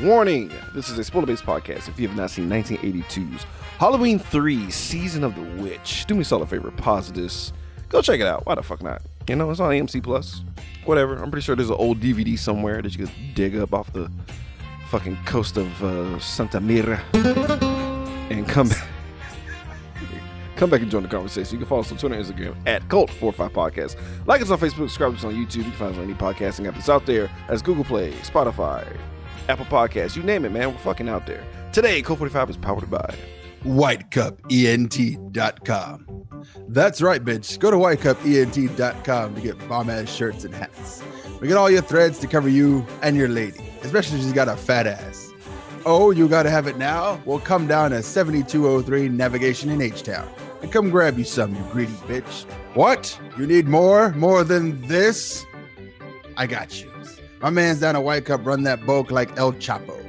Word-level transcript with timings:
Warning! 0.00 0.52
This 0.74 0.88
is 0.90 0.96
a 0.96 1.02
spoiler 1.02 1.26
based 1.26 1.44
podcast. 1.44 1.88
If 1.88 1.98
you 1.98 2.06
have 2.06 2.16
not 2.16 2.30
seen 2.30 2.48
1982's 2.48 3.44
Halloween 3.78 4.20
3 4.20 4.70
Season 4.70 5.24
of 5.24 5.34
the 5.34 5.42
Witch, 5.60 6.04
do 6.06 6.14
me 6.14 6.20
a 6.20 6.24
solid 6.24 6.48
favor, 6.48 6.70
pause 6.70 7.12
this. 7.12 7.52
Go 7.88 8.00
check 8.00 8.20
it 8.20 8.26
out. 8.26 8.46
Why 8.46 8.54
the 8.54 8.62
fuck 8.62 8.80
not? 8.80 9.02
You 9.26 9.34
know, 9.34 9.50
it's 9.50 9.58
on 9.58 9.72
AMC 9.72 10.00
Plus. 10.04 10.42
Whatever. 10.84 11.16
I'm 11.16 11.32
pretty 11.32 11.44
sure 11.44 11.56
there's 11.56 11.70
an 11.70 11.74
old 11.76 12.00
DVD 12.00 12.38
somewhere 12.38 12.80
that 12.80 12.96
you 12.96 13.06
could 13.06 13.34
dig 13.34 13.56
up 13.56 13.74
off 13.74 13.92
the 13.92 14.08
fucking 14.88 15.16
coast 15.24 15.56
of 15.56 15.82
uh, 15.82 16.18
Santa 16.20 16.60
Mira 16.60 17.02
and 17.14 18.46
come 18.48 18.68
back. 18.68 18.86
Come 20.54 20.70
back 20.70 20.80
and 20.80 20.90
join 20.90 21.02
the 21.02 21.08
conversation. 21.08 21.54
You 21.54 21.58
can 21.58 21.68
follow 21.68 21.80
us 21.80 21.90
on 21.90 21.98
Twitter 21.98 22.14
and 22.14 22.24
Instagram 22.24 22.56
at 22.66 22.82
Cult45 22.88 23.50
Podcast. 23.50 23.96
Like 24.26 24.42
us 24.42 24.50
on 24.50 24.58
Facebook, 24.58 24.90
subscribe 24.90 25.12
to 25.12 25.18
us 25.18 25.24
on 25.24 25.34
YouTube. 25.34 25.56
You 25.56 25.62
can 25.64 25.72
find 25.72 25.92
us 25.92 25.98
on 25.98 26.04
any 26.04 26.14
podcasting 26.14 26.68
app 26.68 26.74
that's 26.74 26.88
out 26.88 27.04
there 27.04 27.30
as 27.48 27.62
Google 27.62 27.84
Play, 27.84 28.12
Spotify, 28.22 28.84
Apple 29.48 29.64
Podcasts, 29.66 30.14
you 30.14 30.22
name 30.22 30.44
it, 30.44 30.52
man. 30.52 30.72
We're 30.72 30.78
fucking 30.78 31.08
out 31.08 31.26
there. 31.26 31.42
Today, 31.72 32.02
Cult 32.02 32.18
45 32.18 32.50
is 32.50 32.56
powered 32.58 32.90
by 32.90 33.14
whitecupent.com. 33.64 36.04
That's 36.68 37.02
right, 37.02 37.24
bitch. 37.24 37.58
Go 37.58 37.70
to 37.70 37.76
whitecupent.com 37.78 39.34
to 39.34 39.40
get 39.40 39.68
bomb 39.68 39.90
ass 39.90 40.14
shirts 40.14 40.44
and 40.44 40.54
hats. 40.54 41.02
We 41.40 41.48
get 41.48 41.56
all 41.56 41.70
your 41.70 41.82
threads 41.82 42.18
to 42.20 42.26
cover 42.26 42.48
you 42.48 42.86
and 43.02 43.16
your 43.16 43.28
lady, 43.28 43.60
especially 43.82 44.18
if 44.18 44.24
she's 44.24 44.32
got 44.32 44.48
a 44.48 44.56
fat 44.56 44.86
ass. 44.86 45.32
Oh, 45.86 46.10
you 46.10 46.28
gotta 46.28 46.50
have 46.50 46.66
it 46.66 46.76
now? 46.76 47.20
Well, 47.24 47.38
come 47.38 47.66
down 47.66 47.92
to 47.92 48.02
7203 48.02 49.08
Navigation 49.08 49.70
in 49.70 49.80
H 49.80 50.02
Town 50.02 50.28
and 50.60 50.70
come 50.70 50.90
grab 50.90 51.16
you 51.18 51.24
some, 51.24 51.54
you 51.54 51.62
greedy 51.72 51.92
bitch. 52.06 52.44
What? 52.74 53.18
You 53.38 53.46
need 53.46 53.66
more? 53.66 54.12
More 54.12 54.44
than 54.44 54.86
this? 54.88 55.46
I 56.36 56.46
got 56.46 56.80
you. 56.80 56.90
My 57.40 57.50
man's 57.50 57.80
down 57.80 57.94
a 57.94 58.00
White 58.00 58.24
Cup, 58.24 58.44
run 58.44 58.64
that 58.64 58.84
bulk 58.84 59.10
like 59.10 59.36
El 59.38 59.52
Chapo. 59.54 60.04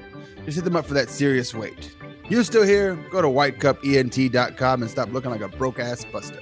Just 0.45 0.55
hit 0.55 0.63
them 0.65 0.75
up 0.75 0.85
for 0.85 0.95
that 0.95 1.09
serious 1.09 1.53
weight. 1.53 1.91
You 2.27 2.43
still 2.43 2.63
here? 2.63 2.95
Go 3.11 3.21
to 3.21 3.27
whitecupent.com 3.27 4.81
and 4.81 4.89
stop 4.89 5.11
looking 5.11 5.29
like 5.31 5.41
a 5.41 5.47
broke 5.47 5.79
ass 5.79 6.05
buster. 6.05 6.41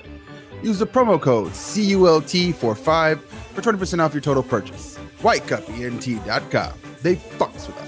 Use 0.61 0.79
the 0.79 0.87
promo 0.87 1.21
code 1.21 1.51
CULT45 1.51 3.19
for 3.19 3.61
20% 3.61 3.99
off 3.99 4.13
your 4.13 4.21
total 4.21 4.43
purchase. 4.43 4.97
Whitecupent.com. 5.21 6.73
They 7.01 7.15
fucks 7.15 7.67
with 7.67 7.77
us. 7.81 7.86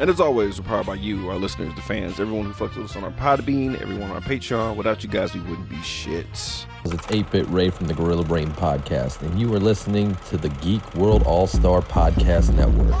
And 0.00 0.08
as 0.08 0.20
always, 0.20 0.60
we're 0.60 0.68
powered 0.68 0.86
by 0.86 0.94
you, 0.94 1.28
our 1.28 1.34
listeners, 1.34 1.74
the 1.74 1.82
fans, 1.82 2.20
everyone 2.20 2.46
who 2.46 2.52
fucks 2.52 2.76
with 2.76 2.84
us 2.84 2.94
on 2.94 3.02
our 3.02 3.10
Podbean, 3.10 3.80
everyone 3.82 4.10
on 4.10 4.16
our 4.16 4.20
Patreon. 4.20 4.76
Without 4.76 5.02
you 5.02 5.08
guys, 5.08 5.34
we 5.34 5.40
wouldn't 5.40 5.68
be 5.68 5.82
shit. 5.82 6.24
It's 6.84 7.10
8 7.10 7.28
Bit 7.32 7.48
Ray 7.48 7.70
from 7.70 7.88
the 7.88 7.94
Gorilla 7.94 8.22
Brain 8.22 8.52
Podcast, 8.52 9.22
and 9.22 9.40
you 9.40 9.52
are 9.56 9.58
listening 9.58 10.16
to 10.28 10.36
the 10.36 10.50
Geek 10.50 10.94
World 10.94 11.24
All 11.24 11.48
Star 11.48 11.80
Podcast 11.80 12.54
Network. 12.54 12.94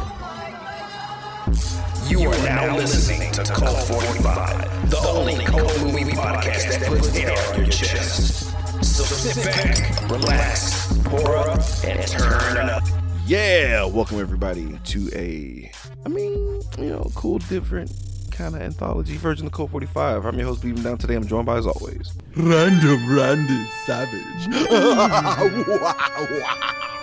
You 2.10 2.28
are 2.28 2.38
now 2.44 2.76
listening 2.76 3.30
to 3.30 3.44
Cult 3.44 3.80
45, 3.84 4.90
the 4.90 4.98
only 4.98 5.36
cult 5.44 5.80
movie 5.80 6.02
podcast 6.10 6.80
that 6.80 6.82
puts 6.88 7.14
air 7.14 7.30
on 7.52 7.60
your 7.60 7.68
chest. 7.68 8.52
So 8.84 9.04
sit 9.04 9.44
back, 9.44 10.10
relax, 10.10 10.92
pour 11.04 11.36
up, 11.36 11.60
and 11.84 12.08
turn 12.08 12.68
up. 12.68 12.82
Yeah, 13.24 13.84
welcome 13.84 14.18
everybody 14.20 14.80
to 14.84 15.10
a, 15.14 15.70
I 16.08 16.10
mean, 16.10 16.62
you 16.78 16.86
know, 16.88 17.10
cool, 17.14 17.36
different 17.36 17.92
kind 18.30 18.56
of 18.56 18.62
anthology 18.62 19.18
version 19.18 19.46
of 19.46 19.52
Cult 19.52 19.70
45. 19.70 20.24
I'm 20.24 20.38
your 20.38 20.48
host, 20.48 20.62
Beaven 20.62 20.82
Down. 20.82 20.96
Today 20.96 21.16
I'm 21.16 21.26
joined 21.26 21.44
by, 21.44 21.58
as 21.58 21.66
always, 21.66 22.14
Random 22.34 23.14
Randy 23.14 23.66
Savage. 23.84 24.46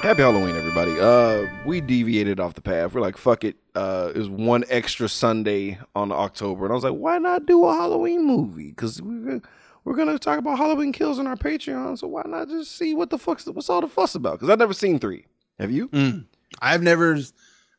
Happy 0.01 0.23
Halloween, 0.23 0.55
everybody. 0.57 0.99
Uh, 0.99 1.45
we 1.67 1.81
deviated 1.81 2.39
off 2.39 2.55
the 2.55 2.63
path. 2.63 2.95
We're 2.95 3.01
like, 3.01 3.15
fuck 3.15 3.43
it. 3.43 3.57
Uh, 3.75 4.11
it 4.15 4.17
was 4.17 4.27
one 4.27 4.63
extra 4.69 5.07
Sunday 5.07 5.77
on 5.95 6.11
October, 6.11 6.65
and 6.65 6.71
I 6.71 6.73
was 6.73 6.83
like, 6.83 6.93
why 6.93 7.19
not 7.19 7.45
do 7.45 7.63
a 7.63 7.75
Halloween 7.75 8.25
movie? 8.25 8.69
Because 8.69 9.03
we're 9.03 9.39
we're 9.83 9.95
gonna 9.95 10.17
talk 10.17 10.39
about 10.39 10.57
Halloween 10.57 10.91
kills 10.91 11.19
on 11.19 11.27
our 11.27 11.35
Patreon, 11.35 11.99
so 11.99 12.07
why 12.07 12.23
not 12.25 12.49
just 12.49 12.75
see 12.75 12.95
what 12.95 13.11
the 13.11 13.19
fuck's 13.19 13.45
what's 13.45 13.69
all 13.69 13.81
the 13.81 13.87
fuss 13.87 14.15
about? 14.15 14.39
Because 14.39 14.49
I've 14.49 14.57
never 14.57 14.73
seen 14.73 14.97
three. 14.97 15.27
Have 15.59 15.69
you? 15.69 15.89
Mm. 15.89 16.25
I've 16.59 16.81
never. 16.81 17.19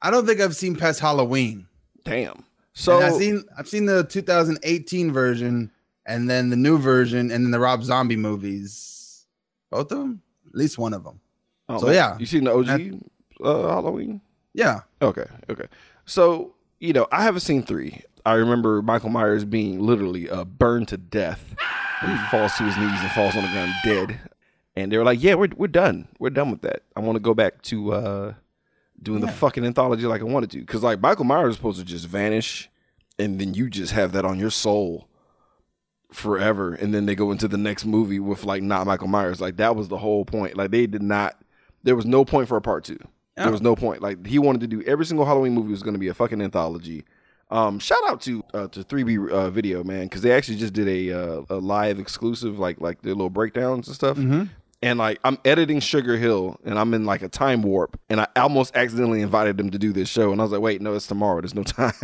I 0.06 0.10
don't 0.10 0.24
think 0.24 0.40
I've 0.40 0.54
seen 0.54 0.76
past 0.76 1.00
Halloween. 1.00 1.66
Damn. 2.04 2.44
So 2.74 2.98
And 2.98 3.06
I've 3.06 3.14
seen 3.14 3.44
I've 3.58 3.66
seen 3.66 3.86
the 3.86 4.04
2018 4.04 5.12
version, 5.12 5.72
and 6.06 6.30
then 6.30 6.50
the 6.50 6.56
new 6.56 6.78
version, 6.78 7.32
and 7.32 7.44
then 7.44 7.50
the 7.50 7.58
Rob 7.58 7.82
Zombie 7.82 8.14
movies. 8.14 9.26
Both 9.68 9.90
of 9.90 9.98
them, 9.98 10.22
at 10.46 10.54
least 10.54 10.78
one 10.78 10.94
of 10.94 11.02
them. 11.02 11.18
oh, 11.68 11.80
so, 11.80 11.90
yeah. 11.90 12.16
you 12.20 12.26
seen 12.26 12.44
the 12.44 12.54
OG 12.54 13.00
uh, 13.42 13.68
Halloween? 13.68 14.20
Yeah. 14.54 14.82
Okay, 15.02 15.24
okay. 15.50 15.66
So, 16.04 16.54
you 16.78 16.92
know, 16.92 17.08
I 17.10 17.24
haven't 17.24 17.40
seen 17.40 17.64
three. 17.64 18.00
I 18.24 18.34
remember 18.34 18.82
Michael 18.82 19.10
Myers 19.10 19.44
being 19.44 19.80
literally 19.80 20.30
uh, 20.30 20.44
burned 20.44 20.86
to 20.88 20.96
death. 20.96 21.56
He 22.02 22.16
falls 22.30 22.54
to 22.58 22.62
his 22.62 22.76
knees 22.76 23.00
and 23.00 23.10
falls 23.10 23.34
on 23.34 23.42
the 23.42 23.48
ground 23.48 23.72
dead. 23.84 24.20
And 24.76 24.92
they 24.92 24.98
were 24.98 25.04
like, 25.04 25.20
yeah, 25.20 25.34
we're, 25.34 25.50
we're 25.56 25.66
done. 25.66 26.06
We're 26.20 26.30
done 26.30 26.52
with 26.52 26.60
that. 26.60 26.82
I 26.94 27.00
want 27.00 27.16
to 27.16 27.20
go 27.20 27.34
back 27.34 27.62
to 27.62 27.92
uh, 27.92 28.34
doing 29.02 29.20
the 29.20 29.28
fucking 29.32 29.64
anthology 29.64 30.04
like 30.06 30.20
I 30.20 30.24
wanted 30.24 30.50
to. 30.52 30.60
Because, 30.60 30.82
like, 30.82 31.00
Michael 31.00 31.24
Myers 31.24 31.50
is 31.50 31.56
supposed 31.56 31.78
to 31.78 31.84
just 31.84 32.06
vanish, 32.06 32.70
and 33.18 33.40
then 33.40 33.54
you 33.54 33.68
just 33.70 33.92
have 33.92 34.12
that 34.12 34.24
on 34.24 34.38
your 34.38 34.50
soul 34.50 35.08
forever. 36.12 36.74
And 36.74 36.94
then 36.94 37.06
they 37.06 37.14
go 37.14 37.30
into 37.32 37.48
the 37.48 37.58
next 37.58 37.84
movie 37.84 38.20
with, 38.20 38.44
like, 38.44 38.62
not 38.62 38.86
Michael 38.86 39.08
Myers. 39.08 39.40
Like, 39.40 39.56
that 39.56 39.76
was 39.76 39.88
the 39.88 39.98
whole 39.98 40.24
point. 40.24 40.56
Like, 40.56 40.70
they 40.70 40.86
did 40.86 41.02
not, 41.02 41.36
there 41.82 41.96
was 41.96 42.06
no 42.06 42.24
point 42.24 42.48
for 42.48 42.56
a 42.56 42.62
part 42.62 42.84
two. 42.84 42.98
There 43.36 43.52
was 43.52 43.60
no 43.60 43.76
point. 43.76 44.00
Like 44.00 44.26
he 44.26 44.38
wanted 44.38 44.62
to 44.62 44.66
do 44.66 44.82
every 44.84 45.04
single 45.04 45.26
Halloween 45.26 45.52
movie 45.52 45.70
was 45.70 45.82
going 45.82 45.92
to 45.92 46.00
be 46.00 46.08
a 46.08 46.14
fucking 46.14 46.40
anthology. 46.40 47.04
Um, 47.50 47.78
shout 47.78 47.98
out 48.08 48.22
to 48.22 48.42
uh, 48.54 48.68
to 48.68 48.82
3B 48.82 49.30
uh, 49.30 49.50
Video 49.50 49.84
man 49.84 50.04
because 50.04 50.22
they 50.22 50.32
actually 50.32 50.56
just 50.56 50.72
did 50.72 50.88
a 50.88 51.12
uh, 51.12 51.42
a 51.50 51.56
live 51.56 51.98
exclusive 51.98 52.58
like 52.58 52.80
like 52.80 53.02
their 53.02 53.12
little 53.12 53.28
breakdowns 53.28 53.88
and 53.88 53.94
stuff. 53.94 54.16
And 54.82 54.98
like 54.98 55.18
I'm 55.24 55.38
editing 55.44 55.80
Sugar 55.80 56.16
Hill 56.18 56.60
and 56.64 56.78
I'm 56.78 56.92
in 56.94 57.04
like 57.06 57.22
a 57.22 57.28
time 57.28 57.62
warp 57.62 57.98
and 58.10 58.20
I 58.20 58.28
almost 58.36 58.76
accidentally 58.76 59.22
invited 59.22 59.56
them 59.56 59.70
to 59.70 59.78
do 59.78 59.92
this 59.92 60.08
show 60.08 60.32
and 60.32 60.40
I 60.40 60.44
was 60.44 60.52
like, 60.52 60.60
wait, 60.60 60.80
no, 60.82 60.94
it's 60.94 61.06
tomorrow. 61.06 61.40
There's 61.40 61.54
no 61.54 61.62
time. 61.62 61.92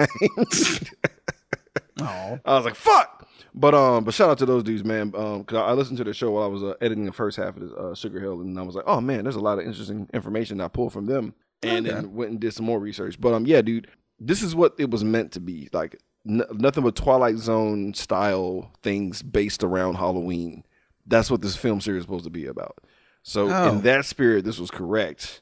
I 2.00 2.38
was 2.46 2.64
like, 2.64 2.74
fuck. 2.74 3.28
But 3.54 3.74
um, 3.74 4.04
but 4.04 4.14
shout 4.14 4.30
out 4.30 4.38
to 4.38 4.46
those 4.46 4.62
dudes, 4.62 4.82
man. 4.84 5.12
Um, 5.14 5.44
cause 5.44 5.58
I, 5.58 5.72
listened 5.72 5.98
to 5.98 6.04
the 6.04 6.14
show 6.14 6.30
while 6.30 6.44
I 6.44 6.46
was 6.46 6.62
uh, 6.62 6.72
editing 6.80 7.04
the 7.04 7.12
first 7.12 7.36
half 7.36 7.54
of 7.56 7.68
the, 7.68 7.74
uh, 7.76 7.94
Sugar 7.94 8.18
Hill, 8.18 8.40
and 8.40 8.58
I 8.58 8.62
was 8.62 8.74
like, 8.74 8.86
oh 8.86 9.00
man, 9.02 9.24
there's 9.24 9.36
a 9.36 9.40
lot 9.40 9.58
of 9.58 9.66
interesting 9.66 10.08
information 10.14 10.58
I 10.62 10.68
pulled 10.68 10.94
from 10.94 11.04
them, 11.04 11.34
and 11.62 11.86
Okay. 11.86 11.94
then 11.94 12.14
went 12.14 12.30
and 12.30 12.40
did 12.40 12.54
some 12.54 12.64
more 12.64 12.78
research. 12.80 13.20
But 13.20 13.34
um, 13.34 13.44
yeah, 13.44 13.60
dude, 13.60 13.88
this 14.18 14.42
is 14.42 14.54
what 14.54 14.74
it 14.78 14.90
was 14.90 15.04
meant 15.04 15.32
to 15.32 15.40
be. 15.40 15.68
Like 15.74 16.00
n- 16.26 16.44
nothing 16.54 16.82
but 16.82 16.96
Twilight 16.96 17.36
Zone 17.36 17.92
style 17.92 18.72
things 18.82 19.22
based 19.22 19.62
around 19.62 19.96
Halloween. 19.96 20.64
That's 21.06 21.30
what 21.30 21.40
this 21.42 21.56
film 21.56 21.80
series 21.80 22.00
is 22.00 22.04
supposed 22.04 22.24
to 22.24 22.30
be 22.30 22.46
about. 22.46 22.78
So 23.22 23.48
Oh. 23.50 23.68
in 23.70 23.80
that 23.82 24.04
spirit, 24.04 24.44
this 24.44 24.58
was 24.58 24.70
correct. 24.70 25.40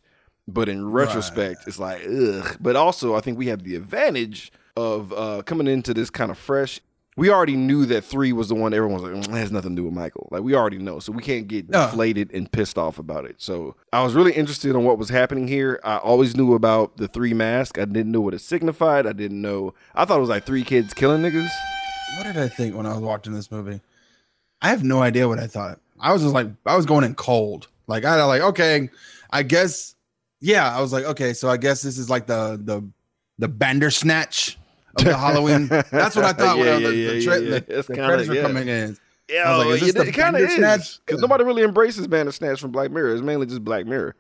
But 0.49 0.69
in 0.69 0.91
retrospect, 0.91 1.69
it's 1.69 1.79
like, 1.79 2.03
ugh. 2.07 2.57
But 2.61 2.75
also, 2.75 3.15
I 3.15 3.21
think 3.21 3.39
we 3.39 3.47
have 3.49 3.63
the 3.63 3.77
advantage 3.77 4.51
of 4.77 5.13
uh, 5.13 5.43
coming 5.43 5.67
into 5.69 5.95
this 5.95 6.11
kind 6.11 6.31
of 6.31 6.39
fresh. 6.39 6.81
We 7.17 7.31
already 7.31 7.55
knew 7.57 7.85
that 7.87 8.03
three 8.03 8.33
was 8.33 8.49
the 8.49 8.55
one 8.55 8.73
everyone's 8.73 9.03
like, 9.03 9.13
"Mm, 9.13 9.29
it 9.37 9.39
has 9.39 9.53
nothing 9.53 9.77
to 9.77 9.83
do 9.83 9.85
with 9.85 9.93
Michael. 9.95 10.29
Like, 10.31 10.43
we 10.43 10.55
already 10.55 10.79
know. 10.79 10.99
So 11.01 11.13
we 11.13 11.23
can't 11.23 11.47
get 11.47 11.71
deflated 11.71 12.33
and 12.33 12.51
pissed 12.51 12.79
off 12.79 12.99
about 12.99 13.27
it. 13.27 13.37
So 13.39 13.77
I 13.93 14.03
was 14.03 14.15
really 14.15 14.33
interested 14.33 14.71
in 14.71 14.85
what 14.85 14.97
was 14.97 15.11
happening 15.11 15.47
here. 15.47 15.81
I 15.85 15.99
always 15.99 16.37
knew 16.37 16.55
about 16.55 16.97
the 16.97 17.09
three 17.09 17.35
mask. 17.35 17.79
I 17.79 17.85
didn't 17.85 18.11
know 18.13 18.21
what 18.23 18.33
it 18.35 18.41
signified. 18.41 19.07
I 19.07 19.13
didn't 19.13 19.41
know. 19.43 19.75
I 19.95 20.05
thought 20.05 20.17
it 20.19 20.21
was 20.21 20.31
like 20.31 20.47
three 20.47 20.65
kids 20.65 20.95
killing 20.95 21.21
niggas. 21.23 21.49
What 22.17 22.25
did 22.25 22.39
I 22.39 22.49
think 22.49 22.75
when 22.75 22.87
I 22.87 22.93
was 22.95 23.01
watching 23.03 23.35
this 23.35 23.51
movie? 23.51 23.81
I 24.63 24.69
have 24.69 24.85
no 24.85 25.03
idea 25.03 25.29
what 25.29 25.39
I 25.39 25.47
thought. 25.47 25.81
I 25.99 26.13
was 26.13 26.23
just 26.23 26.35
like, 26.35 26.49
I 26.67 26.77
was 26.77 26.87
going 26.87 27.05
in 27.05 27.15
cold. 27.15 27.69
Like 27.87 28.05
I 28.05 28.23
like, 28.25 28.43
okay, 28.43 28.89
I 29.31 29.43
guess, 29.43 29.95
yeah. 30.41 30.75
I 30.77 30.81
was 30.81 30.93
like, 30.93 31.05
okay, 31.05 31.33
so 31.33 31.49
I 31.49 31.57
guess 31.57 31.83
this 31.83 31.99
is 31.99 32.09
like 32.11 32.27
the 32.27 32.61
the 32.63 32.83
the 33.39 33.49
Bandersnatch 33.49 34.59
of 34.97 35.05
the 35.05 35.17
Halloween. 35.17 35.67
That's 35.69 36.15
what 36.17 36.25
I 36.25 36.33
thought 36.35 36.59
Yeah, 36.59 36.65
I- 36.65 36.79
yeah, 36.79 36.79
the, 36.89 36.95
yeah, 36.97 37.11
the, 37.13 37.23
tra- 37.25 37.41
yeah, 37.41 37.49
yeah. 37.55 37.59
the, 37.61 37.79
It's 37.79 37.89
the 37.89 37.95
kinda- 37.95 38.09
credits 38.09 38.29
were 38.29 38.35
yeah. 38.37 38.43
coming 38.43 38.69
in. 38.69 38.97
Yeah, 39.29 39.45
I 39.45 39.57
was 39.59 39.67
like, 39.67 39.83
is 39.83 39.95
this 39.95 40.09
it, 40.09 40.13
kind 40.13 40.35
of 40.37 40.43
is 40.43 41.01
because 41.07 41.21
nobody 41.21 41.45
really 41.45 41.63
embraces 41.63 42.07
Bandersnatch 42.09 42.61
from 42.61 42.73
Black 42.73 42.91
Mirror. 42.91 43.13
It's 43.15 43.23
mainly 43.23 43.47
just 43.47 43.63
Black 43.65 43.87
Mirror. 43.87 44.17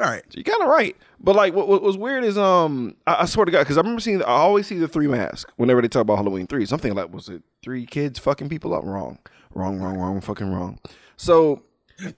All 0.00 0.06
right, 0.06 0.22
So 0.30 0.36
you're 0.36 0.44
kind 0.44 0.62
of 0.62 0.68
right. 0.68 0.96
But 1.20 1.34
like, 1.36 1.52
what, 1.52 1.66
what 1.68 1.82
was 1.82 1.98
weird 1.98 2.22
is, 2.24 2.38
um, 2.38 2.94
I, 3.06 3.22
I 3.22 3.24
swear 3.26 3.44
to 3.44 3.50
God, 3.52 3.58
because 3.62 3.76
I 3.76 3.80
remember 3.80 4.00
seeing, 4.00 4.22
I 4.22 4.26
always 4.26 4.66
see 4.68 4.78
the 4.78 4.86
three 4.88 5.08
mask 5.08 5.50
whenever 5.56 5.82
they 5.82 5.88
talk 5.88 6.02
about 6.02 6.16
Halloween 6.16 6.46
three. 6.46 6.64
Something 6.64 6.94
like, 6.94 7.12
was 7.12 7.28
it 7.28 7.42
three 7.62 7.84
kids 7.84 8.18
fucking 8.20 8.48
people 8.48 8.72
up? 8.72 8.84
Wrong, 8.84 9.18
wrong, 9.54 9.78
wrong, 9.80 9.98
wrong, 9.98 10.20
fucking 10.20 10.52
wrong. 10.52 10.78
So 11.16 11.62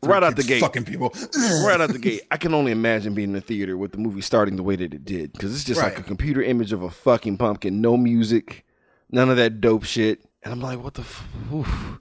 right 0.02 0.22
out 0.22 0.36
the 0.36 0.42
gate, 0.42 0.60
fucking 0.60 0.84
people. 0.84 1.14
right 1.64 1.80
out 1.80 1.90
the 1.90 1.98
gate, 1.98 2.22
I 2.30 2.36
can 2.36 2.54
only 2.54 2.72
imagine 2.72 3.14
being 3.14 3.30
in 3.30 3.34
the 3.34 3.40
theater 3.40 3.76
with 3.76 3.92
the 3.92 3.98
movie 3.98 4.20
starting 4.20 4.56
the 4.56 4.62
way 4.62 4.76
that 4.76 4.94
it 4.94 5.04
did, 5.04 5.32
because 5.32 5.54
it's 5.54 5.64
just 5.64 5.80
like 5.80 5.98
a 5.98 6.02
computer 6.02 6.42
image 6.42 6.72
of 6.72 6.82
a 6.82 6.90
fucking 6.90 7.36
pumpkin, 7.38 7.80
no 7.80 7.96
music, 7.96 8.64
none 9.10 9.30
of 9.30 9.36
that 9.36 9.60
dope 9.60 9.84
shit, 9.84 10.24
and 10.42 10.52
I'm 10.52 10.60
like, 10.60 10.82
what 10.82 10.94
the, 10.94 11.02
f- 11.02 11.26
oof, 11.52 11.98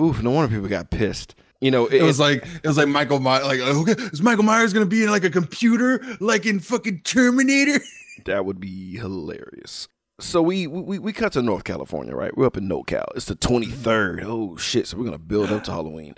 oof. 0.00 0.22
No 0.22 0.30
wonder 0.30 0.54
people 0.54 0.68
got 0.68 0.90
pissed. 0.90 1.34
You 1.60 1.70
know, 1.70 1.86
It 1.86 2.02
was 2.02 2.18
like 2.18 2.44
it 2.44 2.66
was 2.66 2.76
like 2.76 2.88
Michael 2.88 3.20
Myers. 3.20 3.44
Like, 3.46 3.60
okay, 3.60 3.92
is 3.92 4.20
Michael 4.20 4.42
Myers 4.42 4.72
gonna 4.72 4.84
be 4.84 5.04
in 5.04 5.10
like 5.10 5.22
a 5.22 5.30
computer, 5.30 6.04
like 6.18 6.44
in 6.44 6.58
fucking 6.58 7.02
Terminator? 7.04 7.80
That 8.26 8.44
would 8.44 8.60
be 8.60 8.96
hilarious. 8.98 9.88
So 10.22 10.40
we 10.40 10.68
we 10.68 11.00
we 11.00 11.12
cut 11.12 11.32
to 11.32 11.42
North 11.42 11.64
California, 11.64 12.14
right? 12.14 12.34
We're 12.36 12.46
up 12.46 12.56
in 12.56 12.68
NoCal. 12.68 13.04
It's 13.16 13.26
the 13.26 13.34
23rd. 13.34 14.22
Oh 14.24 14.56
shit! 14.56 14.86
So 14.86 14.96
we're 14.96 15.04
gonna 15.04 15.18
build 15.18 15.50
up 15.50 15.64
to 15.64 15.70
Halloween, 15.72 16.14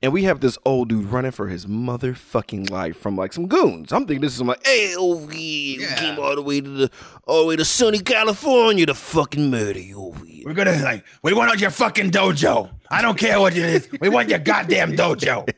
and 0.00 0.12
we 0.12 0.22
have 0.22 0.38
this 0.40 0.56
old 0.64 0.90
dude 0.90 1.06
running 1.06 1.32
for 1.32 1.48
his 1.48 1.66
motherfucking 1.66 2.70
life 2.70 2.96
from 2.96 3.16
like 3.16 3.32
some 3.32 3.48
goons. 3.48 3.92
I'm 3.92 4.06
thinking 4.06 4.20
this 4.20 4.32
is 4.32 4.38
some 4.38 4.46
like, 4.46 4.64
hey, 4.64 4.94
over 4.94 5.32
here, 5.32 5.80
we 5.80 5.86
came 5.96 6.20
all 6.20 6.36
the 6.36 6.42
way 6.42 6.60
to 6.60 6.70
the 6.70 6.90
all 7.26 7.42
the 7.42 7.46
way 7.48 7.56
to 7.56 7.64
sunny 7.64 7.98
California 7.98 8.86
to 8.86 8.94
fucking 8.94 9.50
murder 9.50 9.80
you 9.80 10.00
over 10.02 10.24
here. 10.24 10.44
We're 10.46 10.54
gonna 10.54 10.80
like, 10.80 11.04
we 11.24 11.32
want 11.32 11.60
your 11.60 11.70
fucking 11.70 12.12
dojo. 12.12 12.70
I 12.90 13.02
don't 13.02 13.18
care 13.18 13.40
what 13.40 13.56
it 13.56 13.64
is. 13.64 13.88
We 14.00 14.08
want 14.08 14.28
your 14.28 14.38
goddamn 14.38 14.92
dojo. 14.92 15.52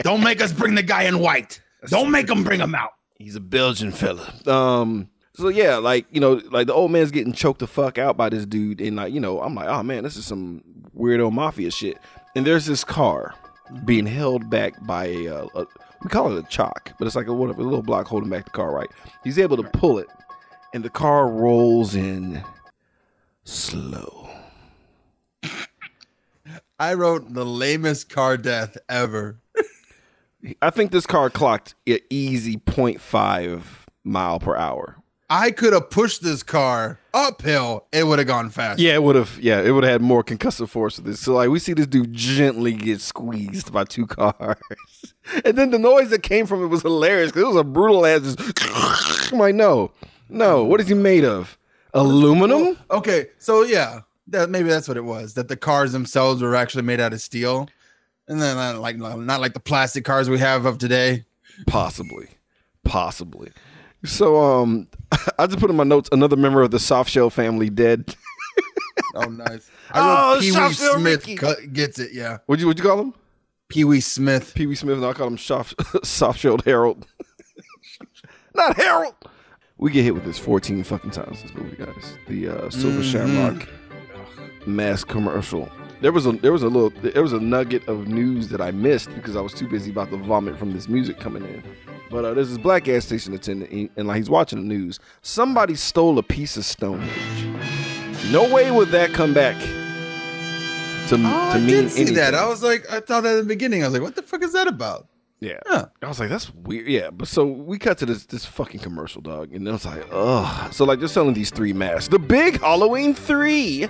Don't 0.00 0.22
make 0.22 0.42
us 0.42 0.52
bring 0.52 0.74
the 0.74 0.82
guy 0.82 1.04
in 1.04 1.18
white. 1.18 1.62
Don't 1.86 2.10
make 2.10 2.28
him 2.28 2.44
bring 2.44 2.60
him 2.60 2.74
out. 2.74 2.90
He's 3.18 3.36
a 3.36 3.40
Belgian 3.40 3.90
fella. 3.90 4.32
Um. 4.46 5.08
So 5.42 5.48
yeah, 5.48 5.78
like 5.78 6.06
you 6.12 6.20
know, 6.20 6.40
like 6.52 6.68
the 6.68 6.72
old 6.72 6.92
man's 6.92 7.10
getting 7.10 7.32
choked 7.32 7.58
the 7.58 7.66
fuck 7.66 7.98
out 7.98 8.16
by 8.16 8.28
this 8.28 8.46
dude, 8.46 8.80
and 8.80 8.94
like 8.94 9.12
you 9.12 9.18
know, 9.18 9.40
I'm 9.40 9.56
like, 9.56 9.66
oh 9.66 9.82
man, 9.82 10.04
this 10.04 10.16
is 10.16 10.24
some 10.24 10.62
weirdo 10.96 11.32
mafia 11.32 11.72
shit. 11.72 11.98
And 12.36 12.46
there's 12.46 12.66
this 12.66 12.84
car 12.84 13.34
being 13.84 14.06
held 14.06 14.48
back 14.48 14.74
by 14.86 15.06
a, 15.06 15.34
uh, 15.34 15.48
a 15.56 15.66
we 16.04 16.10
call 16.10 16.30
it 16.30 16.44
a 16.44 16.48
chalk, 16.48 16.92
but 16.96 17.06
it's 17.06 17.16
like 17.16 17.26
a, 17.26 17.32
what, 17.32 17.50
a 17.50 17.60
little 17.60 17.82
block 17.82 18.06
holding 18.06 18.30
back 18.30 18.44
the 18.44 18.52
car. 18.52 18.72
Right? 18.72 18.88
He's 19.24 19.36
able 19.36 19.56
to 19.56 19.64
pull 19.64 19.98
it, 19.98 20.06
and 20.74 20.84
the 20.84 20.90
car 20.90 21.26
rolls 21.26 21.96
in 21.96 22.40
slow. 23.42 24.30
I 26.78 26.94
wrote 26.94 27.34
the 27.34 27.44
lamest 27.44 28.10
car 28.10 28.36
death 28.36 28.78
ever. 28.88 29.40
I 30.62 30.70
think 30.70 30.92
this 30.92 31.06
car 31.06 31.30
clocked 31.30 31.74
an 31.88 31.98
easy 32.10 32.58
0.5 32.58 33.62
mile 34.04 34.38
per 34.38 34.56
hour. 34.56 35.01
I 35.34 35.50
could 35.50 35.72
have 35.72 35.88
pushed 35.88 36.22
this 36.22 36.42
car 36.42 36.98
uphill. 37.14 37.86
It 37.90 38.04
would 38.06 38.18
have 38.18 38.28
gone 38.28 38.50
faster. 38.50 38.82
Yeah, 38.82 38.92
it 38.92 39.02
would 39.02 39.16
have. 39.16 39.38
Yeah, 39.40 39.62
it 39.62 39.70
would 39.70 39.82
have 39.82 39.92
had 39.92 40.02
more 40.02 40.22
concussive 40.22 40.68
force 40.68 40.98
with 40.98 41.06
this. 41.06 41.20
So 41.20 41.32
like, 41.32 41.48
we 41.48 41.58
see 41.58 41.72
this 41.72 41.86
dude 41.86 42.12
gently 42.12 42.74
get 42.74 43.00
squeezed 43.00 43.72
by 43.72 43.84
two 43.84 44.06
cars, 44.06 44.58
and 45.46 45.56
then 45.56 45.70
the 45.70 45.78
noise 45.78 46.10
that 46.10 46.22
came 46.22 46.44
from 46.44 46.62
it 46.62 46.66
was 46.66 46.82
hilarious 46.82 47.32
because 47.32 47.44
it 47.44 47.46
was 47.46 47.56
a 47.56 47.64
brutal 47.64 48.04
ass. 48.04 48.34
Just, 48.34 49.32
I'm 49.32 49.38
like, 49.38 49.54
no, 49.54 49.90
no. 50.28 50.64
What 50.64 50.80
is 50.80 50.88
he 50.88 50.94
made 50.94 51.24
of? 51.24 51.56
Aluminum? 51.94 52.76
Okay, 52.90 53.28
so 53.38 53.62
yeah, 53.62 54.00
that 54.26 54.50
maybe 54.50 54.68
that's 54.68 54.86
what 54.86 54.98
it 54.98 55.04
was. 55.04 55.32
That 55.32 55.48
the 55.48 55.56
cars 55.56 55.92
themselves 55.92 56.42
were 56.42 56.54
actually 56.54 56.82
made 56.82 57.00
out 57.00 57.14
of 57.14 57.22
steel, 57.22 57.70
and 58.28 58.38
then 58.42 58.58
uh, 58.58 58.78
like 58.78 58.98
not 58.98 59.40
like 59.40 59.54
the 59.54 59.60
plastic 59.60 60.04
cars 60.04 60.28
we 60.28 60.40
have 60.40 60.66
of 60.66 60.76
today. 60.76 61.24
Possibly, 61.66 62.28
possibly. 62.84 63.50
So 64.04 64.40
um, 64.42 64.88
I 65.38 65.46
just 65.46 65.58
put 65.58 65.70
in 65.70 65.76
my 65.76 65.84
notes 65.84 66.08
another 66.12 66.36
member 66.36 66.62
of 66.62 66.70
the 66.70 66.78
soft 66.78 67.10
shell 67.10 67.30
family 67.30 67.70
dead. 67.70 68.14
Oh, 69.14 69.28
nice. 69.28 69.70
Oh, 69.94 70.00
I 70.00 70.32
wrote 70.34 70.40
Pee 70.40 70.52
Wee 70.52 70.72
Smith 70.72 71.26
Ricky. 71.26 71.34
cu- 71.36 71.66
gets 71.66 71.98
it. 71.98 72.12
Yeah, 72.14 72.38
What'd 72.46 72.62
you 72.62 72.66
What'd 72.66 72.82
you 72.82 72.88
call 72.88 72.98
him? 72.98 73.14
Pee 73.68 73.84
Wee 73.84 74.00
Smith. 74.00 74.54
Pee 74.54 74.66
Wee 74.66 74.74
Smith. 74.74 74.98
No, 74.98 75.10
I 75.10 75.12
call 75.12 75.26
him 75.26 75.36
soft 75.36 75.74
soft 76.06 76.38
shelled 76.40 76.64
Harold. 76.64 77.06
Not 78.54 78.74
Harold. 78.76 79.14
We 79.76 79.90
get 79.90 80.04
hit 80.04 80.14
with 80.14 80.24
this 80.24 80.38
14 80.38 80.82
fucking 80.84 81.10
times 81.10 81.42
this 81.42 81.52
movie, 81.54 81.76
guys. 81.76 82.16
The 82.26 82.48
uh, 82.48 82.70
Silver 82.70 83.02
Shamrock 83.02 83.68
mass 84.66 85.04
commercial. 85.04 85.70
There 86.02 86.10
was 86.12 86.26
a 86.26 86.32
there 86.32 86.52
was 86.52 86.62
a 86.64 86.68
little 86.68 86.90
there 87.00 87.22
was 87.22 87.32
a 87.32 87.38
nugget 87.40 87.86
of 87.88 88.08
news 88.08 88.48
that 88.48 88.60
I 88.60 88.72
missed 88.72 89.14
because 89.14 89.36
I 89.36 89.40
was 89.40 89.54
too 89.54 89.68
busy 89.68 89.90
about 89.90 90.10
the 90.10 90.16
vomit 90.16 90.58
from 90.58 90.72
this 90.72 90.88
music 90.88 91.20
coming 91.20 91.44
in. 91.44 91.62
But 92.10 92.24
uh, 92.24 92.34
there's 92.34 92.48
this 92.48 92.58
black 92.58 92.84
gas 92.84 93.06
station 93.06 93.32
attendant, 93.34 93.70
and, 93.70 93.88
and 93.96 94.08
like 94.08 94.16
he's 94.18 94.28
watching 94.28 94.58
the 94.60 94.66
news. 94.66 94.98
Somebody 95.22 95.76
stole 95.76 96.18
a 96.18 96.22
piece 96.22 96.56
of 96.56 96.64
Stonehenge. 96.64 98.32
No 98.32 98.52
way 98.52 98.70
would 98.70 98.88
that 98.88 99.12
come 99.12 99.32
back 99.32 99.58
to, 101.08 101.14
Oh, 101.14 101.18
to 101.18 101.20
I 101.20 101.58
mean 101.58 101.66
did 101.68 101.90
see 101.90 102.00
anything. 102.02 102.16
that. 102.16 102.34
I 102.34 102.46
was 102.48 102.62
like, 102.62 102.84
I 102.90 103.00
thought 103.00 103.22
that 103.22 103.36
at 103.36 103.42
the 103.42 103.48
beginning. 103.48 103.82
I 103.82 103.86
was 103.86 103.92
like, 103.94 104.02
what 104.02 104.14
the 104.16 104.22
fuck 104.22 104.42
is 104.42 104.52
that 104.54 104.66
about? 104.66 105.06
Yeah. 105.42 105.58
Huh. 105.66 105.86
I 106.00 106.06
was 106.06 106.20
like, 106.20 106.28
that's 106.28 106.54
weird. 106.54 106.86
Yeah. 106.86 107.10
But 107.10 107.26
so 107.26 107.44
we 107.44 107.76
cut 107.76 107.98
to 107.98 108.06
this 108.06 108.26
this 108.26 108.46
fucking 108.46 108.78
commercial, 108.78 109.20
dog. 109.20 109.52
And 109.52 109.68
I 109.68 109.72
was 109.72 109.84
like, 109.84 110.06
ugh. 110.12 110.72
So 110.72 110.84
like 110.84 111.00
they're 111.00 111.08
selling 111.08 111.34
these 111.34 111.50
three 111.50 111.72
masks. 111.72 112.06
The 112.08 112.20
big 112.20 112.60
Halloween 112.60 113.12
three. 113.12 113.80
you 113.82 113.88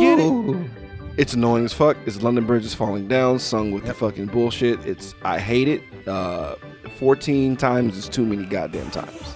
get 0.00 0.20
it? 0.20 0.70
It's 1.16 1.34
annoying 1.34 1.64
as 1.64 1.72
fuck. 1.72 1.96
It's 2.06 2.22
London 2.22 2.46
Bridge 2.46 2.64
is 2.64 2.72
falling 2.72 3.08
down, 3.08 3.40
sung 3.40 3.72
with 3.72 3.84
the 3.84 3.94
fucking 3.94 4.26
bullshit. 4.26 4.78
It's 4.86 5.12
I 5.24 5.40
hate 5.40 5.66
it. 5.66 5.82
Uh 6.06 6.54
14 7.00 7.56
times 7.56 7.96
is 7.96 8.08
too 8.08 8.24
many 8.24 8.46
goddamn 8.46 8.92
times. 8.92 9.34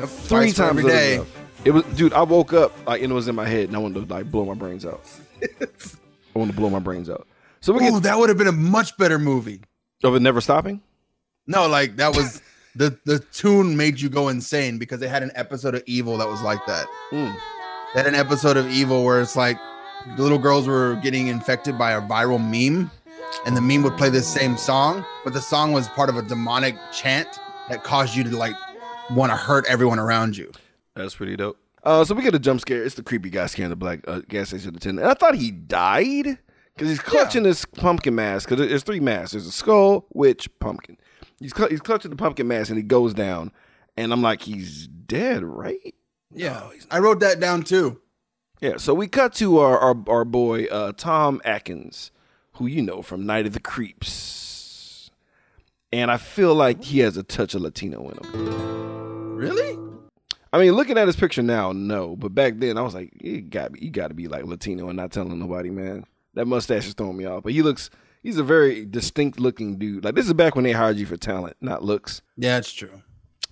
Yep, 0.00 0.08
Three 0.08 0.52
times 0.52 0.80
every 0.80 0.86
is 0.86 0.88
day. 0.90 1.24
It 1.64 1.70
was 1.70 1.84
dude, 1.94 2.12
I 2.14 2.22
woke 2.22 2.52
up 2.52 2.72
like 2.84 3.00
and 3.00 3.12
it 3.12 3.14
was 3.14 3.28
in 3.28 3.36
my 3.36 3.46
head 3.46 3.68
and 3.68 3.76
I 3.76 3.78
wanted 3.78 4.08
to 4.08 4.12
like 4.12 4.28
blow 4.28 4.44
my 4.44 4.54
brains 4.54 4.84
out. 4.84 5.04
I 5.60 5.68
wanted 6.34 6.52
to 6.52 6.58
blow 6.58 6.68
my 6.68 6.80
brains 6.80 7.08
out. 7.08 7.28
So 7.60 7.72
we 7.72 7.86
Ooh, 7.88 8.00
that 8.00 8.18
would 8.18 8.28
have 8.28 8.38
been 8.38 8.48
a 8.48 8.52
much 8.52 8.96
better 8.96 9.18
movie. 9.18 9.62
of 10.04 10.14
it 10.14 10.20
never 10.20 10.40
stopping. 10.40 10.80
No, 11.46 11.66
like 11.66 11.96
that 11.96 12.14
was 12.14 12.42
the 12.76 12.96
the 13.04 13.18
tune 13.18 13.76
made 13.76 14.00
you 14.00 14.08
go 14.08 14.28
insane 14.28 14.78
because 14.78 15.00
they 15.00 15.08
had 15.08 15.22
an 15.22 15.32
episode 15.34 15.74
of 15.74 15.82
Evil 15.86 16.16
that 16.18 16.28
was 16.28 16.42
like 16.42 16.64
that. 16.66 16.86
Mm. 17.10 17.34
They 17.94 18.00
had 18.00 18.06
an 18.06 18.14
episode 18.14 18.56
of 18.56 18.70
Evil 18.70 19.04
where 19.04 19.20
it's 19.20 19.34
like 19.34 19.58
the 20.16 20.22
little 20.22 20.38
girls 20.38 20.68
were 20.68 20.96
getting 21.02 21.26
infected 21.26 21.78
by 21.78 21.92
a 21.92 22.02
viral 22.02 22.38
meme, 22.38 22.90
and 23.44 23.56
the 23.56 23.60
meme 23.60 23.82
would 23.82 23.96
play 23.96 24.10
this 24.10 24.28
same 24.28 24.56
song, 24.56 25.04
but 25.24 25.32
the 25.32 25.40
song 25.40 25.72
was 25.72 25.88
part 25.88 26.08
of 26.08 26.16
a 26.16 26.22
demonic 26.22 26.76
chant 26.92 27.28
that 27.68 27.82
caused 27.82 28.14
you 28.14 28.24
to 28.24 28.36
like 28.36 28.54
want 29.10 29.32
to 29.32 29.36
hurt 29.36 29.66
everyone 29.68 29.98
around 29.98 30.36
you. 30.36 30.52
That's 30.94 31.14
pretty 31.14 31.36
dope. 31.36 31.58
Uh, 31.82 32.04
so 32.04 32.14
we 32.14 32.22
get 32.22 32.34
a 32.34 32.38
jump 32.38 32.60
scare. 32.60 32.84
It's 32.84 32.96
the 32.96 33.02
creepy 33.02 33.30
guy 33.30 33.46
scaring 33.46 33.70
the 33.70 33.76
black 33.76 34.00
uh, 34.06 34.20
gas 34.28 34.48
station 34.48 34.74
attendant. 34.74 35.04
And 35.04 35.10
I 35.10 35.14
thought 35.14 35.34
he 35.34 35.50
died 35.50 36.38
because 36.78 36.90
he's 36.90 37.00
clutching 37.00 37.42
this 37.42 37.64
pumpkin 37.64 38.14
mask. 38.14 38.48
Because 38.48 38.68
there's 38.68 38.84
three 38.84 39.00
masks. 39.00 39.32
There's 39.32 39.46
a 39.46 39.52
skull, 39.52 40.06
witch, 40.14 40.48
pumpkin. 40.60 40.96
He's 41.40 41.52
cl- 41.54 41.68
he's 41.68 41.80
clutching 41.80 42.10
the 42.10 42.16
pumpkin 42.16 42.46
mask 42.46 42.70
and 42.70 42.78
he 42.78 42.84
goes 42.84 43.14
down. 43.14 43.50
And 43.96 44.12
I'm 44.12 44.22
like, 44.22 44.42
he's 44.42 44.86
dead, 44.86 45.42
right? 45.42 45.94
Yeah, 46.32 46.70
I 46.90 47.00
wrote 47.00 47.18
that 47.20 47.40
down 47.40 47.62
too. 47.64 48.00
Yeah. 48.60 48.76
So 48.76 48.94
we 48.94 49.08
cut 49.08 49.34
to 49.34 49.58
our 49.58 49.78
our, 49.78 49.96
our 50.06 50.24
boy 50.24 50.66
uh, 50.66 50.92
Tom 50.92 51.40
Atkins, 51.44 52.12
who 52.54 52.66
you 52.66 52.80
know 52.80 53.02
from 53.02 53.26
Night 53.26 53.46
of 53.46 53.54
the 53.54 53.60
Creeps. 53.60 55.10
And 55.90 56.10
I 56.10 56.18
feel 56.18 56.54
like 56.54 56.84
he 56.84 57.00
has 57.00 57.16
a 57.16 57.22
touch 57.22 57.54
of 57.54 57.62
Latino 57.62 58.08
in 58.10 58.18
him. 58.18 59.34
Really? 59.34 59.78
I 60.52 60.58
mean, 60.58 60.72
looking 60.72 60.98
at 60.98 61.06
his 61.06 61.16
picture 61.16 61.42
now, 61.42 61.72
no. 61.72 62.14
But 62.14 62.34
back 62.34 62.54
then, 62.58 62.78
I 62.78 62.82
was 62.82 62.94
like, 62.94 63.12
you 63.20 63.40
got 63.40 63.80
you 63.80 63.90
got 63.90 64.08
to 64.08 64.14
be 64.14 64.28
like 64.28 64.44
Latino 64.44 64.88
and 64.88 64.96
not 64.96 65.12
telling 65.12 65.38
nobody, 65.38 65.70
man. 65.70 66.04
That 66.34 66.46
mustache 66.46 66.86
is 66.86 66.94
throwing 66.94 67.16
me 67.16 67.24
off. 67.24 67.42
But 67.42 67.52
he 67.52 67.62
looks, 67.62 67.90
he's 68.22 68.38
a 68.38 68.44
very 68.44 68.84
distinct 68.84 69.40
looking 69.40 69.78
dude. 69.78 70.04
Like 70.04 70.14
this 70.14 70.26
is 70.26 70.34
back 70.34 70.54
when 70.54 70.64
they 70.64 70.72
hired 70.72 70.96
you 70.96 71.06
for 71.06 71.16
talent, 71.16 71.56
not 71.60 71.82
looks. 71.82 72.22
Yeah, 72.36 72.58
it's 72.58 72.72
true. 72.72 73.02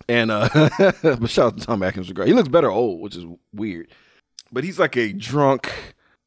And 0.07 0.31
uh, 0.31 0.69
but 1.01 1.29
shout 1.29 1.53
out 1.53 1.57
to 1.57 1.65
Tom 1.65 1.83
Atkins, 1.83 2.11
great. 2.11 2.27
He 2.27 2.33
looks 2.33 2.49
better 2.49 2.71
old, 2.71 3.01
which 3.01 3.15
is 3.15 3.25
weird. 3.53 3.89
But 4.51 4.63
he's 4.63 4.79
like 4.79 4.95
a 4.95 5.11
drunk, 5.11 5.71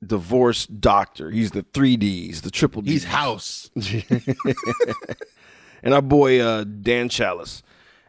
divorced 0.05 0.81
doctor. 0.81 1.31
He's 1.31 1.53
the 1.53 1.65
three 1.73 1.97
Ds, 1.97 2.43
the 2.43 2.51
triple 2.51 2.83
Ds. 2.83 2.93
He's 2.93 3.05
house. 3.05 3.71
and 5.83 5.95
our 5.95 6.03
boy 6.03 6.41
uh, 6.41 6.65
Dan 6.65 7.09
Challis 7.09 7.63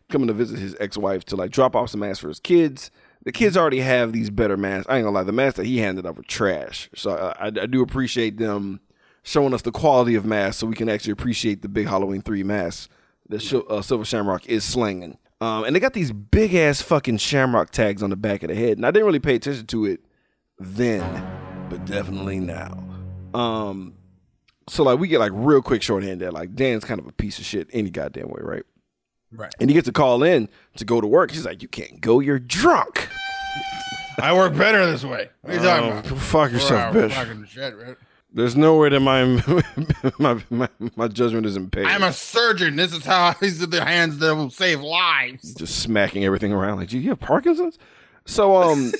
coming 0.09 0.27
to 0.27 0.33
visit 0.33 0.59
his 0.59 0.75
ex-wife 0.79 1.23
to 1.25 1.37
like 1.37 1.51
drop 1.51 1.75
off 1.75 1.89
some 1.89 2.03
ass 2.03 2.19
for 2.19 2.27
his 2.27 2.39
kids. 2.39 2.91
The 3.23 3.31
kids 3.31 3.55
already 3.55 3.81
have 3.81 4.13
these 4.13 4.29
better 4.29 4.57
masks. 4.57 4.87
I 4.89 4.97
ain't 4.97 5.05
gonna 5.05 5.15
lie, 5.15 5.23
the 5.23 5.31
masks 5.31 5.57
that 5.57 5.65
he 5.65 5.77
handed 5.77 6.05
out 6.05 6.17
were 6.17 6.23
trash. 6.23 6.89
So 6.95 7.11
uh, 7.11 7.33
I, 7.39 7.47
I 7.47 7.65
do 7.67 7.81
appreciate 7.81 8.37
them 8.37 8.79
showing 9.23 9.53
us 9.53 9.61
the 9.61 9.71
quality 9.71 10.15
of 10.15 10.25
masks, 10.25 10.57
so 10.57 10.67
we 10.67 10.75
can 10.75 10.89
actually 10.89 11.11
appreciate 11.11 11.61
the 11.61 11.69
big 11.69 11.87
Halloween 11.87 12.21
three 12.21 12.43
masks 12.43 12.89
that 13.29 13.41
Sh- 13.41 13.55
uh, 13.69 13.81
Silver 13.81 14.05
Shamrock 14.05 14.47
is 14.47 14.63
slinging. 14.63 15.17
Um, 15.39 15.63
and 15.63 15.75
they 15.75 15.79
got 15.79 15.93
these 15.93 16.11
big 16.11 16.53
ass 16.55 16.81
fucking 16.81 17.17
Shamrock 17.17 17.71
tags 17.71 18.03
on 18.03 18.09
the 18.09 18.15
back 18.15 18.43
of 18.43 18.49
the 18.49 18.55
head, 18.55 18.77
and 18.77 18.85
I 18.85 18.91
didn't 18.91 19.05
really 19.05 19.19
pay 19.19 19.35
attention 19.35 19.67
to 19.67 19.85
it 19.85 20.01
then, 20.59 21.27
but 21.69 21.85
definitely 21.85 22.39
now. 22.39 22.83
Um, 23.33 23.95
so 24.67 24.83
like 24.83 24.99
we 24.99 25.07
get 25.07 25.19
like 25.19 25.31
real 25.33 25.61
quick 25.61 25.81
shorthand 25.81 26.21
there. 26.21 26.31
Like 26.31 26.55
Dan's 26.55 26.85
kind 26.85 26.99
of 26.99 27.07
a 27.07 27.11
piece 27.11 27.39
of 27.39 27.45
shit 27.45 27.67
any 27.73 27.89
goddamn 27.89 28.29
way, 28.29 28.41
right? 28.41 28.63
Right. 29.33 29.53
And 29.59 29.69
he 29.69 29.73
gets 29.73 29.87
a 29.87 29.91
call 29.93 30.23
in 30.23 30.49
to 30.77 30.85
go 30.85 30.99
to 31.01 31.07
work. 31.07 31.31
He's 31.31 31.45
like, 31.45 31.61
"You 31.61 31.67
can't 31.67 32.01
go. 32.01 32.19
You're 32.19 32.39
drunk." 32.39 33.07
I 34.19 34.33
work 34.33 34.55
better 34.55 34.85
this 34.85 35.03
way. 35.03 35.29
What 35.41 35.53
are 35.53 35.55
you 35.57 35.63
talking 35.63 35.89
Oh, 35.89 35.97
about? 35.99 36.17
fuck 36.19 36.51
yourself, 36.51 36.93
bitch. 36.95 37.11
Fucking 37.13 37.45
shit, 37.45 37.75
right? 37.77 37.95
There's 38.33 38.55
nowhere 38.55 38.89
that 38.89 38.99
my 38.99 39.23
my, 40.19 40.41
my 40.49 40.69
my 40.95 41.07
judgment 41.07 41.45
is 41.45 41.55
impaired. 41.57 41.87
I'm 41.87 42.03
a 42.03 42.13
surgeon. 42.13 42.75
This 42.75 42.93
is 42.93 43.05
how 43.05 43.33
these 43.41 43.61
are 43.63 43.67
the 43.67 43.83
hands 43.83 44.19
that 44.19 44.35
will 44.35 44.49
save 44.49 44.81
lives. 44.81 45.53
just 45.55 45.79
smacking 45.79 46.23
everything 46.25 46.53
around 46.53 46.77
like, 46.77 46.89
"Gee, 46.89 46.99
you 46.99 47.09
have 47.09 47.19
Parkinson's?" 47.19 47.77
So 48.25 48.55
um, 48.61 48.91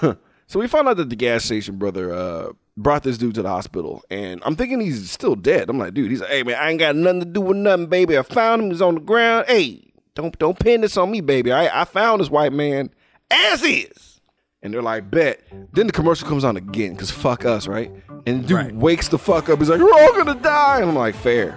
so 0.46 0.58
we 0.60 0.66
found 0.66 0.88
out 0.88 0.96
that 0.96 1.10
the 1.10 1.16
gas 1.16 1.44
station 1.44 1.76
brother 1.76 2.12
uh 2.12 2.52
brought 2.82 3.02
this 3.02 3.18
dude 3.18 3.34
to 3.36 3.42
the 3.42 3.48
hospital, 3.48 4.02
and 4.10 4.42
I'm 4.44 4.56
thinking 4.56 4.80
he's 4.80 5.10
still 5.10 5.34
dead. 5.36 5.68
I'm 5.70 5.78
like, 5.78 5.94
dude, 5.94 6.10
he's 6.10 6.20
like, 6.20 6.30
hey 6.30 6.42
man, 6.42 6.56
I 6.60 6.70
ain't 6.70 6.78
got 6.78 6.96
nothing 6.96 7.20
to 7.20 7.26
do 7.26 7.40
with 7.40 7.56
nothing, 7.56 7.86
baby. 7.86 8.16
I 8.18 8.22
found 8.22 8.62
him. 8.62 8.70
He's 8.70 8.82
on 8.82 8.94
the 8.94 9.00
ground. 9.00 9.46
Hey, 9.48 9.92
don't 10.14 10.36
don't 10.38 10.58
pin 10.58 10.80
this 10.80 10.96
on 10.96 11.10
me, 11.10 11.20
baby. 11.20 11.52
I 11.52 11.82
I 11.82 11.84
found 11.84 12.20
this 12.20 12.30
white 12.30 12.52
man 12.52 12.90
as 13.30 13.62
is. 13.62 14.20
And 14.62 14.74
they're 14.74 14.82
like, 14.82 15.10
bet. 15.10 15.40
Then 15.72 15.86
the 15.86 15.92
commercial 15.92 16.28
comes 16.28 16.44
on 16.44 16.56
again, 16.58 16.92
because 16.92 17.10
fuck 17.10 17.46
us, 17.46 17.66
right? 17.66 17.90
And 18.26 18.44
the 18.44 18.48
dude 18.48 18.56
Right. 18.56 18.74
wakes 18.74 19.08
the 19.08 19.16
fuck 19.18 19.48
up. 19.48 19.58
He's 19.58 19.70
like, 19.70 19.80
we're 19.80 19.90
all 19.92 20.12
gonna 20.12 20.38
die. 20.40 20.80
And 20.80 20.90
I'm 20.90 20.96
like, 20.96 21.14
fair. 21.14 21.56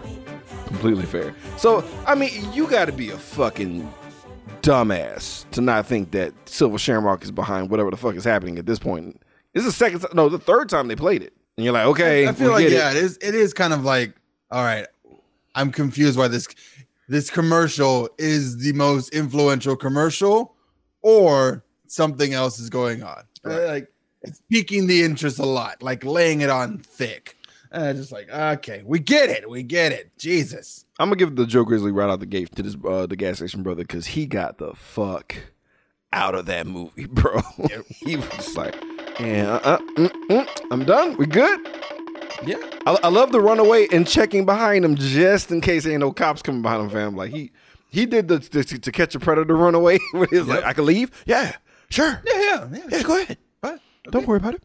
Completely 0.67 1.03
fair. 1.03 1.35
So, 1.57 1.83
I 2.07 2.15
mean, 2.15 2.31
you 2.53 2.65
gotta 2.67 2.93
be 2.93 3.09
a 3.09 3.17
fucking 3.17 3.91
dumbass 4.61 5.49
to 5.51 5.61
not 5.61 5.85
think 5.85 6.11
that 6.11 6.33
Silver 6.47 6.77
Shamrock 6.77 7.23
is 7.23 7.31
behind 7.31 7.69
whatever 7.69 7.91
the 7.91 7.97
fuck 7.97 8.15
is 8.15 8.23
happening 8.23 8.57
at 8.57 8.65
this 8.65 8.79
point. 8.79 9.21
This 9.53 9.65
is 9.65 9.73
the 9.73 9.77
second, 9.77 10.05
no, 10.13 10.29
the 10.29 10.39
third 10.39 10.69
time 10.69 10.87
they 10.87 10.95
played 10.95 11.21
it, 11.23 11.33
and 11.57 11.63
you're 11.63 11.73
like, 11.73 11.85
okay, 11.87 12.27
I 12.27 12.33
feel 12.33 12.51
like 12.51 12.63
get 12.63 12.71
it. 12.73 12.75
yeah, 12.75 12.91
it 12.91 12.97
is. 12.97 13.17
It 13.21 13.35
is 13.35 13.53
kind 13.53 13.73
of 13.73 13.83
like 13.83 14.13
all 14.51 14.63
right. 14.63 14.87
I'm 15.55 15.71
confused 15.71 16.17
why 16.17 16.27
this 16.27 16.47
this 17.07 17.29
commercial 17.29 18.09
is 18.17 18.57
the 18.57 18.73
most 18.73 19.09
influential 19.13 19.75
commercial, 19.75 20.55
or 21.03 21.63
something 21.87 22.33
else 22.33 22.59
is 22.59 22.69
going 22.69 23.03
on. 23.03 23.23
Uh, 23.45 23.65
Like 23.67 23.91
it's 24.23 24.41
piquing 24.51 24.87
the 24.87 25.03
interest 25.03 25.37
a 25.37 25.45
lot, 25.45 25.83
like 25.83 26.03
laying 26.03 26.41
it 26.41 26.49
on 26.49 26.79
thick. 26.79 27.37
Uh, 27.71 27.91
just 27.93 28.11
like 28.11 28.29
okay, 28.31 28.81
we 28.85 28.99
get 28.99 29.29
it, 29.29 29.49
we 29.49 29.61
get 29.63 29.91
it. 29.91 30.11
Jesus, 30.17 30.85
I'm 30.99 31.09
gonna 31.09 31.17
give 31.17 31.35
the 31.35 31.45
Joe 31.45 31.63
Grizzly 31.63 31.91
right 31.91 32.09
out 32.09 32.19
the 32.19 32.25
gate 32.25 32.55
to 32.55 32.63
this 32.63 32.75
uh, 32.87 33.05
the 33.05 33.15
gas 33.15 33.37
station 33.37 33.61
brother 33.63 33.83
because 33.83 34.07
he 34.07 34.25
got 34.25 34.57
the 34.59 34.73
fuck 34.75 35.35
out 36.11 36.35
of 36.35 36.45
that 36.47 36.65
movie, 36.67 37.05
bro. 37.09 37.41
he 37.87 38.15
was 38.15 38.55
like, 38.55 38.75
yeah, 39.19 39.53
uh, 39.53 39.59
uh, 39.63 39.77
mm, 39.95 40.09
mm, 40.27 40.47
I'm 40.71 40.85
done. 40.85 41.17
We 41.17 41.25
good. 41.25 41.59
yeah, 42.45 42.57
I, 42.85 42.97
I 43.03 43.07
love 43.09 43.31
the 43.31 43.41
runaway 43.41 43.87
and 43.91 44.07
checking 44.07 44.45
behind 44.45 44.83
him 44.83 44.95
just 44.95 45.51
in 45.51 45.61
case 45.61 45.83
there 45.83 45.93
ain't 45.93 46.01
no 46.01 46.11
cops 46.11 46.41
coming 46.41 46.61
behind 46.61 46.83
him, 46.83 46.89
fam. 46.89 47.15
Like 47.15 47.31
he 47.31 47.51
he 47.89 48.05
did 48.05 48.27
the, 48.27 48.39
the 48.39 48.63
to 48.63 48.91
catch 48.91 49.15
a 49.15 49.19
predator 49.19 49.55
runaway. 49.55 49.99
Where 50.11 50.27
he's 50.27 50.47
like, 50.47 50.63
I 50.63 50.73
can 50.73 50.85
leave. 50.85 51.11
Yeah, 51.25 51.55
sure. 51.89 52.21
yeah, 52.25 52.41
yeah, 52.41 52.67
yeah. 52.71 52.83
Yeah, 52.89 53.03
go 53.03 53.21
ahead. 53.21 53.37
But, 53.61 53.79
Don't 54.09 54.27
worry 54.27 54.37
about 54.37 54.55
it. 54.55 54.63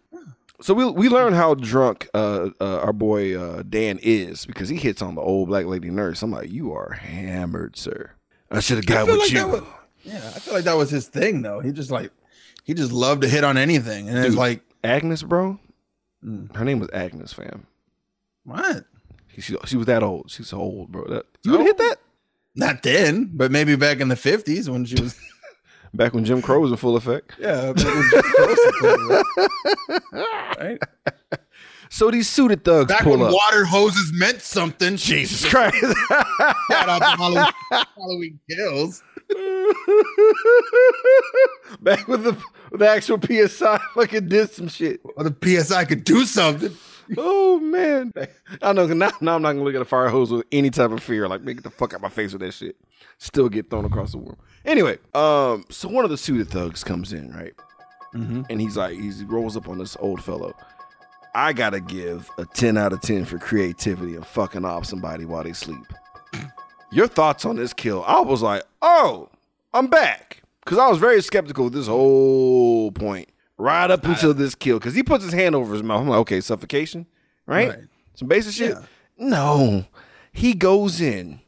So 0.60 0.74
we 0.74 0.90
we 0.90 1.08
learn 1.08 1.34
how 1.34 1.54
drunk 1.54 2.08
uh, 2.14 2.50
uh, 2.60 2.80
our 2.80 2.92
boy 2.92 3.38
uh, 3.38 3.62
Dan 3.62 4.00
is 4.02 4.44
because 4.44 4.68
he 4.68 4.76
hits 4.76 5.00
on 5.00 5.14
the 5.14 5.20
old 5.20 5.48
black 5.48 5.66
lady 5.66 5.90
nurse. 5.90 6.22
I'm 6.22 6.32
like, 6.32 6.50
you 6.50 6.72
are 6.72 6.92
hammered, 6.92 7.76
sir. 7.76 8.12
I 8.50 8.60
should 8.60 8.78
have 8.78 8.86
got 8.86 9.06
with 9.06 9.18
like 9.18 9.30
you. 9.30 9.46
was, 9.46 9.62
yeah, 10.02 10.32
I 10.34 10.38
feel 10.40 10.54
like 10.54 10.64
that 10.64 10.76
was 10.76 10.90
his 10.90 11.06
thing 11.06 11.42
though. 11.42 11.60
He 11.60 11.70
just 11.70 11.92
like 11.92 12.10
he 12.68 12.74
just 12.74 12.92
loved 12.92 13.22
to 13.22 13.28
hit 13.28 13.44
on 13.44 13.56
anything, 13.56 14.10
and 14.10 14.18
it's 14.18 14.36
like 14.36 14.60
Agnes, 14.84 15.22
bro. 15.22 15.58
Mm. 16.22 16.54
Her 16.54 16.66
name 16.66 16.80
was 16.80 16.90
Agnes, 16.92 17.32
fam. 17.32 17.66
what? 18.44 18.84
She, 19.34 19.40
she, 19.40 19.56
she 19.64 19.76
was 19.78 19.86
that 19.86 20.02
old. 20.02 20.30
She's 20.30 20.52
old, 20.52 20.92
bro. 20.92 21.06
That, 21.06 21.24
you 21.44 21.52
would 21.52 21.62
hit 21.62 21.78
that 21.78 21.96
Not 22.54 22.82
then, 22.82 23.30
but 23.32 23.50
maybe 23.50 23.74
back 23.74 24.00
in 24.00 24.08
the 24.08 24.16
fifties 24.16 24.68
when 24.68 24.84
she 24.84 25.00
was. 25.00 25.18
back 25.94 26.12
when 26.12 26.26
Jim 26.26 26.42
Crow 26.42 26.60
was 26.60 26.70
in 26.70 26.76
full 26.76 26.96
effect. 26.96 27.32
Yeah, 27.38 27.72
back 27.72 27.84
when 27.86 28.10
Jim 28.10 28.22
Crow 28.22 28.46
was 28.46 29.24
right? 30.58 30.78
So 31.90 32.10
these 32.10 32.28
suited 32.28 32.66
thugs 32.66 32.92
Back 32.92 33.02
pull 33.02 33.12
when 33.12 33.22
up. 33.22 33.32
water 33.32 33.64
hoses 33.64 34.12
meant 34.12 34.42
something. 34.42 34.96
Jesus 34.96 35.48
Christ. 35.48 35.74
Shout 36.70 36.86
out 36.86 36.98
to 36.98 37.16
Halloween, 37.16 37.46
Halloween 37.96 38.40
Kills. 38.50 39.02
Back 41.80 42.08
with 42.08 42.24
the 42.24 42.36
with 42.70 42.80
the 42.80 42.88
actual 42.88 43.20
PSI 43.20 43.78
fucking 43.94 44.28
did 44.28 44.50
some 44.50 44.68
shit. 44.68 45.00
Or 45.16 45.24
the 45.24 45.34
PSI 45.62 45.84
could 45.84 46.04
do 46.04 46.24
something. 46.24 46.74
Oh 47.16 47.58
man. 47.60 48.12
I 48.62 48.72
know 48.72 48.86
now, 48.86 49.10
now 49.20 49.36
I'm 49.36 49.42
not 49.42 49.52
gonna 49.52 49.64
look 49.64 49.74
at 49.74 49.82
a 49.82 49.86
fire 49.86 50.08
hose 50.08 50.30
with 50.30 50.46
any 50.52 50.70
type 50.70 50.90
of 50.90 51.02
fear. 51.02 51.28
Like, 51.28 51.42
man, 51.42 51.56
get 51.56 51.64
the 51.64 51.70
fuck 51.70 51.94
out 51.94 52.00
my 52.00 52.08
face 52.08 52.32
with 52.32 52.42
that 52.42 52.52
shit. 52.52 52.76
Still 53.18 53.48
get 53.48 53.70
thrown 53.70 53.84
across 53.84 54.12
the 54.12 54.18
room. 54.18 54.36
Anyway, 54.64 54.98
um, 55.14 55.64
so 55.70 55.88
one 55.88 56.04
of 56.04 56.10
the 56.10 56.18
suited 56.18 56.48
thugs 56.50 56.84
comes 56.84 57.12
in, 57.12 57.32
right? 57.32 57.54
And 58.50 58.60
he's 58.60 58.76
like, 58.76 58.98
he 58.98 59.10
rolls 59.24 59.56
up 59.56 59.68
on 59.68 59.78
this 59.78 59.96
old 60.00 60.22
fellow. 60.22 60.54
I 61.34 61.52
gotta 61.52 61.80
give 61.80 62.28
a 62.38 62.44
10 62.46 62.76
out 62.76 62.92
of 62.92 63.00
10 63.00 63.24
for 63.26 63.38
creativity 63.38 64.16
and 64.16 64.26
fucking 64.26 64.64
off 64.64 64.86
somebody 64.86 65.24
while 65.24 65.44
they 65.44 65.52
sleep. 65.52 65.86
Your 66.90 67.06
thoughts 67.06 67.44
on 67.44 67.56
this 67.56 67.72
kill? 67.72 68.02
I 68.04 68.20
was 68.20 68.42
like, 68.42 68.62
oh, 68.82 69.28
I'm 69.74 69.88
back. 69.88 70.42
Cause 70.64 70.78
I 70.78 70.88
was 70.88 70.98
very 70.98 71.22
skeptical 71.22 71.66
of 71.68 71.72
this 71.72 71.86
whole 71.86 72.92
point. 72.92 73.30
Right 73.56 73.90
up 73.90 74.04
until 74.04 74.34
this 74.34 74.54
kill. 74.54 74.78
Cause 74.78 74.94
he 74.94 75.02
puts 75.02 75.24
his 75.24 75.32
hand 75.32 75.54
over 75.54 75.72
his 75.72 75.82
mouth. 75.82 76.02
I'm 76.02 76.08
like, 76.08 76.18
okay, 76.20 76.40
suffocation, 76.40 77.06
right? 77.46 77.70
Right. 77.70 77.78
Some 78.14 78.28
basic 78.28 78.52
shit. 78.52 78.70
Yeah. 78.70 78.82
No. 79.16 79.86
He 80.32 80.54
goes 80.54 81.00
in, 81.00 81.40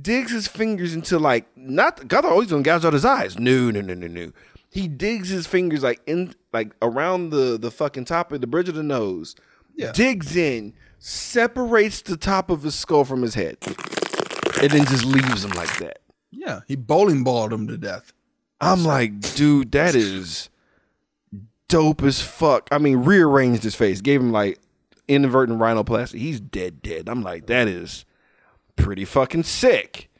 digs 0.00 0.32
his 0.32 0.48
fingers 0.48 0.94
into 0.94 1.18
like 1.18 1.46
not 1.56 2.08
God 2.08 2.24
he's 2.40 2.50
gonna 2.50 2.62
gouge 2.62 2.84
out 2.84 2.92
his 2.92 3.04
eyes. 3.04 3.38
No, 3.38 3.70
no, 3.70 3.80
no, 3.80 3.94
no, 3.94 4.06
no. 4.06 4.32
He 4.70 4.88
digs 4.88 5.28
his 5.28 5.46
fingers 5.46 5.82
like 5.82 6.00
in 6.06 6.34
like 6.52 6.72
around 6.82 7.30
the 7.30 7.58
the 7.58 7.70
fucking 7.70 8.06
top 8.06 8.32
of 8.32 8.40
the 8.40 8.46
bridge 8.46 8.68
of 8.68 8.74
the 8.74 8.82
nose. 8.82 9.34
Yeah. 9.76 9.92
Digs 9.92 10.34
in, 10.34 10.74
separates 10.98 12.02
the 12.02 12.16
top 12.16 12.50
of 12.50 12.62
his 12.62 12.74
skull 12.74 13.04
from 13.04 13.22
his 13.22 13.34
head, 13.34 13.58
and 14.60 14.70
then 14.70 14.84
just 14.86 15.04
leaves 15.04 15.44
him 15.44 15.52
like 15.52 15.76
that. 15.78 16.00
Yeah, 16.30 16.60
he 16.66 16.76
bowling 16.76 17.24
balled 17.24 17.52
him 17.52 17.66
to 17.68 17.78
death. 17.78 18.12
I'm 18.60 18.84
like, 18.84 19.20
dude, 19.34 19.72
that 19.72 19.94
is 19.94 20.50
dope 21.68 22.02
as 22.02 22.20
fuck. 22.20 22.68
I 22.72 22.78
mean, 22.78 22.98
rearranged 22.98 23.62
his 23.62 23.74
face, 23.74 24.00
gave 24.00 24.20
him 24.20 24.32
like 24.32 24.58
inadvertent 25.06 25.58
rhinoplasty. 25.58 26.18
He's 26.18 26.40
dead, 26.40 26.82
dead. 26.82 27.08
I'm 27.08 27.22
like, 27.22 27.46
that 27.46 27.68
is 27.68 28.04
pretty 28.76 29.04
fucking 29.04 29.44
sick. 29.44 30.10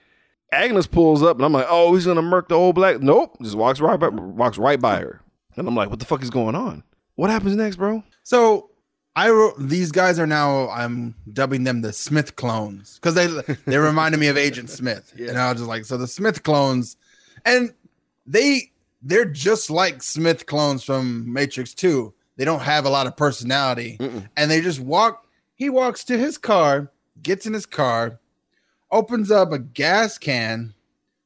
Agnes 0.50 0.86
pulls 0.86 1.22
up, 1.22 1.36
and 1.36 1.44
I'm 1.44 1.52
like, 1.52 1.66
oh, 1.68 1.94
he's 1.94 2.06
gonna 2.06 2.22
murk 2.22 2.48
the 2.48 2.54
old 2.54 2.74
black. 2.74 3.00
Nope, 3.00 3.36
just 3.42 3.56
walks 3.56 3.80
right 3.80 3.98
by, 3.98 4.08
walks 4.08 4.56
right 4.56 4.80
by 4.80 5.00
her, 5.00 5.20
and 5.56 5.68
I'm 5.68 5.74
like, 5.74 5.90
what 5.90 5.98
the 5.98 6.06
fuck 6.06 6.22
is 6.22 6.30
going 6.30 6.54
on? 6.54 6.84
What 7.16 7.30
happens 7.30 7.56
next, 7.56 7.76
bro? 7.76 8.02
So 8.22 8.67
I 9.18 9.30
wrote 9.30 9.56
these 9.58 9.90
guys 9.90 10.20
are 10.20 10.28
now 10.28 10.68
I'm 10.70 11.16
dubbing 11.32 11.64
them 11.64 11.80
the 11.80 11.92
Smith 11.92 12.36
clones 12.36 13.00
because 13.02 13.14
they 13.16 13.26
they 13.66 13.76
reminded 13.76 14.20
me 14.20 14.28
of 14.28 14.36
Agent 14.36 14.70
Smith. 14.70 15.12
And 15.18 15.36
I 15.36 15.50
was 15.50 15.60
just 15.60 15.68
like, 15.68 15.84
so 15.86 15.96
the 15.96 16.06
Smith 16.06 16.44
clones, 16.44 16.96
and 17.44 17.74
they 18.28 18.70
they're 19.02 19.24
just 19.24 19.70
like 19.70 20.04
Smith 20.04 20.46
clones 20.46 20.84
from 20.84 21.32
Matrix 21.32 21.74
2. 21.74 22.14
They 22.36 22.44
don't 22.44 22.62
have 22.62 22.84
a 22.86 22.90
lot 22.90 23.08
of 23.08 23.16
personality. 23.16 23.96
And 24.36 24.48
they 24.48 24.60
just 24.60 24.78
walk, 24.78 25.26
he 25.56 25.68
walks 25.68 26.04
to 26.04 26.16
his 26.16 26.38
car, 26.38 26.92
gets 27.20 27.44
in 27.44 27.52
his 27.52 27.66
car, 27.66 28.20
opens 28.92 29.32
up 29.32 29.50
a 29.50 29.58
gas 29.58 30.16
can, 30.18 30.74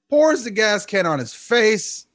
pours 0.08 0.44
the 0.44 0.50
gas 0.50 0.87
can 0.87 1.04
on 1.04 1.18
his 1.18 1.34
face, 1.34 2.06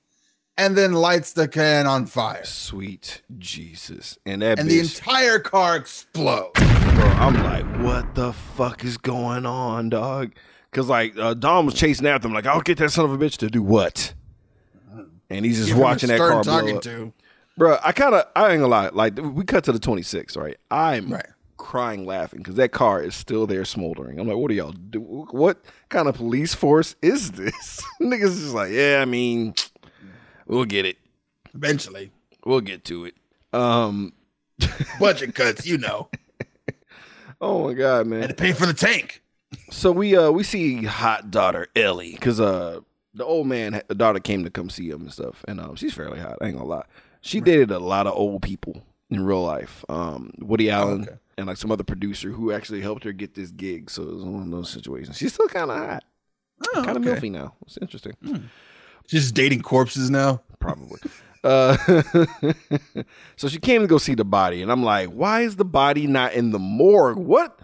and 0.57 0.75
then 0.77 0.93
lights 0.93 1.33
the 1.33 1.47
can 1.47 1.87
on 1.87 2.05
fire. 2.05 2.43
Sweet 2.45 3.21
Jesus, 3.37 4.17
and 4.25 4.41
that 4.41 4.59
And 4.59 4.69
the 4.69 4.79
entire 4.79 5.39
car 5.39 5.75
explodes. 5.75 6.59
bro. 6.59 7.05
I'm 7.19 7.35
like, 7.43 7.65
what 7.85 8.15
the 8.15 8.33
fuck 8.33 8.83
is 8.83 8.97
going 8.97 9.45
on, 9.45 9.89
dog? 9.89 10.31
Because 10.71 10.87
like 10.89 11.17
uh, 11.17 11.33
Dom 11.33 11.65
was 11.65 11.75
chasing 11.75 12.05
after 12.07 12.27
him, 12.27 12.33
like, 12.33 12.45
I'll 12.45 12.61
get 12.61 12.77
that 12.79 12.91
son 12.91 13.05
of 13.05 13.11
a 13.11 13.17
bitch 13.17 13.37
to 13.37 13.49
do 13.49 13.61
what? 13.61 14.13
And 15.29 15.45
he's 15.45 15.57
just 15.57 15.69
Give 15.69 15.77
him 15.77 15.83
a 15.83 15.85
watching 15.85 16.09
that 16.09 16.17
stern 16.17 16.31
car 16.31 16.43
blow 16.43 16.53
talking 16.59 16.77
up. 16.77 16.83
to. 16.83 17.13
Bro, 17.57 17.77
I 17.83 17.91
kind 17.91 18.15
of, 18.15 18.25
I 18.35 18.51
ain't 18.51 18.61
gonna 18.61 18.67
lie. 18.67 18.89
Like, 18.89 19.17
we 19.21 19.43
cut 19.43 19.63
to 19.65 19.71
the 19.71 19.79
26, 19.79 20.37
right? 20.37 20.57
I'm 20.71 21.11
Right. 21.11 21.25
crying 21.57 22.05
laughing 22.05 22.39
because 22.39 22.55
that 22.55 22.71
car 22.71 23.01
is 23.01 23.15
still 23.15 23.47
there 23.47 23.65
smoldering. 23.65 24.19
I'm 24.19 24.27
like, 24.27 24.37
what 24.37 24.51
are 24.51 24.53
y'all 24.53 24.71
do? 24.71 24.99
What 25.01 25.63
kind 25.89 26.07
of 26.07 26.15
police 26.15 26.53
force 26.53 26.95
is 27.01 27.31
this? 27.31 27.83
Niggas 28.01 28.39
just 28.39 28.53
like, 28.53 28.71
yeah, 28.71 28.99
I 29.01 29.05
mean, 29.05 29.55
we'll 30.47 30.65
get 30.65 30.85
it. 30.85 30.97
Eventually, 31.53 32.11
We'll 32.45 32.61
get 32.61 32.85
to 32.85 33.05
it. 33.05 33.15
Um, 33.51 34.13
budget 34.99 35.35
cuts, 35.35 35.65
you 35.65 35.77
know, 35.77 36.09
oh 37.41 37.67
my 37.67 37.73
god, 37.73 38.07
man. 38.07 38.21
had 38.21 38.29
to 38.29 38.35
pay 38.35 38.53
for 38.53 38.65
the 38.65 38.73
tank. 38.73 39.21
So 39.69 39.91
we 39.91 40.15
uh 40.15 40.31
we 40.31 40.43
see 40.43 40.83
hot 40.83 41.29
daughter 41.31 41.67
Ellie 41.75 42.11
because 42.13 42.39
uh 42.39 42.79
the 43.13 43.25
old 43.25 43.47
man 43.47 43.81
the 43.87 43.95
daughter 43.95 44.19
came 44.19 44.43
to 44.43 44.49
come 44.49 44.69
see 44.69 44.89
him 44.89 45.01
and 45.01 45.11
stuff 45.13 45.43
and 45.47 45.59
um 45.59 45.75
she's 45.75 45.93
fairly 45.93 46.19
hot 46.19 46.37
I 46.41 46.47
ain't 46.47 46.57
gonna 46.57 46.67
lie 46.69 46.85
she 47.21 47.39
dated 47.41 47.71
a 47.71 47.79
lot 47.79 48.07
of 48.07 48.13
old 48.13 48.41
people 48.41 48.83
in 49.09 49.23
real 49.25 49.41
life 49.43 49.83
um 49.89 50.31
Woody 50.39 50.69
Allen 50.69 51.03
okay. 51.03 51.17
and 51.37 51.47
like 51.47 51.57
some 51.57 51.71
other 51.71 51.83
producer 51.85 52.29
who 52.31 52.51
actually 52.51 52.81
helped 52.81 53.03
her 53.05 53.13
get 53.13 53.35
this 53.35 53.51
gig 53.51 53.89
so 53.89 54.03
it 54.03 54.13
was 54.15 54.23
one 54.23 54.43
of 54.43 54.51
those 54.51 54.69
situations 54.69 55.17
she's 55.17 55.33
still 55.33 55.47
kind 55.47 55.71
of 55.71 55.77
hot 55.77 56.03
Oh, 56.75 56.83
kind 56.83 56.97
of 56.97 57.07
okay. 57.07 57.19
milfy 57.21 57.31
now 57.31 57.53
it's 57.65 57.77
interesting 57.81 58.15
She's 59.07 59.23
just 59.23 59.35
dating 59.35 59.61
corpses 59.61 60.09
now. 60.09 60.41
probably. 60.59 60.99
Uh, 61.43 61.77
so 63.37 63.47
she 63.47 63.57
came 63.57 63.81
to 63.81 63.87
go 63.87 63.97
see 63.97 64.15
the 64.15 64.25
body, 64.25 64.61
and 64.61 64.71
I'm 64.71 64.83
like, 64.83 65.09
why 65.09 65.41
is 65.41 65.55
the 65.55 65.65
body 65.65 66.05
not 66.05 66.33
in 66.33 66.51
the 66.51 66.59
morgue? 66.59 67.17
What 67.17 67.59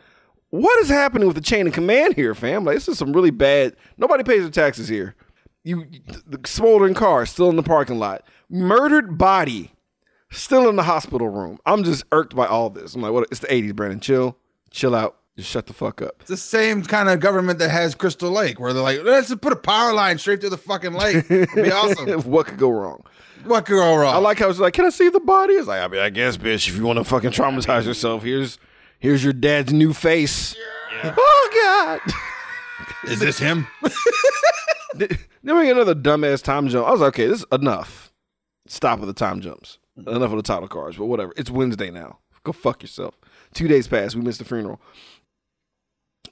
what 0.49 0.79
is 0.81 0.89
happening 0.89 1.27
with 1.27 1.35
the 1.35 1.41
chain 1.41 1.67
of 1.67 1.73
command 1.73 2.13
here, 2.13 2.35
fam? 2.35 2.63
Like, 2.63 2.75
this 2.75 2.87
is 2.87 2.97
some 2.97 3.11
really 3.11 3.31
bad. 3.31 3.75
Nobody 3.97 4.23
pays 4.23 4.41
their 4.41 4.51
taxes 4.51 4.87
here. 4.87 5.15
You, 5.63 5.85
the 6.27 6.39
smoldering 6.45 6.93
car 6.93 7.25
still 7.25 7.49
in 7.49 7.55
the 7.55 7.63
parking 7.63 7.97
lot, 7.97 8.25
murdered 8.49 9.17
body 9.17 9.71
still 10.29 10.69
in 10.69 10.75
the 10.75 10.83
hospital 10.83 11.27
room. 11.29 11.57
I'm 11.65 11.83
just 11.83 12.03
irked 12.11 12.35
by 12.35 12.45
all 12.45 12.69
this. 12.69 12.95
I'm 12.95 13.01
like, 13.01 13.11
what? 13.11 13.27
It's 13.31 13.39
the 13.39 13.47
'80s, 13.47 13.75
Brandon. 13.75 13.99
Chill, 13.99 14.37
chill 14.71 14.95
out. 14.95 15.17
Just 15.35 15.49
shut 15.49 15.65
the 15.65 15.73
fuck 15.73 16.01
up. 16.01 16.17
It's 16.19 16.29
the 16.29 16.37
same 16.37 16.83
kind 16.83 17.09
of 17.09 17.19
government 17.19 17.57
that 17.59 17.69
has 17.69 17.95
Crystal 17.95 18.29
Lake, 18.29 18.59
where 18.59 18.71
they're 18.71 18.83
like, 18.83 19.03
let's 19.03 19.29
just 19.29 19.41
put 19.41 19.51
a 19.51 19.55
power 19.55 19.91
line 19.91 20.19
straight 20.19 20.41
through 20.41 20.51
the 20.51 20.57
fucking 20.57 20.93
lake. 20.93 21.25
It'd 21.29 21.49
be 21.55 21.71
awesome. 21.71 22.21
what 22.29 22.45
could 22.45 22.59
go 22.59 22.69
wrong? 22.69 23.03
what 23.45 23.65
could 23.65 23.73
go 23.73 23.95
wrong? 23.95 24.13
I 24.13 24.17
like 24.17 24.39
how 24.39 24.49
it's 24.49 24.59
like, 24.59 24.73
can 24.73 24.85
I 24.85 24.89
see 24.89 25.09
the 25.09 25.19
body? 25.19 25.53
It's 25.53 25.67
like, 25.67 25.81
I 25.81 25.87
mean, 25.87 26.01
I 26.01 26.09
guess, 26.09 26.37
bitch, 26.37 26.67
if 26.67 26.77
you 26.77 26.83
want 26.83 26.99
to 26.99 27.03
fucking 27.03 27.31
traumatize 27.31 27.85
yourself, 27.85 28.23
here's 28.23 28.57
here's 28.99 29.23
your 29.23 29.33
dad's 29.33 29.73
new 29.73 29.93
face. 29.93 30.55
Oh 31.03 31.99
God. 32.05 32.13
Is 33.11 33.19
this 33.19 33.39
him? 33.39 33.67
then 34.95 35.17
we 35.43 35.65
get 35.65 35.75
another 35.75 35.95
dumbass 35.95 36.41
time 36.41 36.69
jump. 36.69 36.87
I 36.87 36.91
was 36.91 37.01
like, 37.01 37.09
okay, 37.09 37.27
this 37.27 37.39
is 37.39 37.45
enough. 37.51 38.13
Stop 38.67 38.99
with 38.99 39.07
the 39.07 39.13
time 39.13 39.41
jumps. 39.41 39.77
Enough 39.97 40.31
of 40.31 40.37
the 40.37 40.41
title 40.41 40.69
cards, 40.69 40.95
but 40.95 41.05
whatever. 41.05 41.33
It's 41.35 41.49
Wednesday 41.49 41.91
now. 41.91 42.19
Go 42.43 42.53
fuck 42.53 42.81
yourself. 42.81 43.17
Two 43.53 43.67
days 43.67 43.87
passed. 43.87 44.15
We 44.15 44.21
missed 44.21 44.39
the 44.39 44.45
funeral. 44.45 44.79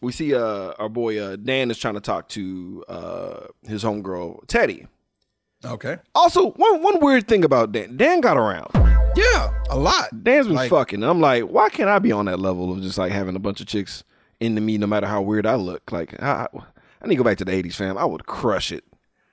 We 0.01 0.12
see 0.12 0.34
uh 0.36 0.74
our 0.79 0.89
boy 0.89 1.20
uh 1.20 1.36
Dan 1.36 1.70
is 1.72 1.77
trying 1.77 1.93
to 1.93 2.01
talk 2.01 2.27
to 2.29 2.84
uh 2.88 3.39
his 3.67 3.84
homegirl 3.84 4.48
Teddy. 4.48 4.88
okay. 5.65 5.98
Also, 6.15 6.51
one 6.51 6.81
one 6.81 7.00
weird 7.00 7.27
thing 7.27 7.43
about 7.43 7.72
Dan. 7.72 7.98
Dan 7.98 8.20
got 8.22 8.38
around. 8.38 8.72
Yeah, 9.15 9.53
a 9.70 9.77
lot. 9.77 10.24
Dan's 10.24 10.48
been 10.48 10.55
Like- 10.55 10.70
fucking. 10.70 11.03
I'm 11.03 11.20
like, 11.20 11.43
why 11.43 11.70
can't 11.70 11.89
I 11.89 12.00
be 12.00 12.12
on 12.12 12.25
that 12.25 12.39
level 12.39 12.72
of 12.72 12.81
just 12.81 12.98
like 12.98 13.12
having 13.12 13.36
a 13.36 13.39
bunch 13.39 13.60
of 13.62 13.67
chicks 13.67 14.03
into 14.39 14.62
me, 14.62 14.77
no 14.77 14.88
matter 14.88 15.05
how 15.05 15.22
weird 15.22 15.46
I 15.46 15.55
look? 15.55 15.91
Like, 15.91 16.20
I, 16.24 16.48
I 17.01 17.08
need 17.08 17.15
to 17.15 17.17
go 17.17 17.24
back 17.24 17.38
to 17.39 17.46
the 17.46 17.51
'80s, 17.51 17.75
fam. 17.75 17.98
I 17.98 18.05
would 18.05 18.25
crush 18.25 18.72
it. 18.72 18.84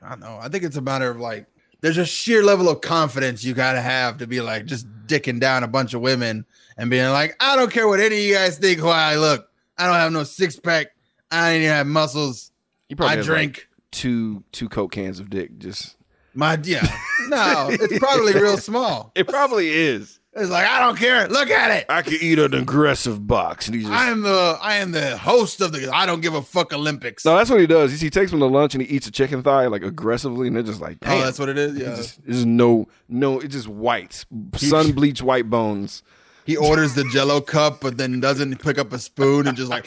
I 0.02 0.16
know. 0.16 0.38
I 0.42 0.48
think 0.48 0.64
it's 0.64 0.76
a 0.76 0.80
matter 0.82 1.08
of 1.10 1.18
like, 1.18 1.46
there's 1.80 1.96
a 1.96 2.04
sheer 2.04 2.42
level 2.42 2.68
of 2.68 2.80
confidence 2.80 3.44
you 3.44 3.54
got 3.54 3.72
to 3.74 3.80
have 3.80 4.18
to 4.18 4.26
be 4.26 4.40
like 4.40 4.66
just 4.66 4.86
dicking 5.06 5.38
down 5.40 5.62
a 5.62 5.68
bunch 5.68 5.94
of 5.94 6.00
women 6.00 6.44
and 6.76 6.90
being 6.90 7.08
like, 7.10 7.36
I 7.40 7.54
don't 7.56 7.70
care 7.72 7.86
what 7.88 8.00
any 8.00 8.16
of 8.16 8.22
you 8.22 8.34
guys 8.34 8.58
think 8.58 8.80
how 8.80 8.88
I 8.88 9.14
look. 9.16 9.47
I 9.78 9.86
don't 9.86 9.94
have 9.94 10.12
no 10.12 10.24
six 10.24 10.58
pack. 10.58 10.88
I 11.30 11.52
don't 11.52 11.62
even 11.62 11.74
have 11.74 11.86
muscles. 11.86 12.52
He 12.88 12.96
I 12.98 13.16
has, 13.16 13.26
drink. 13.26 13.56
like, 13.56 13.68
two 13.90 14.42
two 14.52 14.68
coke 14.68 14.92
cans 14.92 15.20
of 15.20 15.30
dick. 15.30 15.58
Just 15.58 15.96
My 16.34 16.58
yeah. 16.62 16.86
No, 17.28 17.68
it's 17.70 17.98
probably 17.98 18.32
real 18.34 18.56
small. 18.58 19.12
it 19.14 19.28
probably 19.28 19.68
is. 19.70 20.18
It's 20.34 20.50
like 20.50 20.66
I 20.68 20.78
don't 20.80 20.96
care. 20.96 21.26
Look 21.28 21.50
at 21.50 21.70
it. 21.76 21.86
I 21.88 22.02
could 22.02 22.22
eat 22.22 22.38
an 22.38 22.54
aggressive 22.54 23.26
box, 23.26 23.66
and 23.68 23.78
just. 23.80 23.90
I 23.90 24.08
am 24.08 24.22
the 24.22 24.58
I 24.62 24.76
am 24.76 24.92
the 24.92 25.16
host 25.16 25.60
of 25.60 25.72
the 25.72 25.90
I 25.92 26.06
don't 26.06 26.20
give 26.20 26.34
a 26.34 26.42
fuck 26.42 26.72
Olympics. 26.72 27.24
no, 27.24 27.36
that's 27.36 27.50
what 27.50 27.60
he 27.60 27.66
does. 27.66 27.92
He, 27.92 27.98
he 28.06 28.10
takes 28.10 28.30
them 28.30 28.40
to 28.40 28.46
lunch 28.46 28.74
and 28.74 28.82
he 28.82 28.88
eats 28.88 29.06
a 29.06 29.10
chicken 29.10 29.42
thigh 29.42 29.66
like 29.66 29.82
aggressively, 29.82 30.46
and 30.46 30.54
they're 30.56 30.62
just 30.62 30.80
like, 30.80 30.98
oh, 31.02 31.06
damn. 31.08 31.18
oh, 31.18 31.24
that's 31.24 31.38
what 31.38 31.48
it 31.48 31.58
is. 31.58 31.76
It's 31.76 31.96
just, 31.96 32.18
it's 32.18 32.26
just 32.26 32.46
no, 32.46 32.86
no. 33.08 33.40
It's 33.40 33.54
just 33.54 33.68
white, 33.68 34.24
sun 34.54 34.92
bleached 34.92 35.22
white 35.22 35.50
bones. 35.50 36.02
He 36.48 36.56
orders 36.56 36.94
the 36.94 37.04
Jello 37.12 37.42
cup, 37.42 37.82
but 37.82 37.98
then 37.98 38.20
doesn't 38.20 38.62
pick 38.62 38.78
up 38.78 38.94
a 38.94 38.98
spoon 38.98 39.46
and 39.46 39.56
just 39.56 39.70
like. 39.70 39.84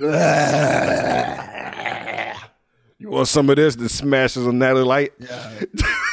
You 2.98 3.10
want 3.10 3.28
some 3.28 3.50
of 3.50 3.56
this? 3.56 3.76
Then 3.76 3.90
smashes 3.90 4.46
a 4.46 4.52
Natty 4.52 4.80
Light. 4.80 5.12
yeah, 5.18 5.60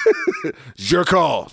your 0.75 1.05
call. 1.05 1.49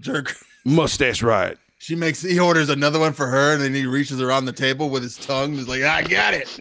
jerk. 0.00 0.34
Mustache 0.64 1.22
ride. 1.22 1.58
She 1.76 1.94
makes 1.94 2.22
he 2.22 2.40
orders 2.40 2.70
another 2.70 2.98
one 2.98 3.12
for 3.12 3.26
her, 3.26 3.52
and 3.52 3.62
then 3.62 3.74
he 3.74 3.84
reaches 3.84 4.22
around 4.22 4.46
the 4.46 4.52
table 4.52 4.88
with 4.88 5.02
his 5.02 5.18
tongue, 5.18 5.52
He's 5.52 5.68
like 5.68 5.82
I 5.82 6.04
got 6.04 6.32
it. 6.32 6.58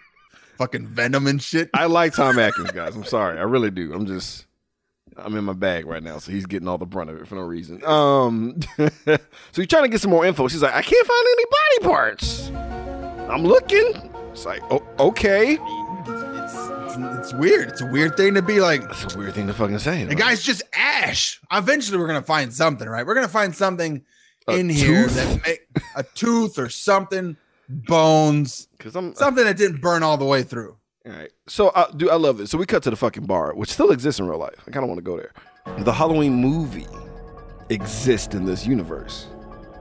Fucking 0.56 0.86
venom 0.86 1.26
and 1.26 1.42
shit. 1.42 1.68
I 1.74 1.84
like 1.84 2.14
Tom 2.14 2.38
Atkins, 2.38 2.70
guys. 2.70 2.96
I'm 2.96 3.04
sorry, 3.04 3.38
I 3.38 3.42
really 3.42 3.70
do. 3.70 3.92
I'm 3.92 4.06
just, 4.06 4.45
I'm 5.18 5.34
in 5.36 5.44
my 5.44 5.52
bag 5.52 5.86
right 5.86 6.02
now, 6.02 6.18
so 6.18 6.30
he's 6.30 6.46
getting 6.46 6.68
all 6.68 6.78
the 6.78 6.86
brunt 6.86 7.10
of 7.10 7.20
it 7.20 7.26
for 7.26 7.36
no 7.36 7.42
reason. 7.42 7.84
Um, 7.84 8.60
so 8.76 9.18
he's 9.54 9.66
trying 9.66 9.84
to 9.84 9.88
get 9.88 10.00
some 10.00 10.10
more 10.10 10.26
info. 10.26 10.48
She's 10.48 10.62
like, 10.62 10.74
I 10.74 10.82
can't 10.82 11.06
find 11.06 11.26
any 11.26 11.44
body 11.44 11.94
parts. 11.94 12.50
I'm 13.30 13.42
looking. 13.42 14.12
It's 14.32 14.44
like, 14.44 14.62
oh, 14.70 14.82
okay. 14.98 15.58
It's, 15.58 17.32
weird. 17.34 17.70
It's 17.70 17.80
a 17.80 17.86
weird 17.86 18.16
thing 18.16 18.34
to 18.34 18.42
be 18.42 18.60
like. 18.60 18.82
That's 18.82 19.14
a 19.14 19.18
weird 19.18 19.34
thing 19.34 19.46
to 19.48 19.54
fucking 19.54 19.78
say. 19.78 20.04
The 20.04 20.14
guy's 20.14 20.42
just 20.42 20.62
ash. 20.74 21.40
Eventually, 21.52 21.98
we're 21.98 22.06
gonna 22.06 22.22
find 22.22 22.52
something, 22.52 22.88
right? 22.88 23.04
We're 23.06 23.14
gonna 23.14 23.28
find 23.28 23.54
something 23.54 24.04
A 24.48 24.56
in 24.56 24.68
here 24.68 25.04
tooth? 25.04 25.14
that 25.16 25.46
make 25.46 25.66
a 25.96 26.02
tooth 26.02 26.58
or 26.58 26.68
something, 26.68 27.36
bones, 27.68 28.68
because 28.78 28.94
I'm 28.94 29.14
something 29.14 29.44
that 29.44 29.56
didn't 29.56 29.80
burn 29.80 30.02
all 30.02 30.16
the 30.16 30.24
way 30.24 30.42
through. 30.42 30.76
All 31.06 31.12
right. 31.12 31.30
So, 31.46 31.68
uh, 31.68 31.90
dude, 31.92 32.08
I 32.08 32.16
love 32.16 32.38
this. 32.38 32.50
So 32.50 32.58
we 32.58 32.66
cut 32.66 32.82
to 32.84 32.90
the 32.90 32.96
fucking 32.96 33.26
bar, 33.26 33.54
which 33.54 33.70
still 33.70 33.90
exists 33.90 34.18
in 34.18 34.26
real 34.26 34.38
life. 34.38 34.56
I 34.66 34.70
kind 34.70 34.82
of 34.82 34.88
want 34.88 34.98
to 34.98 35.04
go 35.04 35.16
there. 35.16 35.32
The 35.84 35.92
Halloween 35.92 36.34
movie 36.34 36.86
exists 37.68 38.34
in 38.34 38.44
this 38.44 38.66
universe. 38.66 39.28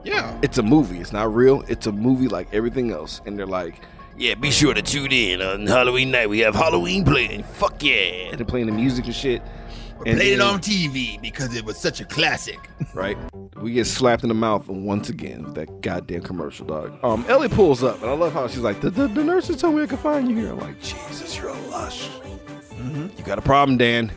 Yeah. 0.04 0.38
It's 0.44 0.60
a 0.60 0.64
movie. 0.64 1.00
It's 1.00 1.12
not 1.12 1.34
real. 1.34 1.64
It's 1.68 1.88
a 1.88 1.92
movie 1.92 2.28
like 2.28 2.54
everything 2.54 2.92
else. 2.92 3.22
And 3.26 3.40
they're 3.40 3.48
like, 3.48 3.82
yeah, 4.18 4.36
be 4.36 4.52
sure 4.52 4.74
to 4.74 4.82
tune 4.82 5.12
in 5.12 5.42
on 5.42 5.66
Halloween 5.66 6.12
night. 6.12 6.30
We 6.30 6.40
have 6.40 6.54
Halloween 6.54 7.04
playing. 7.04 7.44
Fuck 7.44 7.84
yeah. 7.84 8.30
And 8.30 8.38
they're 8.38 8.46
playing 8.46 8.68
the 8.68 8.72
music 8.72 9.06
and 9.06 9.16
shit. 9.16 9.42
And 10.06 10.18
Played 10.18 10.34
it 10.34 10.42
on 10.42 10.60
TV 10.60 11.22
because 11.22 11.56
it 11.56 11.64
was 11.66 11.78
such 11.78 12.02
a 12.02 12.06
classic. 12.06 12.60
right? 12.94 13.18
We 13.62 13.72
get 13.72 13.86
slapped 13.86 14.24
in 14.24 14.30
the 14.30 14.36
mouth 14.36 14.68
once 14.68 15.10
again 15.10 15.44
with 15.44 15.56
that 15.56 15.82
goddamn 15.82 16.22
commercial, 16.22 16.66
dog. 16.66 16.98
Um, 17.04 17.26
Ellie 17.28 17.50
pulls 17.50 17.84
up, 17.84 18.02
and 18.02 18.12
I 18.12 18.14
love 18.14 18.34
how 18.34 18.48
she's 18.48 18.60
like, 18.60 18.82
"The, 18.82 18.90
the, 18.90 19.08
the 19.08 19.24
nurses 19.24 19.58
told 19.58 19.76
me 19.76 19.84
I 19.84 19.88
could 19.88 20.00
find 20.00 20.30
you 20.30 20.36
here." 20.36 20.52
I'm 20.52 20.60
like, 20.60 20.80
"Jesus, 20.82 21.38
you're 21.38 21.50
a 21.50 21.62
lush. 21.70 22.10
You 23.18 23.24
got 23.24 23.40
a 23.40 23.42
problem, 23.42 23.78
Dan." 23.78 24.12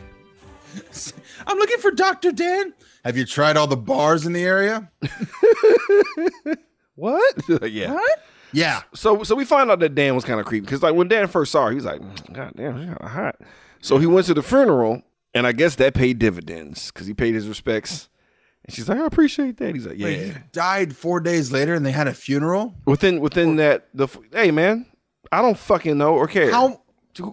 I'm 1.47 1.57
looking 1.57 1.79
for 1.79 1.91
Dr. 1.91 2.31
Dan. 2.31 2.73
Have 3.03 3.17
you 3.17 3.25
tried 3.25 3.57
all 3.57 3.67
the 3.67 3.77
bars 3.77 4.25
in 4.25 4.33
the 4.33 4.43
area? 4.43 4.91
What? 6.99 7.35
yeah. 7.71 7.93
What? 7.93 8.19
Yeah. 8.51 8.81
So, 8.93 9.23
so 9.23 9.33
we 9.33 9.45
find 9.45 9.71
out 9.71 9.79
that 9.79 9.95
Dan 9.95 10.15
was 10.15 10.25
kind 10.25 10.37
of 10.37 10.45
creepy 10.45 10.65
because, 10.65 10.83
like, 10.83 10.95
when 10.95 11.07
Dan 11.07 11.27
first 11.29 11.49
saw 11.51 11.65
her, 11.65 11.69
he 11.69 11.75
was 11.75 11.85
like, 11.85 12.01
"God 12.33 12.51
damn, 12.57 12.77
she's 12.77 12.87
kind 12.87 12.97
of 12.99 13.09
hot." 13.09 13.35
So 13.79 13.97
he 13.99 14.05
went 14.05 14.25
to 14.27 14.33
the 14.33 14.43
funeral, 14.43 15.01
and 15.33 15.45
I 15.47 15.51
guess 15.51 15.75
that 15.75 15.93
paid 15.93 16.19
dividends 16.19 16.91
because 16.91 17.07
he 17.07 17.13
paid 17.13 17.33
his 17.35 17.47
respects. 17.47 18.09
And 18.65 18.73
she's 18.75 18.89
like, 18.89 18.99
"I 18.99 19.05
appreciate 19.05 19.57
that." 19.57 19.73
He's 19.73 19.85
like, 19.87 19.97
"Yeah." 19.97 20.05
Wait, 20.05 20.27
he 20.27 20.33
died 20.51 20.95
four 20.95 21.19
days 21.19 21.51
later 21.51 21.73
and 21.73 21.85
they 21.85 21.91
had 21.91 22.07
a 22.07 22.13
funeral? 22.13 22.75
Within 22.85 23.19
within 23.21 23.55
that, 23.57 23.87
the 23.93 24.07
hey 24.33 24.51
man, 24.51 24.85
I 25.31 25.41
don't 25.41 25.57
fucking 25.57 25.97
know 25.97 26.15
or 26.15 26.27
care. 26.27 26.51
How? 26.51 26.81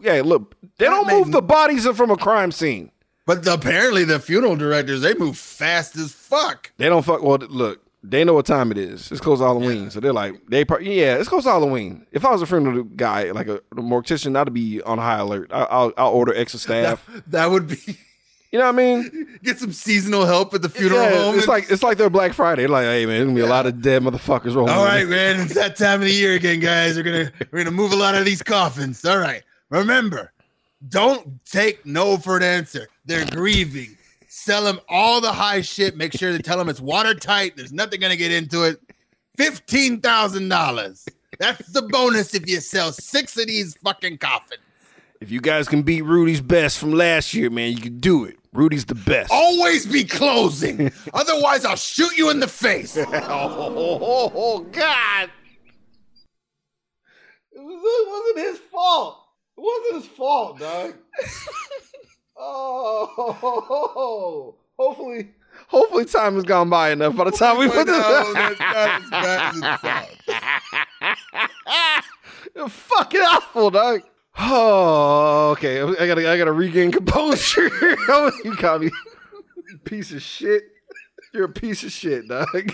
Yeah, 0.02 0.22
look, 0.24 0.54
they 0.78 0.86
don't 0.86 1.06
made 1.06 1.18
move 1.18 1.32
the 1.32 1.42
bodies 1.42 1.86
from 1.86 2.10
a 2.10 2.16
crime 2.16 2.50
scene. 2.50 2.90
But 3.26 3.44
the- 3.44 3.54
apparently 3.54 4.04
the 4.04 4.18
funeral 4.20 4.56
directors, 4.56 5.00
they 5.00 5.14
move 5.14 5.36
fast 5.36 5.96
as 5.96 6.12
fuck. 6.12 6.72
They 6.78 6.88
don't 6.88 7.04
fuck. 7.04 7.22
Well, 7.22 7.38
look, 7.38 7.80
they 8.02 8.24
know 8.24 8.34
what 8.34 8.46
time 8.46 8.70
it 8.70 8.78
is. 8.78 9.10
It's 9.10 9.20
close 9.20 9.38
to 9.38 9.44
Halloween, 9.44 9.90
so 9.90 10.00
they're 10.00 10.12
like, 10.12 10.34
they 10.48 10.64
pro- 10.64 10.78
yeah, 10.78 11.16
it's 11.16 11.28
close 11.28 11.44
to 11.44 11.50
Halloween. 11.50 12.06
If 12.12 12.24
I 12.24 12.30
was 12.30 12.42
a 12.42 12.46
funeral 12.46 12.84
guy, 12.84 13.30
like 13.32 13.48
a, 13.48 13.56
a 13.56 13.76
mortician, 13.76 14.36
I'd 14.36 14.52
be 14.54 14.80
on 14.82 14.98
high 14.98 15.18
alert. 15.18 15.50
I, 15.52 15.64
I'll 15.64 15.92
I'll 15.96 16.12
order 16.12 16.34
extra 16.34 16.60
staff. 16.60 17.08
That 17.28 17.50
would 17.50 17.68
be 17.68 17.76
You 18.52 18.60
know 18.60 18.66
what 18.66 18.74
I 18.80 19.02
mean? 19.02 19.38
get 19.42 19.58
some 19.58 19.72
seasonal 19.72 20.24
help 20.24 20.54
at 20.54 20.62
the 20.62 20.68
funeral 20.68 21.02
Yeah, 21.02 21.24
home. 21.24 21.36
It's 21.36 21.48
like 21.48 21.70
it's 21.70 21.82
like 21.82 21.98
their 21.98 22.08
Black 22.08 22.32
Friday. 22.32 22.66
Like, 22.68 22.84
hey 22.84 23.04
man, 23.04 23.16
there's 23.16 23.24
gonna 23.26 23.34
be 23.34 23.40
a 23.42 23.46
lot 23.46 23.66
of 23.66 23.82
dead 23.82 24.02
motherfuckers 24.02 24.54
rolling. 24.54 24.72
All 24.72 24.84
right, 24.84 25.06
man. 25.06 25.40
It's 25.40 25.54
that 25.54 25.76
time 25.76 26.00
of 26.00 26.06
the 26.06 26.12
year 26.14 26.34
again, 26.34 26.60
guys. 26.60 26.96
We're 26.96 27.02
gonna 27.02 27.32
we're 27.50 27.64
gonna 27.64 27.76
move 27.76 27.92
a 27.92 27.96
lot 27.96 28.14
of 28.14 28.24
these 28.24 28.42
coffins. 28.42 29.04
All 29.04 29.18
right. 29.18 29.42
Remember, 29.68 30.32
don't 30.88 31.44
take 31.44 31.84
no 31.84 32.16
for 32.18 32.36
an 32.36 32.44
answer. 32.44 32.88
They're 33.04 33.26
grieving. 33.26 33.96
Sell 34.46 34.62
them 34.62 34.78
all 34.88 35.20
the 35.20 35.32
high 35.32 35.60
shit. 35.60 35.96
Make 35.96 36.12
sure 36.12 36.30
to 36.30 36.40
tell 36.40 36.56
them 36.56 36.68
it's 36.68 36.80
watertight. 36.80 37.56
There's 37.56 37.72
nothing 37.72 37.98
gonna 37.98 38.14
get 38.14 38.30
into 38.30 38.62
it. 38.62 38.80
Fifteen 39.36 40.00
thousand 40.00 40.50
dollars. 40.50 41.04
That's 41.40 41.72
the 41.72 41.82
bonus 41.82 42.32
if 42.32 42.48
you 42.48 42.60
sell 42.60 42.92
six 42.92 43.36
of 43.36 43.48
these 43.48 43.76
fucking 43.78 44.18
coffins. 44.18 44.62
If 45.20 45.32
you 45.32 45.40
guys 45.40 45.66
can 45.66 45.82
beat 45.82 46.02
Rudy's 46.02 46.40
best 46.40 46.78
from 46.78 46.92
last 46.92 47.34
year, 47.34 47.50
man, 47.50 47.72
you 47.72 47.78
can 47.78 47.98
do 47.98 48.22
it. 48.22 48.38
Rudy's 48.52 48.84
the 48.84 48.94
best. 48.94 49.32
Always 49.32 49.84
be 49.84 50.04
closing. 50.04 50.92
Otherwise, 51.12 51.64
I'll 51.64 51.74
shoot 51.74 52.16
you 52.16 52.30
in 52.30 52.38
the 52.38 52.46
face. 52.46 52.96
oh, 53.00 54.60
God. 54.70 55.30
It, 57.50 57.58
was, 57.58 57.82
it 57.82 58.08
wasn't 58.08 58.46
his 58.46 58.58
fault. 58.70 59.24
It 59.58 59.60
wasn't 59.60 60.04
his 60.04 60.16
fault, 60.16 60.60
dog. 60.60 60.94
oh, 62.38 64.54
hopefully, 64.78 65.28
hopefully 65.68 66.04
time 66.04 66.34
has 66.34 66.44
gone 66.44 66.68
by 66.70 66.90
enough 66.90 67.16
by 67.16 67.24
the 67.24 67.30
time 67.30 67.58
we 67.58 67.68
put 67.68 67.86
this. 67.86 67.96
that's 67.96 68.34
not 68.34 68.50
his- 68.50 68.58
not 69.10 69.54
his 69.54 69.62
fault. 72.54 72.70
Fucking 72.70 73.20
awful, 73.20 73.70
dog. 73.70 74.02
Oh, 74.38 75.50
okay. 75.52 75.80
I 75.82 76.06
gotta, 76.06 76.30
I 76.30 76.36
gotta 76.36 76.52
regain 76.52 76.92
composure. 76.92 77.70
Oh, 78.08 78.30
you 78.44 78.54
call 78.54 78.78
me 78.80 78.90
piece 79.84 80.12
of 80.12 80.20
shit. 80.22 80.62
You're 81.32 81.44
a 81.44 81.48
piece 81.48 81.82
of 81.84 81.92
shit, 81.92 82.28
dog. 82.28 82.46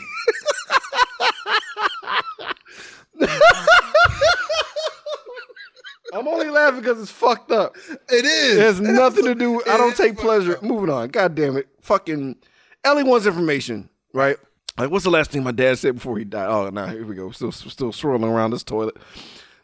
I'm 6.12 6.28
only 6.28 6.50
laughing 6.50 6.80
because 6.80 7.00
it's 7.00 7.10
fucked 7.10 7.50
up. 7.50 7.74
It 8.08 8.24
is. 8.24 8.58
It 8.58 8.62
has 8.62 8.80
nothing 8.80 9.24
to 9.24 9.34
do. 9.34 9.62
I 9.66 9.76
don't 9.78 9.96
take 9.96 10.18
pleasure. 10.18 10.58
Moving 10.62 10.90
on. 10.90 11.08
God 11.08 11.34
damn 11.34 11.56
it. 11.56 11.68
Fucking 11.80 12.36
Ellie 12.84 13.02
wants 13.02 13.26
information, 13.26 13.88
right? 14.12 14.36
like, 14.78 14.90
what's 14.90 15.04
the 15.04 15.10
last 15.10 15.30
thing 15.30 15.42
my 15.42 15.52
dad 15.52 15.78
said 15.78 15.96
before 15.96 16.18
he 16.18 16.24
died? 16.24 16.48
Oh, 16.48 16.70
now 16.70 16.86
here 16.86 17.04
we 17.04 17.14
go. 17.14 17.30
Still, 17.30 17.52
still 17.52 17.92
swirling 17.92 18.30
around 18.30 18.50
this 18.50 18.62
toilet. 18.62 18.96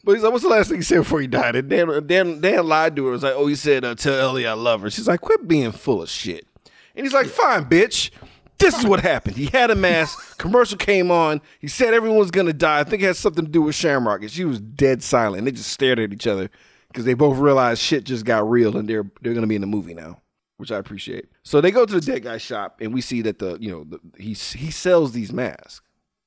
But 0.05 0.13
he's 0.13 0.23
like, 0.23 0.33
what's 0.33 0.45
the 0.45 0.51
last 0.51 0.69
thing 0.69 0.79
he 0.79 0.83
said 0.83 0.99
before 0.99 1.21
he 1.21 1.27
died? 1.27 1.57
And 1.57 1.69
Dan, 1.69 2.07
Dan, 2.07 2.41
Dan 2.41 2.67
lied 2.67 2.97
to 2.97 3.05
her. 3.05 3.11
It 3.11 3.13
was 3.13 3.23
like, 3.23 3.35
oh, 3.35 3.47
he 3.47 3.55
said, 3.55 3.85
uh, 3.85 3.95
tell 3.95 4.19
Ellie 4.19 4.47
I 4.47 4.53
love 4.53 4.83
her. 4.83 4.91
She's 4.91 5.09
like, 5.09 5.21
quit 5.21 5.49
being 5.49 5.73
full 5.73 6.03
of 6.03 6.09
shit. 6.09 6.47
And 6.95 7.05
he's 7.05 7.13
like, 7.13 7.27
fine, 7.27 7.65
bitch. 7.67 8.11
This 8.59 8.79
is 8.79 8.85
what 8.87 9.01
happened. 9.01 9.37
He 9.37 9.47
had 9.47 9.71
a 9.71 9.75
mask. 9.77 10.37
Commercial 10.39 10.77
came 10.77 11.11
on. 11.11 11.41
He 11.61 11.69
said 11.69 11.95
everyone 11.95 12.19
was 12.19 12.31
gonna 12.31 12.53
die. 12.53 12.81
I 12.81 12.85
think 12.85 13.03
it 13.03 13.07
had 13.07 13.17
something 13.17 13.45
to 13.45 13.51
do 13.51 13.63
with 13.63 13.75
Shamrock, 13.75 14.23
and 14.23 14.31
she 14.31 14.45
was 14.45 14.61
dead 14.61 15.03
silent. 15.03 15.45
They 15.45 15.53
just 15.53 15.71
stared 15.71 15.99
at 15.99 16.13
each 16.13 16.27
other 16.27 16.51
because 16.89 17.05
they 17.05 17.15
both 17.15 17.39
realized 17.39 17.81
shit 17.81 18.05
just 18.05 18.25
got 18.25 18.49
real, 18.49 18.77
and 18.77 18.89
they're 18.89 19.09
they're 19.23 19.35
gonna 19.35 19.47
be 19.47 19.55
in 19.55 19.61
the 19.61 19.67
movie 19.69 19.95
now, 19.95 20.21
which 20.57 20.73
I 20.73 20.79
appreciate. 20.79 21.27
So 21.45 21.61
they 21.61 21.71
go 21.71 21.87
to 21.87 21.95
the 21.95 22.01
dead 22.01 22.25
guy 22.25 22.39
shop, 22.39 22.81
and 22.81 22.93
we 22.93 23.01
see 23.01 23.23
that 23.23 23.39
the 23.39 23.57
you 23.61 23.71
know 23.71 23.85
the, 23.85 24.01
he 24.19 24.33
he 24.33 24.71
sells 24.71 25.13
these 25.13 25.33
masks. 25.33 25.81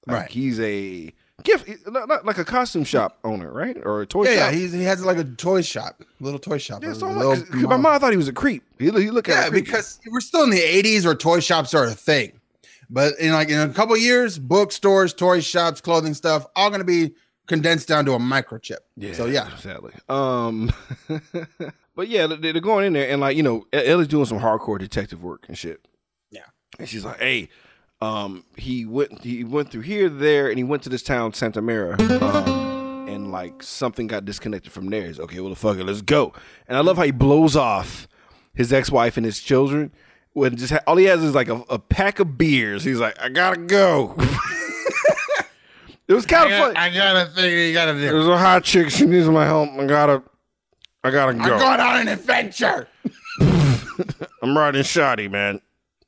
Like, 0.07 0.17
Right. 0.17 0.31
He's 0.31 0.59
a 0.59 1.13
gift, 1.43 1.67
like 2.25 2.37
a 2.37 2.45
costume 2.45 2.83
shop 2.83 3.17
owner, 3.23 3.51
right? 3.51 3.77
Or 3.83 4.01
a 4.01 4.05
toy 4.05 4.25
Yeah, 4.25 4.29
shop. 4.29 4.51
yeah. 4.53 4.59
He's, 4.59 4.71
he 4.73 4.83
has 4.83 5.03
like 5.05 5.17
a 5.17 5.23
toy 5.23 5.61
shop, 5.61 6.01
little 6.19 6.39
toy 6.39 6.57
shop. 6.57 6.83
yeah, 6.83 6.93
so 6.93 7.07
little 7.07 7.35
like, 7.35 7.47
'cause 7.47 7.61
my 7.63 7.77
mom 7.77 7.99
thought 7.99 8.11
he 8.11 8.17
was 8.17 8.27
a 8.27 8.33
creep. 8.33 8.63
He, 8.79 8.85
he 8.85 9.11
looked 9.11 9.29
at 9.29 9.45
Yeah, 9.45 9.49
because 9.49 9.99
we're 10.11 10.19
still 10.21 10.43
in 10.43 10.49
the 10.49 10.59
80s 10.61 11.05
where 11.05 11.15
toy 11.15 11.39
shops 11.39 11.73
are 11.73 11.85
a 11.85 11.91
thing. 11.91 12.33
But 12.89 13.13
in 13.19 13.31
like 13.31 13.49
in 13.49 13.59
a 13.59 13.69
couple 13.73 13.95
years, 13.97 14.37
bookstores, 14.37 15.13
toy 15.13 15.39
shops, 15.39 15.79
clothing 15.81 16.13
stuff, 16.13 16.45
all 16.55 16.69
gonna 16.69 16.83
be 16.83 17.13
condensed 17.47 17.87
down 17.87 18.05
to 18.05 18.13
a 18.13 18.19
microchip. 18.19 18.77
Yeah. 18.97 19.13
So 19.13 19.25
yeah. 19.27 19.55
sadly. 19.57 19.93
Um, 20.09 20.71
but 21.95 22.07
yeah, 22.07 22.27
they- 22.27 22.51
they're 22.51 22.59
going 22.61 22.85
in 22.85 22.93
there 22.93 23.09
and 23.09 23.21
like 23.21 23.37
you 23.37 23.43
know, 23.43 23.65
Ellie's 23.73 24.07
doing 24.07 24.25
some 24.25 24.39
hardcore 24.39 24.79
detective 24.79 25.23
work 25.23 25.45
and 25.47 25.57
shit. 25.57 25.87
Yeah. 26.31 26.41
and 26.79 26.87
she's 26.87 27.03
like, 27.05 27.19
"Hey, 27.19 27.49
um, 28.01 28.43
he 28.57 28.85
went 28.85 29.23
he 29.23 29.43
went 29.43 29.69
through 29.71 29.81
here, 29.81 30.09
there, 30.09 30.49
and 30.49 30.57
he 30.57 30.63
went 30.63 30.83
to 30.83 30.89
this 30.89 31.03
town, 31.03 31.33
Santa 31.33 31.61
Mira." 31.61 32.01
Um, 32.01 33.07
and 33.07 33.31
like 33.31 33.61
something 33.61 34.07
got 34.07 34.25
disconnected 34.25 34.71
from 34.71 34.89
there. 34.89 35.07
He's 35.07 35.19
okay. 35.19 35.39
Well, 35.39 35.49
the 35.49 35.55
fuck 35.55 35.77
it, 35.77 35.83
let's 35.83 36.01
go. 36.01 36.33
And 36.67 36.77
I 36.77 36.81
love 36.81 36.97
how 36.97 37.03
he 37.03 37.11
blows 37.11 37.55
off 37.55 38.07
his 38.53 38.73
ex-wife 38.73 39.17
and 39.17 39.25
his 39.25 39.39
children. 39.39 39.91
When 40.33 40.55
just 40.55 40.71
ha- 40.71 40.79
all 40.87 40.95
he 40.95 41.05
has 41.05 41.23
is 41.23 41.35
like 41.35 41.49
a, 41.49 41.63
a 41.69 41.77
pack 41.77 42.19
of 42.19 42.37
beers. 42.37 42.83
He's 42.83 42.99
like, 42.99 43.19
I 43.19 43.29
gotta 43.29 43.57
go. 43.57 44.15
it 46.07 46.13
was 46.13 46.25
kind 46.25 46.51
of 46.51 46.57
funny. 46.57 46.75
I 46.77 46.89
gotta 46.89 47.29
think 47.29 47.53
you 47.53 47.73
gotta 47.73 47.93
do. 47.93 47.99
There's 47.99 48.27
a 48.27 48.37
hot 48.37 48.63
chick. 48.63 48.89
She 48.89 49.05
needs 49.05 49.27
my 49.27 49.45
help. 49.45 49.69
I 49.71 49.85
gotta, 49.85 50.23
I 51.03 51.11
gotta 51.11 51.33
go. 51.33 51.41
I'm 51.41 51.59
going 51.59 51.79
on 51.81 52.01
an 52.01 52.07
adventure. 52.07 52.87
I'm 54.41 54.57
riding 54.57 54.83
shoddy, 54.83 55.27
man. 55.27 55.59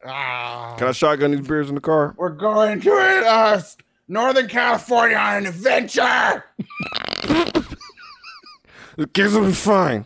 Ah, 0.05 0.75
Can 0.77 0.87
I 0.87 0.91
shotgun 0.91 1.31
these 1.31 1.47
beers 1.47 1.69
in 1.69 1.75
the 1.75 1.81
car? 1.81 2.13
we're 2.17 2.29
going 2.29 2.81
to 2.81 2.91
uh, 2.93 3.61
Northern 4.07 4.47
California 4.47 5.15
on 5.17 5.37
an 5.37 5.45
adventure. 5.45 6.43
The 8.95 9.07
kids 9.07 9.33
will 9.33 9.45
be 9.47 9.53
fine. 9.53 10.05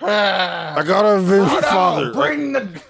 Ah, 0.00 0.76
I 0.78 0.84
gotta 0.84 1.16
avenge 1.16 1.50
your 1.50 1.62
father. 1.62 2.12
Bring 2.12 2.52
the. 2.52 2.82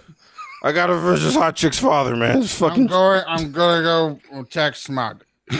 I 0.62 0.72
gotta 0.72 0.94
avenge 0.94 1.20
this 1.20 1.34
hot 1.34 1.54
chick's 1.56 1.78
father, 1.78 2.16
man. 2.16 2.42
It's 2.42 2.60
I'm 2.60 2.86
going. 2.86 3.22
I'm 3.26 3.52
gonna 3.52 3.82
go 3.82 4.20
attack 4.40 4.74
smog. 4.74 5.24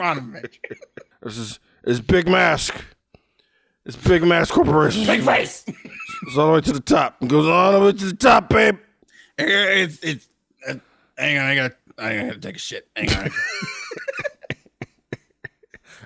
on 0.00 0.18
adventure. 0.18 0.76
This 1.22 1.36
is 1.36 1.60
it's 1.84 2.00
Big 2.00 2.26
Mask. 2.28 2.74
It's 3.84 3.96
Big 3.96 4.22
Mask 4.24 4.52
Corporation. 4.52 5.06
Big 5.06 5.22
face. 5.22 5.64
It's 5.66 6.36
all 6.36 6.48
the 6.48 6.52
way 6.54 6.60
to 6.62 6.72
the 6.72 6.80
top. 6.80 7.16
It 7.22 7.28
goes 7.28 7.46
all 7.46 7.72
the 7.72 7.80
way 7.80 7.92
to 7.92 8.04
the 8.04 8.16
top, 8.16 8.48
babe. 8.48 8.78
It's 9.48 9.98
it's. 10.02 10.28
Uh, 10.68 10.74
hang 11.16 11.38
on, 11.38 11.46
I 11.46 11.54
gotta 11.54 11.74
I 11.98 12.16
gotta 12.16 12.38
take 12.38 12.56
a 12.56 12.58
shit. 12.58 12.88
Hang 12.96 13.10
on. 13.12 13.30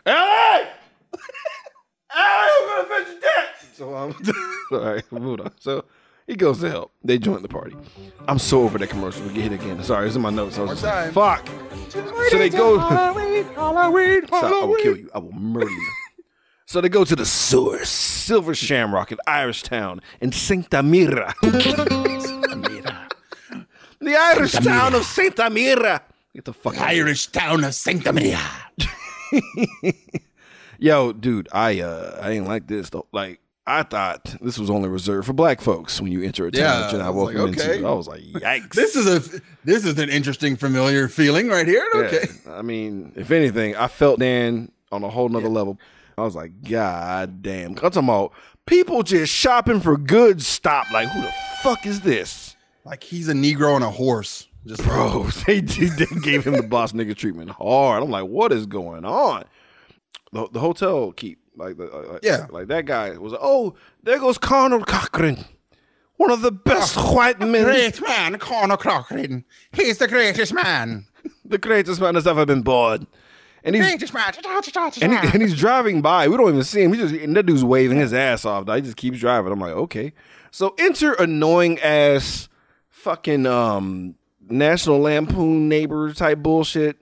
Ellie! 0.06 0.16
Ellie, 0.16 0.68
I'm 2.16 2.68
gonna 2.68 2.88
fetch 2.88 3.08
your 3.08 3.20
dad. 3.20 3.48
So 3.74 3.94
um, 3.96 4.14
all 4.72 4.78
right, 4.80 5.12
moved 5.12 5.40
on. 5.40 5.52
So 5.58 5.84
he 6.26 6.36
goes 6.36 6.60
to 6.60 6.70
help. 6.70 6.92
They 7.02 7.18
join 7.18 7.42
the 7.42 7.48
party. 7.48 7.76
I'm 8.28 8.38
so 8.38 8.62
over 8.62 8.78
that 8.78 8.88
commercial. 8.88 9.26
We 9.26 9.34
get 9.34 9.50
hit 9.50 9.52
again. 9.52 9.82
Sorry, 9.82 10.06
it's 10.06 10.16
in 10.16 10.22
my 10.22 10.30
notes. 10.30 10.58
I 10.58 10.62
was 10.62 10.80
just 10.80 10.84
like, 10.84 11.12
fuck. 11.12 11.48
So 12.30 12.38
they 12.38 12.50
go. 12.50 12.78
Halloween, 12.78 13.44
Halloween, 13.54 14.26
Stop, 14.26 14.44
I 14.44 14.64
will 14.64 14.76
kill 14.76 14.96
you. 14.96 15.10
I 15.14 15.18
will 15.18 15.32
murder 15.32 15.70
you. 15.70 15.92
So 16.66 16.80
they 16.80 16.88
go 16.88 17.04
to 17.04 17.14
the 17.14 17.26
source, 17.26 17.90
Silver 17.90 18.54
Shamrock 18.54 19.12
in 19.12 19.18
Irish 19.26 19.62
Town 19.62 20.00
in 20.20 20.32
Santa 20.32 20.82
Mira. 20.82 21.34
The 24.04 24.16
Irish 24.16 24.52
town 24.52 24.94
of 24.94 25.04
Santa 25.04 25.50
Mira. 25.50 26.02
Get 26.34 26.44
the 26.44 26.52
fuck 26.52 26.74
out. 26.76 26.82
of. 26.82 26.88
Irish 26.88 27.26
town 27.28 27.64
of 27.64 27.74
Santa 27.74 28.12
Maria. 28.12 28.40
Yo, 30.78 31.12
dude, 31.12 31.48
I 31.52 31.80
uh 31.80 32.18
I 32.20 32.30
ain't 32.32 32.46
like 32.46 32.66
this 32.66 32.90
though. 32.90 33.06
Like 33.12 33.40
I 33.66 33.82
thought 33.82 34.36
this 34.42 34.58
was 34.58 34.68
only 34.68 34.88
reserved 34.88 35.26
for 35.26 35.32
black 35.32 35.60
folks 35.60 36.00
when 36.00 36.12
you 36.12 36.22
enter 36.22 36.46
a 36.46 36.50
town 36.50 36.60
Yeah, 36.62 36.92
you're 36.92 37.02
I 37.02 37.08
was 37.08 37.26
like, 37.34 37.36
okay. 37.36 37.76
into. 37.76 37.88
I 37.88 37.92
was 37.92 38.06
like, 38.08 38.20
yikes. 38.22 38.70
This 38.74 38.94
is 38.96 39.06
a 39.06 39.40
this 39.64 39.84
is 39.84 39.98
an 39.98 40.10
interesting 40.10 40.56
familiar 40.56 41.08
feeling 41.08 41.48
right 41.48 41.66
here. 41.66 41.86
Yeah. 41.94 42.00
Okay. 42.00 42.26
I 42.50 42.62
mean, 42.62 43.12
if 43.16 43.30
anything, 43.30 43.76
I 43.76 43.86
felt 43.88 44.18
Dan 44.20 44.70
on 44.92 45.02
a 45.04 45.08
whole 45.08 45.28
nother 45.28 45.48
level. 45.48 45.78
I 46.18 46.22
was 46.22 46.36
like, 46.36 46.52
God 46.68 47.42
damn. 47.42 47.70
I'm 47.70 47.74
talking 47.76 48.04
about 48.04 48.32
people 48.66 49.02
just 49.02 49.32
shopping 49.32 49.80
for 49.80 49.96
goods. 49.96 50.46
Stop. 50.46 50.90
Like, 50.92 51.08
who 51.08 51.22
the 51.22 51.32
fuck 51.62 51.86
is 51.86 52.02
this? 52.02 52.43
Like 52.84 53.02
he's 53.02 53.28
a 53.28 53.32
Negro 53.32 53.74
on 53.74 53.82
a 53.82 53.90
horse. 53.90 54.48
Just 54.66 54.82
Bro, 54.82 55.24
they, 55.46 55.60
they 55.60 56.06
gave 56.22 56.44
him 56.46 56.54
the 56.54 56.62
boss 56.62 56.92
nigga 56.92 57.16
treatment 57.16 57.50
hard. 57.50 58.02
I'm 58.02 58.10
like, 58.10 58.24
what 58.24 58.52
is 58.52 58.66
going 58.66 59.04
on? 59.04 59.44
The, 60.32 60.48
the 60.50 60.60
hotel 60.60 61.12
keep 61.12 61.38
like 61.56 61.76
the 61.76 61.84
like, 61.84 62.20
Yeah. 62.22 62.46
like 62.50 62.68
that 62.68 62.86
guy 62.86 63.10
was 63.16 63.34
oh 63.40 63.74
there 64.02 64.18
goes 64.18 64.38
Conal 64.38 64.84
Cochran, 64.84 65.44
one 66.16 66.30
of 66.30 66.42
the 66.42 66.50
best 66.50 66.96
oh, 66.98 67.14
white 67.14 67.38
men, 67.40 67.64
Great 67.64 68.00
man, 68.02 68.38
Conal 68.38 68.76
Cochran. 68.76 69.44
He's 69.72 69.98
the 69.98 70.08
greatest 70.08 70.52
man. 70.52 71.06
the 71.44 71.58
greatest 71.58 72.00
man 72.00 72.14
that's 72.14 72.26
ever 72.26 72.44
been 72.44 72.62
born, 72.62 73.06
and 73.62 73.76
he's 73.76 73.84
Greatest 73.84 74.12
man. 74.12 74.32
and, 75.02 75.12
he, 75.12 75.28
and 75.32 75.42
he's 75.42 75.56
driving 75.56 76.02
by. 76.02 76.26
We 76.26 76.36
don't 76.36 76.48
even 76.48 76.64
see 76.64 76.82
him. 76.82 76.92
He 76.92 76.98
just 76.98 77.14
and 77.14 77.36
that 77.36 77.46
dude's 77.46 77.64
waving 77.64 77.98
his 77.98 78.12
ass 78.12 78.44
off. 78.44 78.66
He 78.66 78.80
just 78.80 78.96
keeps 78.96 79.18
driving. 79.18 79.52
I'm 79.52 79.60
like, 79.60 79.74
okay. 79.74 80.12
So 80.50 80.74
enter 80.78 81.12
annoying 81.14 81.78
ass 81.80 82.48
fucking 83.04 83.46
um 83.46 84.14
National 84.48 84.98
Lampoon 84.98 85.68
neighbor 85.68 86.12
type 86.12 86.38
bullshit. 86.38 86.96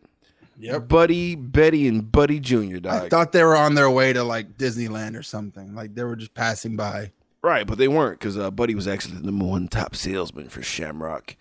Yep. 0.59 0.87
Buddy, 0.87 1.35
Betty, 1.35 1.89
and 1.89 2.11
Buddy 2.13 2.39
Junior. 2.39 2.79
died. 2.79 3.05
I 3.05 3.09
thought 3.09 3.33
they 3.33 3.43
were 3.43 3.57
on 3.57 3.75
their 3.75 3.91
way 3.91 4.13
to 4.13 4.23
like 4.23 4.57
Disneyland 4.59 5.19
or 5.19 5.23
something. 5.23 5.75
Like 5.75 5.95
they 5.95 6.05
were 6.05 6.15
just 6.15 6.35
passing 6.35 6.77
by. 6.77 7.11
right, 7.43 7.67
but 7.67 7.79
they 7.79 7.89
weren't 7.89 8.21
because 8.21 8.39
uh, 8.39 8.51
Buddy 8.51 8.75
was 8.75 8.87
actually 8.87 9.15
the 9.17 9.27
number 9.27 9.45
one 9.45 9.67
top 9.67 9.97
salesman 9.97 10.49
for 10.49 10.63
Shamrock. 10.63 11.37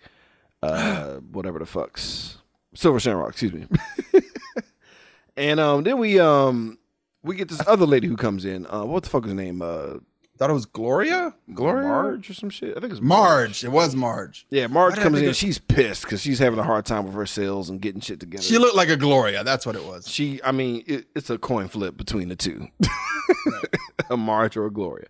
Uh, 0.62 1.16
whatever 1.32 1.58
the 1.58 1.66
fucks, 1.66 2.36
Silver 2.74 2.98
Shamrock. 2.98 3.30
Excuse 3.30 3.52
me. 3.52 3.66
and 5.36 5.60
um, 5.60 5.84
then 5.84 5.98
we 5.98 6.18
um 6.18 6.78
we 7.22 7.36
get 7.36 7.48
this 7.48 7.62
other 7.66 7.86
lady 7.86 8.08
who 8.08 8.16
comes 8.16 8.44
in. 8.44 8.66
Uh, 8.66 8.84
what 8.84 9.02
the 9.04 9.08
fuck 9.08 9.24
is 9.24 9.30
her 9.30 9.36
name? 9.36 9.62
Thought 10.42 10.50
it 10.50 10.54
was 10.54 10.66
Gloria? 10.66 11.32
Gloria? 11.54 11.86
Marge 11.86 12.28
or 12.28 12.34
some 12.34 12.50
shit. 12.50 12.76
I 12.76 12.80
think 12.80 12.90
it's 12.90 13.00
Marge. 13.00 13.62
It 13.62 13.68
was 13.70 13.94
Marge. 13.94 14.44
Yeah, 14.50 14.66
Marge 14.66 14.90
Why 14.90 14.94
did 14.96 15.00
I 15.00 15.04
comes 15.04 15.20
in. 15.20 15.28
of- 15.28 15.36
She's 15.36 15.58
pissed 15.58 16.02
because 16.02 16.20
she's 16.20 16.40
having 16.40 16.58
a 16.58 16.64
hard 16.64 16.84
time 16.84 17.04
with 17.04 17.14
her 17.14 17.26
sales 17.26 17.70
and 17.70 17.80
getting 17.80 18.00
shit 18.00 18.18
together. 18.18 18.42
She 18.42 18.58
looked 18.58 18.74
like 18.74 18.88
a 18.88 18.96
Gloria. 18.96 19.44
That's 19.44 19.64
what 19.64 19.76
it 19.76 19.84
was. 19.84 20.08
she, 20.08 20.40
I 20.42 20.50
mean, 20.50 20.82
it, 20.88 21.06
it's 21.14 21.30
a 21.30 21.38
coin 21.38 21.68
flip 21.68 21.96
between 21.96 22.28
the 22.28 22.34
two, 22.34 22.66
a 24.10 24.16
Marge 24.16 24.56
or 24.56 24.66
a 24.66 24.70
Gloria. 24.72 25.06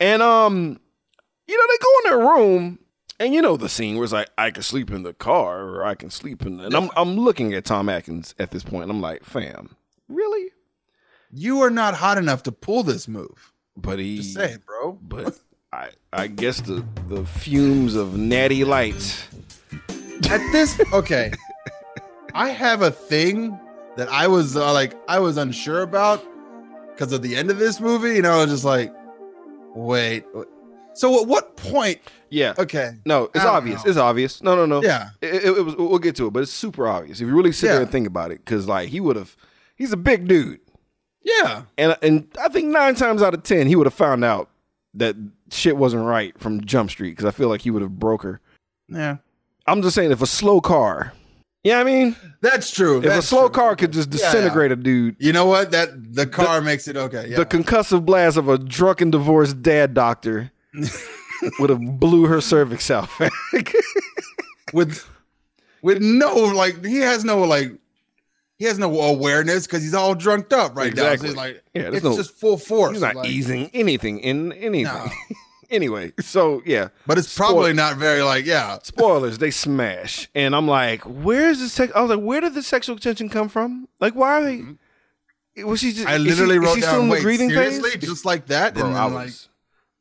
And 0.00 0.20
um, 0.20 0.80
you 1.46 1.56
know, 1.56 1.64
they 1.68 1.78
go 1.80 1.90
in 1.98 2.10
their 2.18 2.28
room, 2.34 2.78
and 3.20 3.32
you 3.32 3.40
know 3.42 3.56
the 3.56 3.68
scene 3.68 3.94
where 3.94 4.02
it's 4.02 4.12
like, 4.12 4.30
I 4.36 4.50
can 4.50 4.64
sleep 4.64 4.90
in 4.90 5.04
the 5.04 5.14
car 5.14 5.62
or 5.62 5.84
I 5.84 5.94
can 5.94 6.10
sleep 6.10 6.44
in. 6.44 6.56
The, 6.56 6.64
and 6.64 6.74
I'm 6.74 6.90
I'm 6.96 7.14
looking 7.16 7.54
at 7.54 7.64
Tom 7.66 7.88
Atkins 7.88 8.34
at 8.40 8.50
this 8.50 8.64
point. 8.64 8.82
And 8.82 8.90
I'm 8.90 9.00
like, 9.00 9.22
fam, 9.24 9.76
really? 10.08 10.50
You 11.30 11.60
are 11.60 11.70
not 11.70 11.94
hot 11.94 12.18
enough 12.18 12.42
to 12.42 12.50
pull 12.50 12.82
this 12.82 13.06
move. 13.06 13.52
But 13.76 13.98
he, 13.98 14.18
Just 14.18 14.34
say, 14.34 14.52
it, 14.52 14.66
bro. 14.66 14.98
but 15.02 15.38
I 15.72 15.90
I 16.12 16.26
guess 16.28 16.60
the 16.60 16.84
the 17.08 17.24
fumes 17.24 17.94
of 17.94 18.16
natty 18.16 18.64
lights. 18.64 19.26
At 20.30 20.40
this, 20.52 20.80
okay. 20.92 21.32
I 22.34 22.48
have 22.50 22.82
a 22.82 22.90
thing 22.90 23.58
that 23.96 24.08
I 24.08 24.26
was 24.26 24.56
uh, 24.56 24.72
like, 24.72 24.94
I 25.08 25.18
was 25.18 25.36
unsure 25.36 25.82
about 25.82 26.24
because 26.92 27.12
of 27.12 27.22
the 27.22 27.36
end 27.36 27.50
of 27.50 27.58
this 27.58 27.80
movie. 27.80 28.16
You 28.16 28.22
know, 28.22 28.32
I 28.32 28.42
was 28.42 28.50
just 28.50 28.64
like, 28.64 28.92
wait. 29.74 30.24
So 30.94 31.20
at 31.20 31.28
what 31.28 31.56
point? 31.56 32.00
Yeah. 32.30 32.54
Okay. 32.58 32.92
No, 33.04 33.30
it's 33.34 33.44
obvious. 33.44 33.84
know. 33.84 33.90
It's 33.90 33.98
obvious. 33.98 34.42
No, 34.42 34.56
no, 34.56 34.66
no. 34.66 34.82
Yeah. 34.82 35.10
It, 35.20 35.44
it, 35.44 35.58
it 35.58 35.64
was. 35.64 35.76
We'll 35.76 35.98
get 35.98 36.16
to 36.16 36.26
it, 36.26 36.32
but 36.32 36.42
it's 36.42 36.52
super 36.52 36.88
obvious 36.88 37.20
if 37.20 37.28
you 37.28 37.34
really 37.34 37.52
sit 37.52 37.68
there 37.68 37.82
and 37.82 37.90
think 37.90 38.06
about 38.06 38.30
it. 38.30 38.44
Because 38.44 38.66
like 38.66 38.88
he 38.88 39.00
would 39.00 39.16
have, 39.16 39.36
he's 39.76 39.92
a 39.92 39.96
big 39.96 40.26
dude, 40.26 40.60
Yeah. 41.26 41.62
and 41.76 41.96
and 42.02 42.28
I 42.40 42.48
think 42.48 42.68
nine 42.68 42.94
times 42.94 43.20
out 43.20 43.34
of 43.34 43.42
ten 43.42 43.66
he 43.66 43.74
would 43.76 43.86
have 43.86 43.94
found 43.94 44.24
out 44.24 44.48
that 44.94 45.16
shit 45.50 45.76
wasn't 45.76 46.04
right 46.04 46.38
from 46.38 46.64
Jump 46.64 46.90
Street. 46.90 47.10
Because 47.10 47.24
I 47.26 47.30
feel 47.32 47.48
like 47.48 47.60
he 47.62 47.70
would 47.70 47.82
have 47.82 47.98
broke 47.98 48.22
her. 48.22 48.40
Yeah. 48.88 49.16
I'm 49.66 49.82
just 49.82 49.94
saying, 49.96 50.12
if 50.12 50.22
a 50.22 50.26
slow 50.26 50.60
car 50.60 51.12
Yeah, 51.64 51.80
I 51.80 51.84
mean, 51.84 52.14
That's 52.40 52.70
true. 52.70 52.98
if 53.02 53.06
a 53.12 53.20
slow 53.20 53.48
true. 53.48 53.50
car 53.50 53.74
could 53.76 53.92
just 53.92 54.10
Yeah, 54.12 54.20
yeah. 54.20 54.32
disintegrate 54.32 54.70
a 54.72 54.76
dude, 54.76 55.16
You 55.18 55.32
know 55.32 55.46
what? 55.46 55.72
That 55.72 55.88
the 56.14 56.26
car 56.26 56.60
makes 56.60 56.86
it 56.86 56.96
okay. 56.96 57.26
Yeah. 57.28 57.36
the 57.38 57.46
concussive 57.46 58.04
blast 58.06 58.36
of 58.36 58.48
a 58.48 58.56
drunken 58.58 59.10
divorced 59.10 59.60
dad 59.62 59.92
doctor 59.92 60.52
would 61.58 61.70
have 61.70 61.80
blew 61.98 62.26
her 62.26 62.40
cervix 62.40 62.88
out. 62.90 63.08
with 64.72 65.08
with 65.82 66.00
no 66.00 66.34
like 66.34 66.84
he 66.84 66.98
has 66.98 67.24
no 67.24 67.40
like 67.42 67.72
he 68.58 68.64
has 68.64 68.78
no 68.78 69.00
awareness 69.00 69.66
because 69.66 69.82
he's 69.82 69.94
all 69.94 70.14
drunked 70.14 70.52
up 70.52 70.76
right 70.76 70.88
Exactly. 70.88 71.10
now. 71.10 71.16
So 71.20 71.26
he's 71.28 71.36
like, 71.36 71.64
Yeah, 71.74 71.90
it's 71.92 72.04
no- 72.04 72.16
just 72.16 72.32
full 72.32 72.56
force. 72.56 72.92
He's 72.92 73.02
not 73.02 73.14
like- 73.16 73.28
easing 73.28 73.70
anything 73.74 74.18
in 74.20 74.52
anything. 74.54 74.92
No. 74.94 75.08
anyway, 75.70 76.12
so 76.20 76.62
yeah, 76.64 76.88
But 77.06 77.18
it's 77.18 77.36
probably 77.36 77.72
not 77.72 77.96
very 77.96 78.22
like 78.22 78.46
yeah. 78.46 78.78
spoilers. 78.82 79.38
They 79.38 79.50
smash, 79.50 80.28
and 80.34 80.54
I'm 80.56 80.66
like, 80.68 81.02
where's 81.02 81.58
the 81.60 81.68
sex? 81.68 81.92
I 81.94 82.00
was 82.00 82.10
like, 82.10 82.20
where 82.24 82.40
did 82.40 82.54
the 82.54 82.62
sexual 82.62 82.96
tension 82.98 83.28
come 83.28 83.48
from? 83.48 83.88
Like, 84.00 84.14
why 84.14 84.40
are 84.40 84.44
they? 84.44 85.62
Was 85.64 85.80
she 85.80 85.92
just? 85.92 86.06
Mm-hmm. 86.06 86.08
I 86.10 86.14
is 86.16 86.22
she- 86.22 86.28
literally 86.30 86.56
is 86.56 86.62
wrote 86.62 86.74
she 86.76 86.80
still 86.82 87.00
down 87.00 87.08
wait 87.08 87.22
seriously 87.22 87.90
phase? 87.90 88.02
just 88.08 88.24
like 88.24 88.46
that. 88.46 88.74
Bro, 88.74 88.86
and 88.86 88.96
I 88.96 89.06
was 89.06 89.48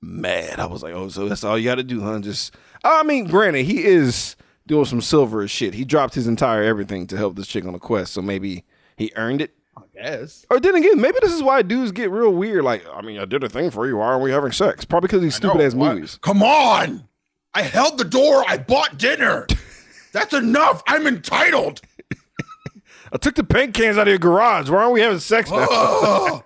mad. 0.01 0.59
I 0.59 0.65
was 0.65 0.83
like, 0.83 0.93
oh, 0.93 1.09
so 1.09 1.27
that's 1.27 1.43
all 1.43 1.57
you 1.57 1.65
got 1.65 1.75
to 1.75 1.83
do, 1.83 2.01
huh? 2.01 2.19
Just, 2.19 2.53
I 2.83 3.03
mean, 3.03 3.25
granted, 3.27 3.65
he 3.65 3.83
is 3.85 4.35
doing 4.67 4.85
some 4.85 5.01
silver 5.01 5.41
as 5.41 5.51
shit. 5.51 5.73
He 5.73 5.85
dropped 5.85 6.15
his 6.15 6.27
entire 6.27 6.63
everything 6.63 7.07
to 7.07 7.17
help 7.17 7.35
this 7.35 7.47
chick 7.47 7.65
on 7.65 7.75
a 7.75 7.79
quest, 7.79 8.13
so 8.13 8.21
maybe 8.21 8.63
he 8.97 9.11
earned 9.15 9.41
it. 9.41 9.55
I 9.77 9.81
guess. 9.93 10.45
Or 10.49 10.59
then 10.59 10.75
again, 10.75 11.01
maybe 11.01 11.17
this 11.21 11.33
is 11.33 11.43
why 11.43 11.61
dudes 11.61 11.91
get 11.91 12.09
real 12.09 12.31
weird. 12.31 12.63
Like, 12.63 12.85
I 12.93 13.01
mean, 13.01 13.19
I 13.19 13.25
did 13.25 13.43
a 13.43 13.49
thing 13.49 13.71
for 13.71 13.85
you. 13.87 13.97
Why 13.97 14.07
aren't 14.07 14.23
we 14.23 14.31
having 14.31 14.53
sex? 14.53 14.85
Probably 14.85 15.07
because 15.07 15.21
these 15.21 15.35
stupid 15.35 15.61
ass 15.61 15.73
what? 15.73 15.95
movies. 15.95 16.17
Come 16.21 16.41
on. 16.41 17.07
I 17.53 17.61
held 17.61 17.97
the 17.97 18.05
door. 18.05 18.43
I 18.47 18.57
bought 18.57 18.97
dinner. 18.97 19.47
That's 20.13 20.33
enough. 20.33 20.81
I'm 20.87 21.07
entitled. 21.07 21.81
I 23.11 23.17
took 23.17 23.35
the 23.35 23.43
paint 23.43 23.73
cans 23.73 23.97
out 23.97 24.07
of 24.07 24.11
your 24.11 24.17
garage. 24.17 24.69
Why 24.69 24.77
aren't 24.77 24.93
we 24.93 25.01
having 25.01 25.19
sex 25.19 25.51
now? 25.51 25.57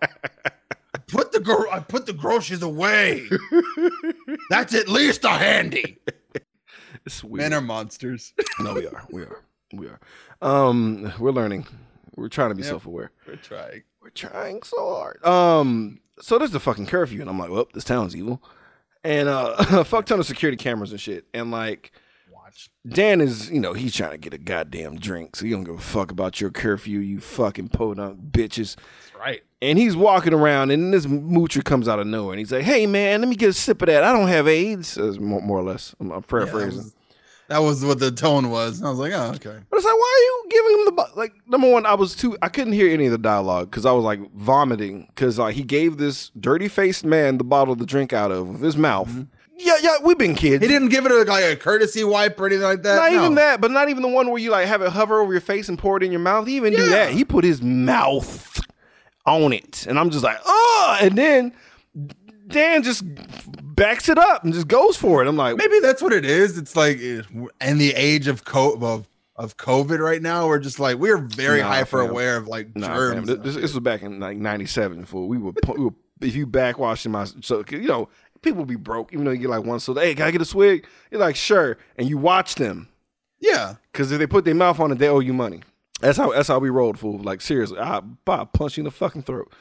I 0.92 0.98
put 1.08 1.32
the 1.32 1.40
gro- 1.40 1.70
I 1.72 1.80
put 1.80 2.08
the 2.08 2.14
groceries 2.14 2.64
away. 2.64 3.28
That's 4.50 4.74
at 4.74 4.88
least 4.88 5.24
a 5.24 5.30
handy. 5.30 5.98
It's 7.06 7.24
weird. 7.24 7.50
Men 7.50 7.54
are 7.54 7.62
monsters. 7.62 8.34
no, 8.60 8.74
we 8.74 8.88
are. 8.88 9.06
We 9.12 9.24
are. 9.24 9.42
We 9.74 9.88
are. 9.88 10.00
Um, 10.42 11.12
we're 11.20 11.32
learning. 11.32 11.68
We're 12.16 12.30
trying 12.30 12.50
to 12.50 12.56
be 12.56 12.64
self-aware. 12.64 13.12
We're 13.28 13.36
trying. 13.38 13.84
We're 14.02 14.10
trying 14.10 14.64
so 14.64 14.96
hard. 14.96 15.24
Um, 15.26 16.00
so 16.22 16.38
there's 16.38 16.52
the 16.52 16.60
fucking 16.60 16.88
curfew, 16.88 17.22
and 17.22 17.30
I'm 17.30 17.40
like, 17.40 17.50
well, 17.50 17.68
this 17.74 17.84
town's 17.84 18.16
evil, 18.16 18.42
and 19.04 19.30
uh, 19.30 19.56
a 19.60 19.84
fuck 19.86 20.06
ton 20.06 20.20
of 20.20 20.26
security 20.26 20.58
cameras 20.58 20.92
and 20.92 21.00
shit, 21.00 21.26
and 21.34 21.52
like. 21.52 21.92
Watch. 22.50 22.70
Dan 22.88 23.22
is, 23.22 23.50
you 23.52 23.60
know, 23.60 23.74
he's 23.74 23.96
trying 23.96 24.12
to 24.12 24.18
get 24.18 24.34
a 24.34 24.38
goddamn 24.38 24.98
drink, 24.98 25.36
so 25.36 25.46
he 25.46 25.52
don't 25.52 25.64
give 25.64 25.76
a 25.76 25.80
fuck 25.80 26.12
about 26.12 26.42
your 26.42 26.50
curfew, 26.50 27.00
you 27.00 27.20
fucking 27.20 27.70
podunk 27.70 28.20
bitches. 28.32 28.76
That's 28.76 29.16
right. 29.20 29.42
And 29.62 29.78
he's 29.78 29.96
walking 29.96 30.34
around, 30.34 30.72
and 30.72 30.94
this 30.94 31.06
moocher 31.06 31.64
comes 31.64 31.88
out 31.88 32.00
of 32.00 32.08
nowhere, 32.08 32.34
and 32.34 32.40
he's 32.40 32.52
like, 32.52 32.64
"Hey, 32.64 32.86
man, 32.88 33.20
let 33.22 33.28
me 33.30 33.36
get 33.36 33.50
a 33.50 33.54
sip 33.54 33.82
of 33.82 33.88
that. 33.88 34.04
I 34.04 34.14
don't 34.14 34.28
have 34.30 34.48
AIDS." 34.48 34.96
That's 34.96 35.20
more, 35.20 35.42
more 35.42 35.60
or 35.60 35.64
less. 35.64 35.94
I'm, 36.00 36.12
I'm 36.12 36.16
Yeah, 36.16 36.20
that, 36.22 36.28
paraphrasing. 36.30 36.78
was, 36.84 36.96
that 37.50 37.58
was 37.60 37.84
what 37.84 38.00
the 38.00 38.12
tone 38.12 38.50
was. 38.52 38.82
I 38.82 38.90
was 38.90 39.00
like, 39.00 39.12
oh, 39.12 39.32
okay. 39.36 39.58
But 39.70 39.78
it's 39.78 39.86
like, 39.86 39.94
why 39.94 40.16
are 40.18 40.24
you 40.24 40.46
giving 40.50 40.80
him 40.80 40.86
the 40.86 40.92
bo- 40.94 41.20
like? 41.20 41.34
Number 41.48 41.70
one, 41.70 41.86
I 41.86 41.96
was 41.96 42.16
too. 42.16 42.38
I 42.42 42.48
couldn't 42.48 42.74
hear 42.74 42.90
any 42.94 43.08
of 43.08 43.12
the 43.12 43.18
dialogue 43.18 43.70
because 43.70 43.86
I 43.86 43.92
was 43.92 44.06
like 44.06 44.20
vomiting 44.34 45.08
because 45.14 45.38
like 45.40 45.56
he 45.56 45.64
gave 45.64 45.98
this 45.98 46.32
dirty 46.40 46.68
faced 46.70 47.04
man 47.04 47.38
the 47.38 47.44
bottle 47.44 47.76
to 47.76 47.86
drink 47.86 48.14
out 48.14 48.32
of 48.32 48.48
with 48.48 48.62
his 48.62 48.78
mouth. 48.78 49.10
Mm-hmm. 49.10 49.24
Yeah, 49.62 49.76
yeah, 49.82 49.98
we've 50.04 50.18
been 50.18 50.36
kids. 50.36 50.64
He 50.64 50.68
didn't 50.70 50.88
give 50.90 51.06
it 51.06 51.12
a, 51.12 51.24
like 51.30 51.44
a 51.44 51.56
courtesy 51.56 52.04
wipe 52.04 52.40
or 52.40 52.46
anything 52.48 52.64
like 52.64 52.82
that. 52.84 52.96
Not 52.96 53.12
No. 53.12 53.20
even 53.24 53.36
that, 53.36 53.60
but 53.60 53.72
not 53.72 53.90
even 53.90 54.02
the 54.02 54.08
one 54.08 54.30
where 54.30 54.40
you 54.40 54.52
like 54.52 54.68
have 54.68 54.82
it 54.82 54.90
hover 54.92 55.20
over 55.20 55.32
your 55.34 55.42
face 55.42 55.68
and 55.70 55.78
pour 55.78 55.98
it 55.98 56.04
in 56.04 56.12
your 56.12 56.22
mouth. 56.22 56.48
He 56.48 56.56
even 56.56 56.74
do 56.74 56.90
that. 56.90 57.12
He 57.12 57.26
put 57.26 57.44
his 57.44 57.62
mouth 57.62 58.62
on 59.26 59.52
it, 59.54 59.86
and 59.88 60.00
I'm 60.00 60.10
just 60.12 60.24
like, 60.24 60.38
oh. 60.46 60.98
And 61.02 61.18
then 61.18 61.54
Dan 62.48 62.84
just 62.84 63.04
backs 63.76 64.10
it 64.10 64.18
up 64.18 64.44
and 64.44 64.54
just 64.54 64.68
goes 64.68 64.96
for 64.98 65.22
it. 65.24 65.28
I'm 65.28 65.36
like, 65.38 65.58
Maybe 65.58 65.80
that's 65.82 66.02
what 66.02 66.14
it 66.14 66.26
is. 66.26 66.58
It's 66.58 66.76
like 66.76 67.00
in 67.00 67.78
the 67.78 67.94
age 67.96 68.28
of 68.28 68.46
co- 68.46 68.74
of 68.82 69.08
of 69.36 69.56
COVID 69.58 70.00
right 70.00 70.22
now, 70.22 70.48
we're 70.48 70.60
just 70.60 70.80
like 70.80 70.98
we're 70.98 71.18
very 71.18 71.60
Nah, 71.62 71.68
hyper 71.68 72.02
fam. 72.02 72.10
aware 72.12 72.38
of 72.38 72.48
like 72.48 72.76
Nah, 72.76 72.88
germs. 72.96 73.28
this, 73.28 73.56
this 73.56 73.74
was 73.74 73.80
back 73.80 74.02
in 74.04 74.20
like 74.20 74.38
'97. 74.38 75.06
Fool, 75.06 75.28
we 75.28 75.38
were, 75.38 75.52
we 75.76 75.84
were 75.86 75.92
if 76.22 76.36
you 76.36 76.46
backwashing 76.46 77.12
my 77.12 77.24
so 77.42 77.64
you 77.70 77.88
know 77.88 78.10
people 78.42 78.66
be 78.66 78.76
broke 78.76 79.14
even 79.14 79.26
though 79.26 79.32
you 79.32 79.40
get 79.40 79.50
like 79.50 79.64
one 79.64 79.80
soda. 79.80 80.02
Hey, 80.02 80.16
can 80.16 80.26
I 80.26 80.32
get 80.32 80.42
a 80.42 80.46
swig? 80.46 80.86
You're 81.12 81.22
like 81.22 81.36
sure, 81.36 81.78
and 81.98 82.10
you 82.10 82.18
watch 82.18 82.56
them 82.56 82.90
yeah. 83.40 83.76
because 83.92 84.12
if 84.12 84.20
they 84.20 84.28
put 84.28 84.46
their 84.46 84.56
mouth 84.56 84.80
on 84.80 84.92
it, 84.92 84.96
they 84.96 85.08
owe 85.08 85.20
you 85.20 85.34
money. 85.34 85.62
That's 86.02 86.18
how 86.18 86.32
that's 86.32 86.48
how 86.48 86.60
we 86.60 86.70
rolled, 86.70 86.98
fool. 86.98 87.20
Like 87.20 87.42
seriously, 87.42 87.80
I 87.80 88.02
I 88.28 88.46
punch 88.46 88.78
you 88.78 88.82
in 88.82 88.86
the 88.86 88.92
fucking 88.92 89.24
throat. 89.24 89.52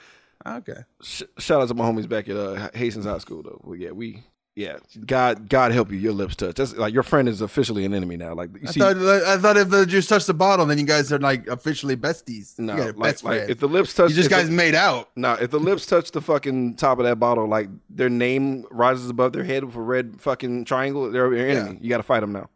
Okay. 0.47 0.85
Sh- 1.03 1.25
shout 1.39 1.61
out 1.61 1.69
to 1.69 1.75
my 1.75 1.85
homies 1.85 2.09
back 2.09 2.29
at 2.29 2.37
uh, 2.37 2.71
Hastings 2.75 3.07
High 3.07 3.19
School 3.19 3.43
though. 3.43 3.61
Well, 3.65 3.77
yeah, 3.77 3.91
we. 3.91 4.23
Yeah, 4.59 4.79
God, 5.07 5.49
God 5.49 5.71
help 5.71 5.93
you. 5.93 5.99
Your 5.99 6.13
lips 6.13 6.35
touch. 6.35 6.57
That's 6.57 6.75
like 6.75 6.93
your 6.93 7.05
friend 7.05 7.29
is 7.29 7.41
officially 7.41 7.85
an 7.85 7.95
enemy 7.95 8.17
now. 8.17 8.35
Like 8.35 8.51
you 8.55 8.63
I 8.67 8.71
see, 8.73 8.81
thought 8.81 8.97
I 8.97 9.39
thought 9.39 9.57
if 9.57 9.71
the 9.71 9.87
juice 9.87 10.09
touched 10.09 10.27
the 10.27 10.35
bottle, 10.35 10.67
then 10.67 10.79
you 10.79 10.85
guys 10.85 11.13
are 11.13 11.19
like 11.21 11.47
officially 11.47 11.97
besties. 11.97 12.59
no, 12.59 12.75
like, 12.75 12.97
best 12.99 13.23
like 13.23 13.49
if 13.49 13.61
the 13.61 13.69
lips 13.69 13.95
touch, 13.95 14.11
you 14.11 14.17
just 14.17 14.27
if 14.27 14.37
the- 14.37 14.43
guys 14.43 14.51
made 14.51 14.75
out. 14.75 15.11
No, 15.15 15.35
if 15.35 15.53
the 15.53 15.61
lips 15.61 15.87
touch 15.87 16.11
the 16.11 16.21
fucking 16.21 16.75
top 16.75 16.99
of 16.99 17.05
that 17.05 17.21
bottle, 17.21 17.47
like 17.47 17.69
their 17.89 18.09
name 18.09 18.65
rises 18.73 19.09
above 19.09 19.33
their 19.33 19.45
head 19.45 19.63
with 19.63 19.77
a 19.77 19.81
red 19.81 20.21
fucking 20.21 20.65
triangle, 20.65 21.09
they're 21.09 21.33
your 21.33 21.47
enemy. 21.49 21.75
Yeah. 21.75 21.79
You 21.81 21.89
got 21.89 21.99
to 21.99 22.03
fight 22.03 22.19
them 22.21 22.33
now. 22.33 22.51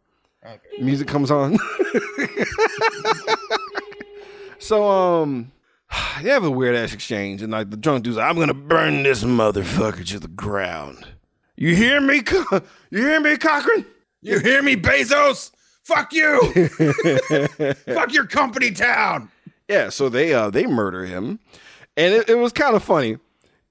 Music 0.81 1.07
comes 1.07 1.31
on. 1.31 1.57
so, 4.59 4.83
um, 4.89 5.53
they 6.21 6.29
have 6.31 6.43
a 6.43 6.51
weird 6.51 6.75
ass 6.75 6.93
exchange, 6.93 7.41
and 7.41 7.53
like 7.53 7.69
the 7.69 7.77
drunk 7.77 8.03
dude's 8.03 8.17
like, 8.17 8.29
"I'm 8.29 8.37
gonna 8.37 8.53
burn 8.53 9.03
this 9.03 9.23
motherfucker 9.23 10.05
to 10.07 10.19
the 10.19 10.27
ground." 10.27 11.07
You 11.63 11.73
hear 11.77 12.01
me? 12.01 12.21
Co- 12.21 12.61
You 12.89 12.99
hear 13.07 13.21
me, 13.21 13.37
Cochran? 13.37 13.85
You 14.21 14.37
hear 14.39 14.61
me, 14.61 14.75
Bezos? 14.75 15.51
Fuck 15.85 16.11
you! 16.11 16.41
Fuck 17.93 18.13
your 18.13 18.25
company 18.25 18.71
town. 18.71 19.31
Yeah, 19.69 19.87
so 19.87 20.09
they 20.09 20.33
uh 20.33 20.49
they 20.49 20.65
murder 20.65 21.05
him, 21.05 21.39
and 21.95 22.13
it, 22.13 22.29
it 22.29 22.35
was 22.35 22.51
kind 22.51 22.75
of 22.75 22.83
funny 22.83 23.17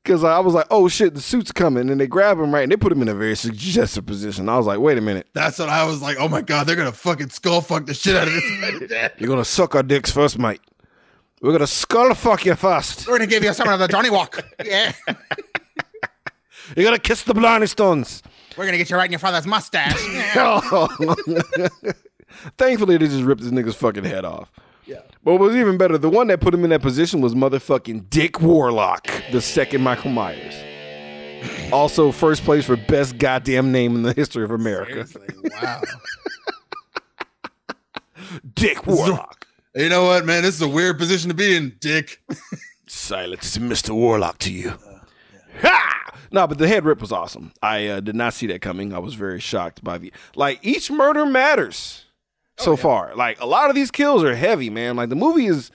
because 0.03 0.25
I 0.25 0.39
was 0.39 0.55
like, 0.55 0.67
"Oh 0.71 0.89
shit, 0.89 1.15
the 1.15 1.21
suit's 1.21 1.53
coming!" 1.53 1.91
And 1.91 2.01
they 2.01 2.07
grab 2.07 2.39
him 2.39 2.53
right, 2.53 2.63
and 2.63 2.73
they 2.73 2.77
put 2.77 2.93
him 2.93 3.03
in 3.03 3.09
a 3.09 3.15
very 3.15 3.37
suggestive 3.37 4.07
position. 4.07 4.49
I 4.49 4.57
was 4.57 4.67
like, 4.67 4.79
"Wait 4.79 4.97
a 4.97 5.03
minute, 5.03 5.27
That's 5.35 5.59
what 5.59 5.69
I 5.69 5.85
was 5.85 6.01
like. 6.01 6.17
Oh 6.19 6.29
my 6.29 6.41
god, 6.41 6.67
they're 6.67 6.77
gonna 6.77 6.93
fucking 6.93 7.29
skull 7.29 7.61
fuck 7.61 7.85
the 7.85 7.93
shit 7.95 8.17
out 8.17 8.27
of 8.27 8.33
this. 8.35 9.11
you're 9.19 9.29
gonna 9.29 9.45
suck 9.45 9.75
our 9.75 9.83
dicks 9.83 10.11
first, 10.11 10.39
mate. 10.39 10.61
We're 11.43 11.53
gonna 11.53 11.67
skull 11.67 12.15
fuck 12.15 12.47
you 12.47 12.55
first. 12.55 13.07
We're 13.07 13.19
gonna 13.19 13.27
give 13.27 13.45
you 13.45 13.53
some 13.53 13.69
of 13.69 13.79
the 13.79 13.89
Johnny 13.89 14.09
Walk. 14.11 14.43
Yeah. 14.65 14.93
You're 16.77 16.85
gonna 16.85 16.99
kiss 16.99 17.23
the 17.23 17.35
Blarney 17.35 17.67
Stones." 17.67 18.23
We're 18.57 18.67
gonna 18.67 18.79
get 18.79 18.91
you 18.91 18.97
right 18.97 19.07
in 19.07 19.13
your 19.13 19.19
father's 19.19 19.47
mustache. 19.47 19.97
Thankfully, 22.59 22.97
they 22.97 23.07
just 23.07 23.23
ripped 23.25 23.43
this 23.43 23.51
nigga's 23.51 23.77
fucking 23.77 24.05
head 24.05 24.25
off. 24.25 24.51
Yeah. 24.87 25.01
But 25.23 25.33
what 25.33 25.41
was 25.41 25.57
even 25.57 25.79
better, 25.79 25.97
the 25.97 26.11
one 26.11 26.27
that 26.29 26.41
put 26.41 26.53
him 26.53 26.65
in 26.65 26.71
that 26.71 26.83
position 26.83 27.21
was 27.21 27.35
motherfucking 27.35 28.11
Dick 28.11 28.41
Warlock, 28.41 29.09
the 29.31 29.41
second 29.41 29.83
Michael 29.83 30.11
Myers. 30.11 30.55
Also, 31.73 32.13
first 32.13 32.45
place 32.45 32.67
for 32.67 32.77
best 32.77 33.19
goddamn 33.19 33.73
name 33.73 33.97
in 33.97 34.03
the 34.03 34.13
history 34.13 34.45
of 34.45 34.51
America. 34.53 35.07
wow. 35.61 35.81
Dick 38.55 38.87
Warlock. 38.87 39.47
You 39.75 39.89
know 39.89 40.05
what, 40.05 40.25
man? 40.27 40.43
This 40.43 40.55
is 40.55 40.63
a 40.63 40.69
weird 40.69 40.99
position 40.99 41.31
to 41.31 41.35
be 41.35 41.57
in, 41.57 41.75
Dick. 41.81 42.23
Silence, 42.87 43.57
Mr. 43.59 43.91
Warlock 43.91 44.39
to 44.41 44.53
you. 44.53 44.75
Ha! 45.61 46.15
No, 46.31 46.47
but 46.47 46.59
the 46.59 46.67
head 46.67 46.85
rip 46.85 47.01
was 47.01 47.13
awesome. 47.13 47.53
I 47.63 47.87
uh, 47.87 48.01
did 48.01 48.17
not 48.17 48.33
see 48.33 48.47
that 48.47 48.63
coming. 48.63 48.95
I 48.95 48.99
was 48.99 49.15
very 49.15 49.41
shocked 49.41 49.85
by 49.85 49.99
the 49.99 50.13
like 50.35 50.59
each 50.63 50.91
murder 50.91 51.27
matters 51.27 52.07
so 52.57 52.77
far. 52.77 53.15
Like 53.15 53.41
a 53.41 53.47
lot 53.47 53.69
of 53.69 53.77
these 53.77 53.91
kills 53.91 54.25
are 54.25 54.35
heavy, 54.35 54.71
man. 54.71 54.97
Like 54.97 55.11
the 55.11 55.17
movie 55.17 55.47
is 55.47 55.71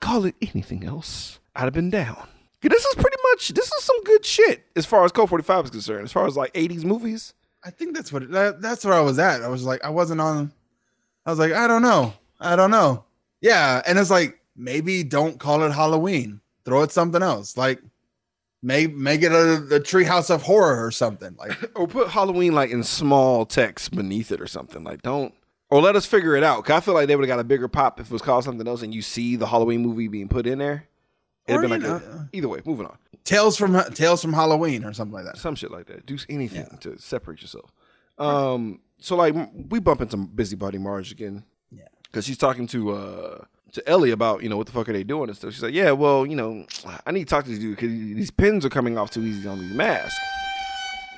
call 0.00 0.24
it 0.24 0.34
anything 0.40 0.84
else. 0.84 1.40
I'd 1.54 1.64
have 1.64 1.74
been 1.74 1.90
down. 1.90 2.26
This 2.60 2.84
is 2.84 2.94
pretty 2.94 3.16
much 3.32 3.48
this 3.48 3.70
is 3.70 3.84
some 3.84 4.02
good 4.04 4.24
shit 4.24 4.64
as 4.74 4.86
far 4.86 5.04
as 5.04 5.12
Cult 5.12 5.28
45 5.28 5.66
is 5.66 5.70
concerned. 5.70 6.04
As 6.04 6.12
far 6.12 6.26
as 6.26 6.36
like 6.36 6.52
80s 6.54 6.84
movies. 6.84 7.34
I 7.64 7.70
think 7.70 7.94
that's 7.94 8.12
what 8.12 8.30
that, 8.30 8.62
that's 8.62 8.84
where 8.84 8.94
I 8.94 9.00
was 9.00 9.18
at. 9.18 9.42
I 9.42 9.48
was 9.48 9.64
like, 9.64 9.84
I 9.84 9.90
wasn't 9.90 10.20
on. 10.20 10.52
I 11.26 11.30
was 11.30 11.38
like, 11.38 11.52
I 11.52 11.66
don't 11.66 11.82
know, 11.82 12.14
I 12.40 12.56
don't 12.56 12.70
know. 12.70 13.04
Yeah, 13.40 13.82
and 13.86 13.98
it's 13.98 14.10
like 14.10 14.40
maybe 14.56 15.02
don't 15.04 15.38
call 15.38 15.62
it 15.62 15.72
Halloween. 15.72 16.40
Throw 16.64 16.82
it 16.82 16.92
something 16.92 17.22
else. 17.22 17.56
Like 17.56 17.80
make 18.62 18.94
make 18.94 19.22
it 19.22 19.32
a 19.32 19.58
the 19.60 19.80
Treehouse 19.80 20.30
of 20.30 20.42
Horror 20.42 20.84
or 20.84 20.90
something. 20.90 21.34
Like 21.38 21.52
Or 21.76 21.86
put 21.86 22.08
Halloween 22.08 22.54
like 22.54 22.70
in 22.70 22.82
small 22.82 23.46
text 23.46 23.92
beneath 23.94 24.32
it 24.32 24.40
or 24.40 24.46
something. 24.46 24.84
Like 24.84 25.02
don't 25.02 25.34
or 25.70 25.80
let 25.82 25.96
us 25.96 26.06
figure 26.06 26.34
it 26.34 26.42
out. 26.42 26.64
Cause 26.64 26.76
I 26.76 26.80
feel 26.80 26.94
like 26.94 27.08
they 27.08 27.16
would 27.16 27.28
have 27.28 27.36
got 27.36 27.40
a 27.40 27.44
bigger 27.44 27.68
pop 27.68 28.00
if 28.00 28.06
it 28.06 28.12
was 28.12 28.22
called 28.22 28.44
something 28.44 28.66
else 28.66 28.82
and 28.82 28.94
you 28.94 29.02
see 29.02 29.36
the 29.36 29.46
Halloween 29.46 29.82
movie 29.82 30.08
being 30.08 30.28
put 30.28 30.46
in 30.46 30.58
there. 30.58 30.88
It'd 31.46 31.58
Or, 31.58 31.68
been 31.68 31.82
like 31.82 31.82
a, 31.90 32.28
either 32.32 32.48
way, 32.48 32.60
moving 32.64 32.86
on. 32.86 32.98
Tales 33.24 33.56
from 33.56 33.74
Tales 33.94 34.20
from 34.22 34.32
Halloween 34.32 34.84
or 34.84 34.92
something 34.92 35.14
like 35.14 35.24
that. 35.24 35.36
Some 35.38 35.54
shit 35.54 35.70
like 35.70 35.86
that. 35.86 36.06
Do 36.06 36.16
anything 36.28 36.78
to 36.80 36.98
separate 36.98 37.40
yourself. 37.42 37.70
Um 38.18 38.80
so 39.00 39.14
like 39.16 39.34
we 39.70 39.78
bump 39.78 40.00
into 40.00 40.16
busybody 40.16 40.78
Marge 40.78 41.12
again. 41.12 41.44
Yeah. 41.70 41.84
because 42.04 42.24
she's 42.24 42.38
talking 42.38 42.66
to 42.68 42.90
uh 42.90 43.44
to 43.72 43.88
Ellie 43.88 44.10
about 44.10 44.42
you 44.42 44.48
know 44.48 44.56
what 44.56 44.66
the 44.66 44.72
fuck 44.72 44.88
are 44.88 44.92
they 44.92 45.04
doing 45.04 45.28
and 45.28 45.36
stuff. 45.36 45.52
She's 45.52 45.62
like, 45.62 45.74
yeah, 45.74 45.90
well, 45.92 46.26
you 46.26 46.36
know, 46.36 46.66
I 47.06 47.12
need 47.12 47.20
to 47.20 47.30
talk 47.30 47.44
to 47.44 47.50
these 47.50 47.58
dude 47.58 47.76
because 47.76 47.90
these 47.90 48.30
pins 48.30 48.64
are 48.64 48.70
coming 48.70 48.98
off 48.98 49.10
too 49.10 49.22
easy 49.22 49.48
on 49.48 49.58
these 49.58 49.72
masks. 49.72 50.18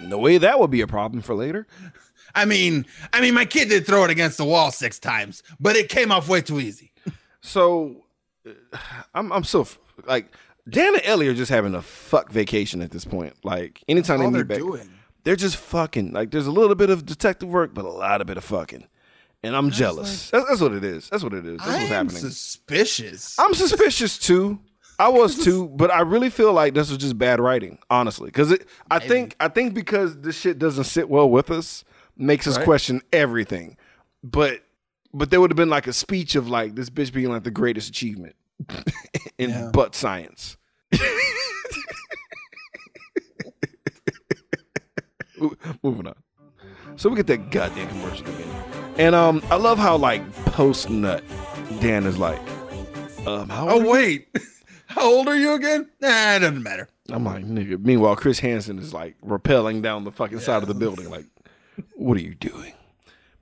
No 0.02 0.18
way 0.18 0.38
that 0.38 0.58
would 0.58 0.70
be 0.70 0.80
a 0.80 0.86
problem 0.86 1.22
for 1.22 1.34
later. 1.34 1.66
I 2.34 2.44
mean, 2.44 2.86
I 3.12 3.20
mean, 3.20 3.34
my 3.34 3.44
kid 3.44 3.68
did 3.68 3.86
throw 3.86 4.04
it 4.04 4.10
against 4.10 4.38
the 4.38 4.44
wall 4.44 4.70
six 4.70 4.98
times, 4.98 5.42
but 5.58 5.74
it 5.76 5.88
came 5.88 6.12
off 6.12 6.28
way 6.28 6.40
too 6.40 6.60
easy. 6.60 6.92
So 7.40 8.04
I'm 9.14 9.32
I'm 9.32 9.44
so 9.44 9.66
like 10.06 10.32
Dan 10.68 10.94
and 10.94 11.04
Ellie 11.04 11.28
are 11.28 11.34
just 11.34 11.50
having 11.50 11.74
a 11.74 11.82
fuck 11.82 12.30
vacation 12.30 12.82
at 12.82 12.90
this 12.90 13.04
point. 13.04 13.34
Like 13.44 13.82
anytime 13.88 14.18
they 14.20 14.24
they're 14.30 14.44
meet 14.44 14.48
back, 14.48 14.58
doing. 14.58 14.90
they're 15.24 15.36
just 15.36 15.56
fucking. 15.56 16.12
Like 16.12 16.30
there's 16.30 16.46
a 16.46 16.52
little 16.52 16.76
bit 16.76 16.90
of 16.90 17.06
detective 17.06 17.48
work, 17.48 17.74
but 17.74 17.84
a 17.84 17.90
lot 17.90 18.20
of 18.20 18.26
bit 18.26 18.36
of 18.36 18.44
fucking. 18.44 18.86
And 19.42 19.56
I'm 19.56 19.70
jealous. 19.70 20.30
that's, 20.30 20.46
that's 20.48 20.60
what 20.60 20.72
it 20.72 20.84
is. 20.84 21.08
That's 21.08 21.22
what 21.24 21.32
it 21.32 21.46
is. 21.46 21.58
That's 21.58 21.70
I 21.70 21.72
what's 21.78 21.84
am 21.90 22.06
happening. 22.06 22.20
suspicious. 22.22 23.38
I'm 23.38 23.54
suspicious 23.54 24.18
too. 24.18 24.58
I 24.98 25.08
was 25.08 25.42
too, 25.42 25.66
but 25.74 25.90
I 25.90 26.00
really 26.02 26.28
feel 26.28 26.52
like 26.52 26.74
this 26.74 26.90
was 26.90 26.98
just 26.98 27.16
bad 27.16 27.40
writing, 27.40 27.78
honestly. 27.88 28.26
Because 28.26 28.54
I 28.90 28.98
think 28.98 29.34
I 29.40 29.48
think 29.48 29.72
because 29.72 30.20
this 30.20 30.38
shit 30.38 30.58
doesn't 30.58 30.84
sit 30.84 31.08
well 31.08 31.30
with 31.30 31.50
us, 31.50 31.84
makes 32.18 32.46
us 32.46 32.56
Right. 32.58 32.64
question 32.64 33.00
everything. 33.14 33.78
But 34.22 34.60
but 35.14 35.30
there 35.30 35.40
would 35.40 35.50
have 35.50 35.56
been 35.56 35.70
like 35.70 35.86
a 35.86 35.92
speech 35.94 36.34
of 36.34 36.48
like 36.50 36.74
this 36.74 36.90
bitch 36.90 37.10
being 37.12 37.30
like 37.30 37.44
the 37.44 37.50
greatest 37.50 37.88
achievement 37.88 38.36
in 39.38 39.50
Yeah. 39.50 39.70
butt 39.72 39.94
science. 39.94 40.58
Moving 45.82 46.08
on. 46.08 46.14
So 46.96 47.08
we 47.08 47.16
get 47.16 47.26
that 47.28 47.50
goddamn 47.50 47.88
commercial 47.88 48.26
again. 48.28 48.69
And 49.00 49.14
um 49.14 49.42
I 49.50 49.56
love 49.56 49.78
how 49.78 49.96
like 49.96 50.30
post 50.44 50.90
nut 50.90 51.24
Dan 51.80 52.04
is 52.04 52.18
like, 52.18 52.38
um 53.26 53.48
how 53.48 53.70
old 53.70 53.86
oh 53.86 53.90
wait, 53.90 54.28
how 54.88 55.10
old 55.10 55.26
are 55.26 55.36
you 55.36 55.54
again? 55.54 55.88
Nah, 56.00 56.34
it 56.34 56.40
doesn't 56.40 56.62
matter. 56.62 56.86
I'm 57.08 57.24
like, 57.24 57.46
nigga. 57.46 57.82
Meanwhile, 57.82 58.16
Chris 58.16 58.40
Hansen 58.40 58.78
is 58.78 58.92
like 58.92 59.18
rappelling 59.22 59.80
down 59.80 60.04
the 60.04 60.12
fucking 60.12 60.40
side 60.40 60.60
of 60.60 60.68
the 60.68 60.74
building. 60.74 61.08
Like, 61.08 61.24
what 61.94 62.18
are 62.18 62.20
you 62.20 62.34
doing? 62.34 62.74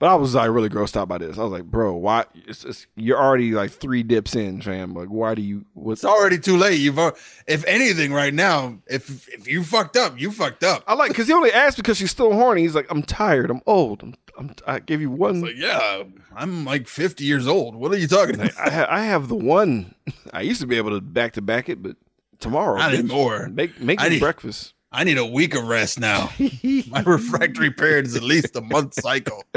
But 0.00 0.10
I 0.10 0.14
was 0.14 0.34
like 0.34 0.48
really 0.50 0.68
grossed 0.68 0.96
out 0.96 1.08
by 1.08 1.18
this. 1.18 1.38
I 1.38 1.42
was 1.42 1.50
like, 1.50 1.64
bro, 1.64 1.94
why? 1.96 2.24
It's 2.46 2.62
just, 2.62 2.86
you're 2.94 3.18
already 3.20 3.50
like 3.50 3.72
three 3.72 4.04
dips 4.04 4.36
in, 4.36 4.60
fam. 4.62 4.94
Like, 4.94 5.08
why 5.08 5.34
do 5.34 5.42
you? 5.42 5.64
What's 5.74 6.04
It's 6.04 6.04
already 6.04 6.38
too 6.38 6.56
late. 6.56 6.78
You've, 6.78 7.00
uh, 7.00 7.12
if 7.48 7.64
anything, 7.64 8.12
right 8.12 8.32
now, 8.32 8.78
if 8.86 9.28
if 9.28 9.48
you 9.48 9.64
fucked 9.64 9.96
up, 9.96 10.20
you 10.20 10.30
fucked 10.30 10.62
up. 10.62 10.84
I 10.86 10.94
like 10.94 11.08
because 11.10 11.26
he 11.26 11.32
only 11.32 11.50
asked 11.52 11.76
because 11.78 11.96
she's 11.96 12.12
still 12.12 12.32
horny. 12.32 12.62
He's 12.62 12.76
like, 12.76 12.86
I'm 12.90 13.02
tired. 13.02 13.50
I'm 13.50 13.62
old. 13.66 14.02
I'm. 14.02 14.14
I'm 14.38 14.54
I 14.68 14.78
gave 14.78 15.00
you 15.00 15.10
one. 15.10 15.40
Like, 15.40 15.56
yeah, 15.56 16.04
I'm 16.36 16.64
like 16.64 16.86
50 16.86 17.24
years 17.24 17.48
old. 17.48 17.74
What 17.74 17.90
are 17.90 17.96
you 17.98 18.06
talking 18.06 18.36
about? 18.36 18.56
I, 18.56 18.70
ha- 18.70 18.86
I 18.88 19.02
have 19.02 19.26
the 19.26 19.34
one. 19.34 19.96
I 20.32 20.42
used 20.42 20.60
to 20.60 20.66
be 20.68 20.76
able 20.76 20.90
to 20.90 21.00
back 21.00 21.32
to 21.32 21.42
back 21.42 21.68
it, 21.68 21.82
but 21.82 21.96
tomorrow, 22.38 22.78
Not 22.78 22.92
bitch, 22.92 22.98
anymore. 23.00 23.48
Make 23.48 23.80
make 23.80 24.00
I 24.00 24.10
need- 24.10 24.20
breakfast. 24.20 24.74
I 24.90 25.04
need 25.04 25.18
a 25.18 25.26
week 25.26 25.54
of 25.54 25.64
rest 25.64 26.00
now. 26.00 26.30
My 26.88 27.02
refractory 27.02 27.70
period 27.70 28.06
is 28.06 28.16
at 28.16 28.22
least 28.22 28.56
a 28.56 28.62
month 28.62 28.94
cycle. 28.94 29.44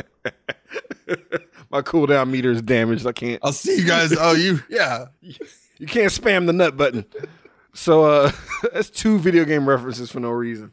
My 1.71 1.81
cooldown 1.81 2.29
meter 2.29 2.51
is 2.51 2.61
damaged. 2.61 3.07
I 3.07 3.13
can't. 3.13 3.39
I'll 3.41 3.53
see 3.53 3.77
you 3.77 3.87
guys. 3.87 4.13
Oh, 4.17 4.33
you, 4.33 4.59
yeah. 4.69 5.05
You 5.21 5.87
can't 5.87 6.11
spam 6.11 6.45
the 6.45 6.53
nut 6.53 6.75
button. 6.75 7.05
So 7.73 8.03
uh 8.03 8.31
that's 8.73 8.89
two 8.89 9.17
video 9.19 9.45
game 9.45 9.67
references 9.67 10.11
for 10.11 10.19
no 10.19 10.29
reason. 10.29 10.71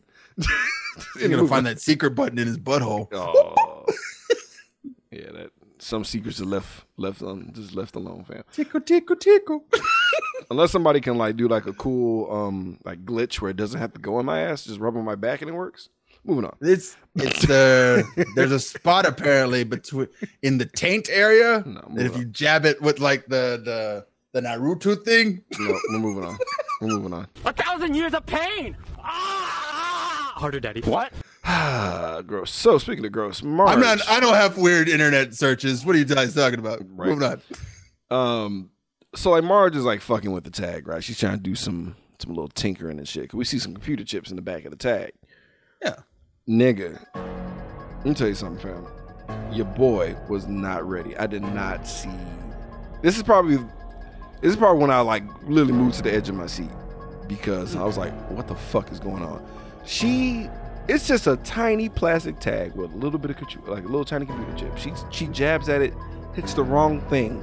You're 1.18 1.28
gonna 1.28 1.48
find 1.48 1.66
that 1.66 1.80
secret 1.80 2.10
button 2.10 2.38
in 2.38 2.46
his 2.46 2.58
butthole. 2.58 3.08
Oh. 3.12 3.84
yeah, 5.10 5.30
that 5.32 5.50
some 5.88 6.04
secrets 6.04 6.40
are 6.40 6.44
left 6.44 6.84
left 6.98 7.22
on 7.22 7.50
just 7.54 7.74
left 7.74 7.96
alone, 7.96 8.24
fam. 8.24 8.44
Tickle, 8.52 8.80
tickle, 8.82 9.16
tickle. 9.16 9.64
Unless 10.50 10.70
somebody 10.70 11.00
can 11.00 11.16
like 11.16 11.36
do 11.36 11.48
like 11.48 11.66
a 11.66 11.72
cool 11.72 12.30
um 12.30 12.78
like 12.84 13.04
glitch 13.04 13.40
where 13.40 13.50
it 13.50 13.56
doesn't 13.56 13.80
have 13.80 13.94
to 13.94 14.00
go 14.00 14.16
on 14.16 14.26
my 14.26 14.40
ass, 14.40 14.64
just 14.64 14.78
rub 14.80 14.96
on 14.96 15.04
my 15.04 15.14
back 15.14 15.40
and 15.40 15.48
it 15.50 15.54
works. 15.54 15.88
Moving 16.24 16.44
on. 16.44 16.56
It's 16.60 16.96
it's 17.14 17.46
the 17.46 18.04
there's 18.36 18.52
a 18.52 18.60
spot 18.60 19.06
apparently 19.06 19.64
between 19.64 20.08
in 20.42 20.58
the 20.58 20.66
taint 20.66 21.08
area. 21.10 21.62
No, 21.64 21.82
that 21.94 22.04
if 22.04 22.16
you 22.18 22.26
jab 22.26 22.66
it 22.66 22.80
with 22.82 23.00
like 23.00 23.26
the 23.26 23.60
the 23.64 24.06
the 24.32 24.46
Naruto 24.46 25.02
thing, 25.02 25.42
No, 25.58 25.78
we're 25.90 25.98
moving 25.98 26.24
on. 26.24 26.38
We're 26.82 26.88
moving 26.88 27.14
on. 27.14 27.28
A 27.46 27.52
thousand 27.52 27.94
years 27.94 28.12
of 28.12 28.26
pain! 28.26 28.76
Ah! 28.98 30.34
Harder, 30.36 30.60
Daddy. 30.60 30.82
What? 30.82 31.12
Ah, 31.60 32.22
gross. 32.26 32.50
So 32.52 32.78
speaking 32.78 33.04
of 33.04 33.12
gross, 33.12 33.42
Marge. 33.42 33.70
I'm 33.70 33.80
not. 33.80 34.06
I 34.08 34.20
don't 34.20 34.34
have 34.34 34.56
weird 34.58 34.88
internet 34.88 35.34
searches. 35.34 35.84
What 35.84 35.96
are 35.96 35.98
you 35.98 36.04
guys 36.04 36.34
talking 36.34 36.58
about? 36.58 36.80
Right. 36.90 37.08
Moving 37.10 37.24
on. 37.24 37.42
Um, 38.10 38.70
so 39.14 39.30
like 39.30 39.44
Marge 39.44 39.76
is 39.76 39.84
like 39.84 40.00
fucking 40.00 40.30
with 40.30 40.44
the 40.44 40.50
tag, 40.50 40.86
right? 40.86 41.02
She's 41.02 41.18
trying 41.18 41.36
to 41.36 41.42
do 41.42 41.54
some 41.54 41.96
some 42.18 42.30
little 42.34 42.48
tinkering 42.48 42.98
and 42.98 43.06
shit. 43.08 43.30
'Cause 43.30 43.38
we 43.38 43.44
see 43.44 43.58
some 43.58 43.72
computer 43.72 44.04
chips 44.04 44.30
in 44.30 44.36
the 44.36 44.42
back 44.42 44.64
of 44.64 44.70
the 44.70 44.76
tag. 44.76 45.12
Yeah. 45.82 45.96
Nigga, 46.48 46.98
let 47.14 48.04
me 48.06 48.14
tell 48.14 48.26
you 48.28 48.34
something, 48.34 48.58
fam. 48.72 48.86
Your 49.52 49.66
boy 49.66 50.16
was 50.28 50.46
not 50.46 50.86
ready. 50.88 51.16
I 51.16 51.26
did 51.26 51.42
not 51.42 51.86
see. 51.86 52.08
This 53.02 53.16
is 53.16 53.22
probably 53.22 53.56
this 54.40 54.50
is 54.52 54.56
probably 54.56 54.80
when 54.80 54.90
I 54.90 55.00
like 55.00 55.22
literally 55.44 55.72
moved 55.74 55.96
to 55.96 56.02
the 56.02 56.12
edge 56.12 56.28
of 56.28 56.34
my 56.34 56.46
seat 56.46 56.70
because 57.28 57.76
I 57.76 57.82
was 57.84 57.96
like, 57.98 58.12
what 58.30 58.48
the 58.48 58.54
fuck 58.54 58.90
is 58.90 58.98
going 59.00 59.22
on? 59.22 59.44
She 59.84 60.48
it's 60.88 61.06
just 61.06 61.26
a 61.26 61.36
tiny 61.38 61.88
plastic 61.90 62.40
tag 62.40 62.74
with 62.74 62.92
a 62.92 62.96
little 62.96 63.18
bit 63.18 63.30
of 63.30 63.36
computer, 63.36 63.70
like 63.70 63.84
a 63.84 63.88
little 63.88 64.04
tiny 64.04 64.24
computer 64.24 64.52
chip. 64.56 64.76
She 64.78 64.92
she 65.10 65.26
jabs 65.26 65.68
at 65.68 65.82
it, 65.82 65.94
hits 66.34 66.54
the 66.54 66.64
wrong 66.64 67.00
thing. 67.02 67.42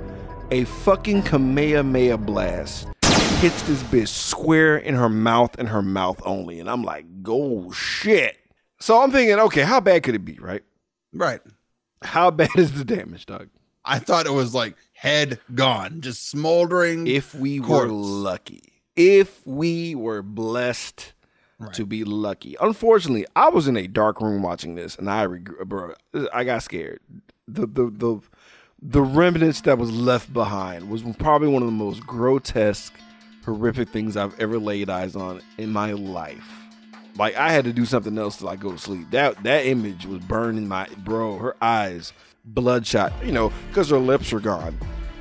A 0.52 0.66
fucking 0.66 1.24
Kamehameha 1.24 2.18
blast 2.18 2.88
hits 3.40 3.62
this 3.64 3.82
bitch 3.84 4.10
square 4.10 4.78
in 4.78 4.96
her 4.96 5.10
mouth 5.10 5.58
and 5.58 5.70
her 5.70 5.82
mouth 5.82 6.22
only. 6.26 6.60
And 6.60 6.70
I'm 6.70 6.84
like, 6.84 7.06
oh 7.28 7.72
shit. 7.72 8.38
So 8.80 9.02
I'm 9.02 9.12
thinking, 9.12 9.40
okay, 9.40 9.62
how 9.62 9.80
bad 9.80 10.04
could 10.04 10.16
it 10.16 10.26
be, 10.26 10.38
right? 10.40 10.64
Right. 11.14 11.42
How 12.02 12.32
bad 12.32 12.56
is 12.56 12.74
the 12.74 12.86
damage, 12.86 13.26
dog? 13.26 13.50
I 13.84 14.00
thought 14.00 14.26
it 14.26 14.34
was 14.34 14.56
like 14.56 14.76
head 14.94 15.40
gone, 15.54 16.02
just 16.02 16.30
smoldering. 16.30 17.06
If 17.08 17.36
we 17.36 17.60
were 17.60 17.88
lucky, 17.88 18.82
if 18.96 19.46
we 19.46 19.94
were 19.94 20.22
blessed 20.22 21.14
to 21.74 21.86
be 21.86 22.04
lucky. 22.04 22.56
Unfortunately, 22.60 23.26
I 23.36 23.50
was 23.50 23.68
in 23.68 23.78
a 23.78 23.88
dark 23.88 24.22
room 24.22 24.44
watching 24.44 24.76
this, 24.76 24.96
and 24.96 25.10
I 25.10 25.24
regret, 25.24 25.68
bro. 25.68 25.94
I 26.34 26.44
got 26.44 26.64
scared. 26.64 27.00
The 27.48 27.66
the 27.66 27.90
the 27.90 28.20
the 28.82 29.02
remnants 29.02 29.62
that 29.62 29.78
was 29.78 29.92
left 29.92 30.34
behind 30.34 30.90
was 30.90 31.04
probably 31.18 31.48
one 31.48 31.64
of 31.64 31.68
the 31.68 31.72
most 31.72 32.06
grotesque, 32.06 32.94
horrific 33.46 33.90
things 33.90 34.18
I've 34.18 34.40
ever 34.40 34.60
laid 34.60 34.90
eyes 34.90 35.16
on 35.16 35.42
in 35.58 35.72
my 35.72 35.94
life. 35.94 36.48
Like 37.18 37.36
I 37.36 37.52
had 37.52 37.64
to 37.66 37.74
do 37.74 37.86
something 37.86 38.18
else 38.18 38.38
to 38.38 38.46
like 38.46 38.60
go 38.60 38.72
to 38.72 38.78
sleep. 38.78 39.10
That 39.12 39.42
that 39.44 39.66
image 39.66 40.06
was 40.06 40.20
burning 40.20 40.68
my 40.68 40.88
bro. 41.04 41.38
Her 41.38 41.56
eyes 41.62 42.12
bloodshot, 42.44 43.14
you 43.24 43.32
know, 43.32 43.52
because 43.70 43.90
her 43.90 43.98
lips 43.98 44.32
are 44.34 44.40
gone. 44.40 44.78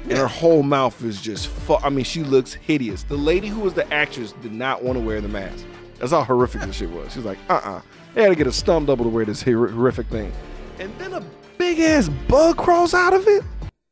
And 0.08 0.18
her 0.18 0.26
whole 0.26 0.62
mouth 0.62 1.02
is 1.02 1.22
just 1.22 1.48
fu- 1.48 1.76
I 1.76 1.88
mean, 1.88 2.04
she 2.04 2.22
looks 2.22 2.52
hideous. 2.52 3.04
The 3.04 3.16
lady 3.16 3.48
who 3.48 3.60
was 3.60 3.72
the 3.72 3.90
actress 3.92 4.32
did 4.42 4.52
not 4.52 4.82
want 4.82 4.98
to 4.98 5.04
wear 5.04 5.20
the 5.22 5.28
mask. 5.28 5.64
That's 5.98 6.12
how 6.12 6.24
horrific 6.24 6.62
this 6.62 6.76
shit 6.76 6.90
was. 6.90 7.12
She's 7.12 7.24
like, 7.24 7.38
uh-uh. 7.48 7.80
They 8.14 8.22
had 8.22 8.28
to 8.28 8.34
get 8.34 8.46
a 8.46 8.52
stunt 8.52 8.86
double 8.86 9.04
to 9.04 9.10
wear 9.10 9.24
this 9.24 9.42
hor- 9.42 9.68
horrific 9.68 10.06
thing. 10.08 10.32
And 10.78 10.96
then 10.98 11.14
a 11.14 11.24
big 11.58 11.80
ass 11.80 12.08
bug 12.28 12.56
crawls 12.56 12.94
out 12.94 13.12
of 13.14 13.26
it. 13.26 13.42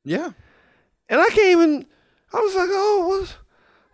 yeah. 0.05 0.31
And 1.09 1.21
I 1.21 1.27
can't 1.27 1.39
even 1.61 1.87
I 2.33 2.39
was 2.41 2.55
like, 2.55 2.69
oh, 2.71 3.09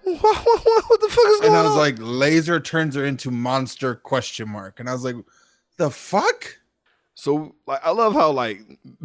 what, 0.04 0.22
what, 0.22 0.44
what, 0.44 0.64
what, 0.64 0.84
what 0.90 1.00
the 1.00 1.08
fuck 1.08 1.24
is 1.26 1.40
going 1.40 1.52
on? 1.52 1.58
And? 1.58 1.66
I 1.66 1.68
was 1.68 1.76
like, 1.76 1.96
laser 1.98 2.60
turns 2.60 2.94
her 2.94 3.04
into 3.04 3.30
monster 3.30 3.94
question 3.96 4.48
mark. 4.48 4.78
And 4.80 4.88
I 4.88 4.92
was 4.92 5.04
like, 5.04 5.16
the 5.76 5.90
fuck? 5.90 6.58
So 7.14 7.54
like 7.66 7.80
I 7.84 7.90
love 7.90 8.12
how 8.14 8.30
like 8.30 8.60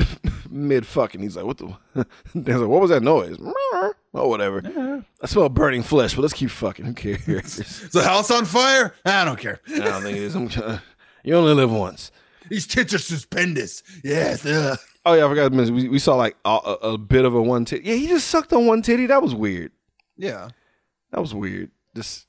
mid 0.54 0.86
fucking 0.86 1.22
he's 1.22 1.36
like 1.36 1.46
what 1.46 1.58
the 1.58 1.66
Dan's 2.34 2.62
like 2.62 2.70
what 2.70 2.82
was 2.82 2.90
that 2.92 3.02
noise 3.04 3.38
oh 3.42 3.94
whatever 4.28 5.04
I 5.22 5.26
smell 5.26 5.50
burning 5.50 5.84
flesh 5.84 6.14
but 6.16 6.22
let's 6.22 6.34
keep 6.34 6.50
fucking 6.52 6.86
who 6.86 6.94
cares 6.94 7.60
Is 7.60 7.90
the 7.92 8.04
house 8.04 8.30
on 8.32 8.46
fire? 8.46 8.94
I 9.06 9.26
don't 9.26 9.40
care. 9.40 9.60
I 9.68 9.80
don't 9.80 10.04
think 10.04 10.18
it 10.18 10.24
is 10.24 10.36
I'm, 10.36 10.50
uh, 10.64 10.78
you 11.24 11.36
only 11.36 11.54
live 11.54 11.72
once 11.72 12.12
These 12.50 12.68
tits 12.68 12.94
are 12.94 13.00
suspendous. 13.00 13.82
Yes. 14.04 14.46
ugh. 14.46 14.78
oh 15.06 15.14
yeah 15.14 15.26
I 15.26 15.28
forgot 15.30 15.50
to 15.50 15.56
mention 15.56 15.76
we, 15.76 15.90
we 15.90 16.00
saw 16.00 16.16
like 16.16 16.36
a, 16.46 16.50
a, 16.50 16.74
a 16.94 16.98
bit 16.98 17.26
of 17.26 17.34
a 17.34 17.42
one 17.42 17.66
titty 17.66 17.88
yeah 17.90 17.96
he 17.96 18.08
just 18.08 18.28
sucked 18.28 18.54
on 18.54 18.66
one 18.68 18.82
titty 18.82 19.08
that 19.08 19.22
was 19.22 19.34
weird 19.34 19.72
Yeah. 20.18 20.50
that 21.12 21.20
was 21.22 21.34
weird 21.34 21.72
just 21.96 22.28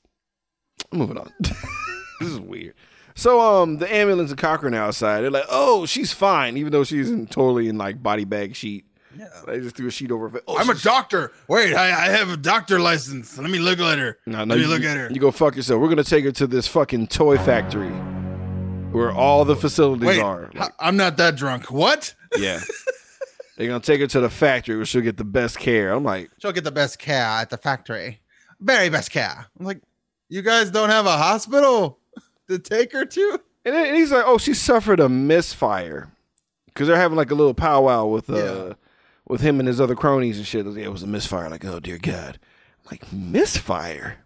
moving 0.91 1.17
on 1.17 1.31
this 1.39 2.29
is 2.29 2.39
weird 2.39 2.73
so 3.15 3.39
um 3.39 3.77
the 3.77 3.93
ambulance 3.93 4.29
and 4.31 4.39
Cochran 4.39 4.73
outside 4.73 5.21
they're 5.21 5.31
like 5.31 5.45
oh 5.49 5.85
she's 5.85 6.11
fine 6.13 6.57
even 6.57 6.71
though 6.71 6.83
she's 6.83 7.09
in 7.09 7.27
totally 7.27 7.67
in 7.69 7.77
like 7.77 8.01
body 8.03 8.25
bag 8.25 8.55
sheet 8.55 8.85
Yeah. 9.17 9.27
they 9.47 9.59
just 9.61 9.75
threw 9.77 9.87
a 9.87 9.91
sheet 9.91 10.11
over 10.11 10.25
her 10.27 10.33
face. 10.37 10.41
Oh, 10.47 10.57
I'm 10.57 10.69
a 10.69 10.75
doctor. 10.75 11.31
Wait, 11.47 11.73
I, 11.73 12.07
I 12.07 12.09
have 12.09 12.29
a 12.29 12.35
doctor 12.37 12.79
license. 12.79 13.37
Let 13.37 13.49
me 13.49 13.59
look 13.59 13.79
at 13.79 13.97
her. 13.97 14.17
No, 14.25 14.39
Let 14.39 14.47
no, 14.49 14.55
me 14.55 14.61
you, 14.63 14.67
look 14.67 14.83
at 14.83 14.97
her. 14.97 15.09
You 15.09 15.19
go 15.21 15.31
fuck 15.31 15.55
yourself. 15.55 15.81
We're 15.81 15.87
gonna 15.87 16.03
take 16.03 16.25
her 16.25 16.31
to 16.33 16.47
this 16.47 16.67
fucking 16.67 17.07
toy 17.07 17.37
factory 17.37 17.91
where 18.91 19.11
all 19.11 19.45
the 19.45 19.55
facilities 19.55 20.07
Wait, 20.07 20.21
are. 20.21 20.51
I- 20.59 20.69
I'm 20.79 20.97
not 20.97 21.15
that 21.17 21.35
drunk. 21.37 21.71
What? 21.71 22.13
yeah. 22.37 22.59
They're 23.57 23.67
gonna 23.67 23.79
take 23.79 24.01
her 24.01 24.07
to 24.07 24.19
the 24.19 24.29
factory 24.29 24.75
where 24.75 24.85
she'll 24.85 25.01
get 25.01 25.15
the 25.15 25.23
best 25.23 25.57
care. 25.59 25.93
I'm 25.93 26.03
like, 26.03 26.29
She'll 26.39 26.51
get 26.51 26.65
the 26.65 26.71
best 26.71 26.99
care 26.99 27.23
at 27.23 27.49
the 27.49 27.57
factory. 27.57 28.19
Very 28.59 28.89
best 28.89 29.11
care. 29.11 29.45
I'm 29.57 29.65
like, 29.65 29.79
you 30.27 30.41
guys 30.41 30.71
don't 30.71 30.89
have 30.89 31.05
a 31.05 31.15
hospital 31.17 31.99
to 32.47 32.59
take 32.59 32.91
her 32.93 33.05
to? 33.05 33.39
and 33.65 33.73
then 33.75 33.95
he's 33.95 34.11
like, 34.11 34.23
oh, 34.27 34.37
she 34.37 34.53
suffered 34.53 34.99
a 34.99 35.09
misfire 35.09 36.09
because 36.67 36.87
they're 36.87 36.97
having 36.97 37.17
like 37.17 37.31
a 37.31 37.35
little 37.35 37.53
powwow 37.53 38.05
with 38.05 38.29
uh 38.29 38.35
Yeah. 38.67 38.73
with 39.27 39.41
him 39.41 39.59
and 39.59 39.67
his 39.67 39.81
other 39.81 39.95
cronies 39.95 40.37
and 40.37 40.45
shit. 40.45 40.65
It 40.67 40.91
was 40.91 41.03
a 41.03 41.07
misfire. 41.07 41.49
Like, 41.49 41.65
oh 41.65 41.79
dear 41.79 41.97
God, 41.97 42.37
I'm 42.83 42.91
like 42.91 43.11
misfire. 43.11 44.17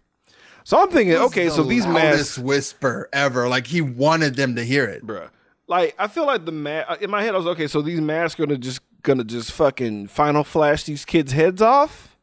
So 0.64 0.80
I'm 0.80 0.90
thinking, 0.90 1.16
okay, 1.16 1.48
so 1.48 1.62
the 1.62 1.68
these 1.70 1.86
masks, 1.86 2.38
whisper 2.38 3.08
ever. 3.12 3.48
Like 3.48 3.66
he 3.66 3.80
wanted 3.80 4.36
them 4.36 4.56
to 4.56 4.64
hear 4.64 4.84
it. 4.84 5.04
bruh. 5.06 5.30
Like 5.66 5.94
I 5.98 6.06
feel 6.08 6.26
like 6.26 6.44
the 6.44 6.52
ma- 6.52 6.94
in 7.00 7.10
my 7.10 7.22
head, 7.22 7.34
I 7.34 7.38
was 7.38 7.46
okay. 7.48 7.66
So 7.66 7.80
these 7.80 8.00
masks 8.00 8.38
gonna 8.38 8.58
just 8.58 8.80
gonna 9.02 9.24
just 9.24 9.52
fucking 9.52 10.08
final 10.08 10.44
flash 10.44 10.84
these 10.84 11.04
kids' 11.06 11.32
heads 11.32 11.62
off, 11.62 12.16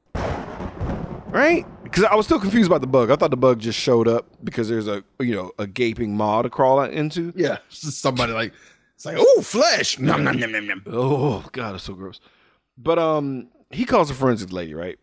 right? 1.27 1.65
Because 1.89 2.03
I 2.05 2.15
was 2.15 2.25
still 2.25 2.39
confused 2.39 2.67
about 2.69 2.81
the 2.81 2.87
bug. 2.87 3.09
I 3.11 3.15
thought 3.15 3.31
the 3.31 3.37
bug 3.37 3.59
just 3.59 3.79
showed 3.79 4.07
up 4.07 4.27
because 4.43 4.69
there's 4.69 4.87
a 4.87 5.03
you 5.19 5.35
know 5.35 5.51
a 5.59 5.67
gaping 5.67 6.15
maw 6.15 6.41
to 6.41 6.49
crawl 6.49 6.81
into. 6.81 7.33
Yeah. 7.35 7.57
Somebody 7.69 8.33
like, 8.33 8.53
it's 8.95 9.05
like, 9.05 9.17
oh, 9.19 9.41
flesh. 9.41 9.99
Nom, 9.99 10.23
nom, 10.23 10.39
nom, 10.39 10.51
nom, 10.51 10.67
nom. 10.67 10.83
Oh 10.87 11.45
god, 11.51 11.75
it's 11.75 11.83
so 11.85 11.93
gross. 11.93 12.19
But 12.77 12.99
um, 12.99 13.47
he 13.71 13.85
calls 13.85 14.09
a 14.11 14.13
forensics 14.13 14.51
lady, 14.51 14.73
right? 14.73 14.99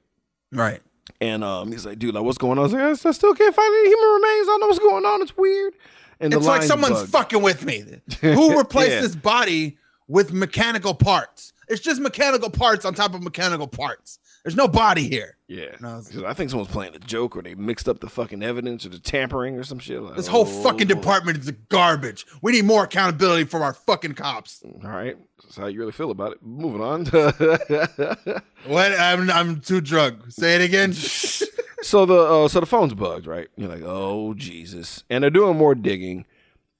Right. 0.52 0.80
And 1.20 1.42
um, 1.44 1.70
he's 1.72 1.84
like, 1.86 1.98
dude, 1.98 2.14
like, 2.14 2.24
what's 2.24 2.38
going 2.38 2.58
on? 2.58 2.60
I 2.60 2.62
was 2.62 2.72
like, 3.04 3.10
I 3.10 3.12
still 3.12 3.34
can't 3.34 3.54
find 3.54 3.74
any 3.74 3.88
human 3.88 4.08
remains. 4.14 4.48
I 4.48 4.50
don't 4.52 4.60
know 4.60 4.66
what's 4.68 4.78
going 4.78 5.04
on. 5.04 5.22
It's 5.22 5.36
weird. 5.36 5.74
And 6.20 6.32
the 6.32 6.38
It's 6.38 6.46
like 6.46 6.62
someone's 6.62 7.00
bugged. 7.00 7.10
fucking 7.12 7.42
with 7.42 7.64
me. 7.64 7.84
Who 8.20 8.56
replaced 8.56 8.90
Yeah. 8.92 9.00
this 9.00 9.14
body 9.16 9.76
with 10.08 10.32
mechanical 10.32 10.94
parts? 10.94 11.52
It's 11.68 11.80
just 11.80 12.00
mechanical 12.00 12.50
parts 12.50 12.84
on 12.84 12.94
top 12.94 13.14
of 13.14 13.22
mechanical 13.22 13.66
parts. 13.66 14.18
There's 14.44 14.56
no 14.56 14.68
body 14.68 15.08
here. 15.08 15.33
Yeah, 15.46 15.76
'Cause 15.78 16.22
I 16.24 16.32
think 16.32 16.48
someone's 16.48 16.70
playing 16.70 16.94
a 16.94 16.98
joke, 16.98 17.36
or 17.36 17.42
they 17.42 17.54
mixed 17.54 17.86
up 17.86 18.00
the 18.00 18.08
fucking 18.08 18.42
evidence, 18.42 18.86
or 18.86 18.88
the 18.88 18.98
tampering, 18.98 19.58
or 19.58 19.62
some 19.62 19.78
shit. 19.78 20.00
Like, 20.00 20.16
This 20.16 20.26
whole 20.26 20.46
oh, 20.48 20.62
fucking 20.62 20.86
department 20.88 21.36
is 21.36 21.50
garbage. 21.68 22.24
We 22.40 22.52
need 22.52 22.64
more 22.64 22.84
accountability 22.84 23.44
from 23.44 23.60
our 23.60 23.74
fucking 23.74 24.14
cops. 24.14 24.62
All 24.64 24.90
right, 24.90 25.18
that's 25.42 25.56
how 25.56 25.66
you 25.66 25.80
really 25.80 25.92
feel 25.92 26.10
about 26.10 26.32
it. 26.32 26.38
Moving 26.42 26.80
on. 26.80 27.04
What? 28.66 28.98
I'm 28.98 29.30
I'm 29.30 29.60
too 29.60 29.82
drunk. 29.82 30.20
Say 30.30 30.54
it 30.54 30.62
again. 30.62 30.92
so 31.82 32.06
the 32.06 32.14
uh, 32.18 32.48
so 32.48 32.60
the 32.60 32.66
phone's 32.66 32.94
bugged, 32.94 33.26
right? 33.26 33.48
You're 33.56 33.68
like, 33.68 33.82
oh 33.84 34.32
Jesus, 34.32 35.04
and 35.10 35.22
they're 35.22 35.30
doing 35.30 35.58
more 35.58 35.74
digging, 35.74 36.24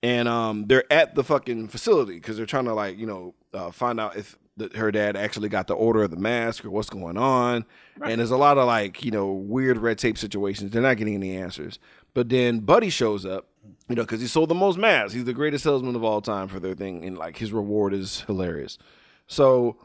and 0.03 0.27
um, 0.27 0.65
they're 0.69 0.91
at 0.91 1.15
the 1.15 1.23
fucking 1.23 1.69
facility 1.69 2.15
because 2.15 2.39
they're 2.39 2.47
trying 2.47 2.65
to 2.65 2.73
like 2.73 2.97
you 2.97 3.07
know 3.07 3.35
uh, 3.53 3.71
find 3.71 4.01
out 4.01 4.17
if 4.17 4.39
the, 4.57 4.71
her 4.77 4.93
dad 4.93 5.17
actually 5.17 5.49
got 5.49 5.67
the 5.67 5.75
order 5.75 6.03
of 6.03 6.11
the 6.11 6.17
mask 6.17 6.65
or 6.65 6.71
what's 6.71 6.91
going 6.91 7.17
on, 7.17 7.65
and 8.03 8.21
there's 8.21 8.31
a 8.31 8.37
lot 8.37 8.59
of 8.59 8.67
like 8.67 9.05
you 9.05 9.11
know 9.11 9.33
weird 9.33 9.79
red 9.79 9.99
tape 9.99 10.17
situations. 10.17 10.71
They're 10.71 10.83
not 10.83 10.97
getting 10.97 11.15
any 11.15 11.37
answers, 11.37 11.79
but 12.15 12.29
then 12.29 12.61
Buddy 12.61 12.91
shows 12.91 13.27
up. 13.27 13.49
You 13.89 13.97
know, 13.97 14.03
because 14.03 14.21
he 14.21 14.27
sold 14.27 14.51
the 14.51 14.55
most 14.55 14.79
masks. 14.79 15.13
He's 15.13 15.25
the 15.25 15.33
greatest 15.33 15.65
salesman 15.65 15.97
of 15.97 16.05
all 16.05 16.21
time 16.21 16.49
for 16.49 16.61
their 16.61 16.75
thing, 16.75 17.05
and 17.05 17.17
like 17.19 17.37
his 17.37 17.53
reward 17.53 17.93
is 17.93 18.21
hilarious. 18.23 18.79
So 19.27 19.77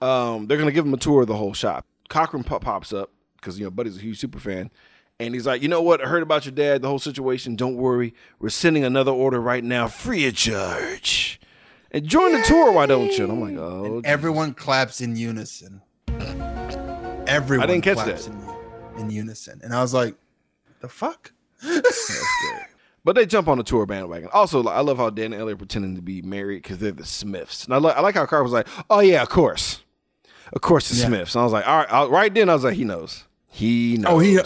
um, 0.00 0.46
they're 0.46 0.58
gonna 0.58 0.72
give 0.72 0.86
him 0.86 0.94
a 0.94 0.98
tour 0.98 1.22
of 1.22 1.28
the 1.28 1.36
whole 1.36 1.54
shop. 1.54 1.86
Cochran 2.08 2.44
pop- 2.44 2.64
pops 2.64 2.92
up 2.92 3.10
because 3.36 3.58
you 3.58 3.64
know 3.64 3.70
Buddy's 3.70 3.96
a 3.96 4.00
huge 4.00 4.18
super 4.18 4.38
fan, 4.38 4.70
and 5.18 5.34
he's 5.34 5.46
like, 5.46 5.62
you 5.62 5.68
know 5.68 5.82
what? 5.82 6.02
I 6.02 6.08
heard 6.08 6.22
about 6.22 6.44
your 6.44 6.54
dad, 6.54 6.82
the 6.82 6.88
whole 6.88 6.98
situation. 6.98 7.56
Don't 7.56 7.76
worry, 7.76 8.14
we're 8.38 8.50
sending 8.50 8.84
another 8.84 9.12
order 9.12 9.40
right 9.40 9.64
now, 9.64 9.88
free 9.88 10.26
of 10.26 10.34
charge. 10.36 11.40
And 11.94 12.06
join 12.06 12.32
the 12.32 12.42
tour, 12.42 12.72
why 12.72 12.86
don't 12.86 13.16
you? 13.16 13.24
And 13.24 13.32
I'm 13.32 13.40
like, 13.40 13.56
oh, 13.56 14.02
Everyone 14.04 14.52
claps 14.52 15.00
in 15.00 15.14
unison. 15.16 15.80
Everyone 17.26 17.64
I 17.64 17.72
didn't 17.72 17.84
catch 17.84 17.96
claps 17.98 18.26
that. 18.26 18.34
In, 18.96 19.00
in 19.04 19.10
unison. 19.10 19.60
And 19.62 19.72
I 19.72 19.80
was 19.80 19.94
like, 19.94 20.14
the 20.80 20.88
fuck? 20.88 21.32
But 23.04 23.16
they 23.16 23.26
jump 23.26 23.48
on 23.48 23.58
the 23.58 23.64
tour 23.64 23.84
bandwagon. 23.86 24.28
Also, 24.32 24.62
like, 24.62 24.74
I 24.76 24.80
love 24.80 24.96
how 24.96 25.10
Dan 25.10 25.32
and 25.32 25.40
Ellie 25.40 25.52
are 25.52 25.56
pretending 25.56 25.94
to 25.96 26.02
be 26.02 26.22
married 26.22 26.62
because 26.62 26.78
they're 26.78 26.90
the 26.92 27.04
Smiths. 27.04 27.64
And 27.64 27.74
I, 27.74 27.78
li- 27.78 27.92
I 27.94 28.00
like 28.00 28.14
how 28.14 28.24
Carl 28.24 28.42
was 28.42 28.52
like, 28.52 28.66
"Oh 28.88 29.00
yeah, 29.00 29.20
of 29.20 29.28
course, 29.28 29.82
of 30.54 30.62
course 30.62 30.88
the 30.88 30.96
Yeah. 30.96 31.06
Smiths." 31.08 31.34
And 31.34 31.40
I 31.42 31.44
was 31.44 31.52
like, 31.52 31.68
"All 31.68 31.76
right." 31.76 31.92
I, 31.92 32.06
right 32.06 32.32
then, 32.32 32.48
I 32.48 32.54
was 32.54 32.64
like, 32.64 32.74
"He 32.76 32.84
knows. 32.84 33.24
He 33.46 33.98
knows." 33.98 34.10
Oh, 34.10 34.18
he 34.20 34.38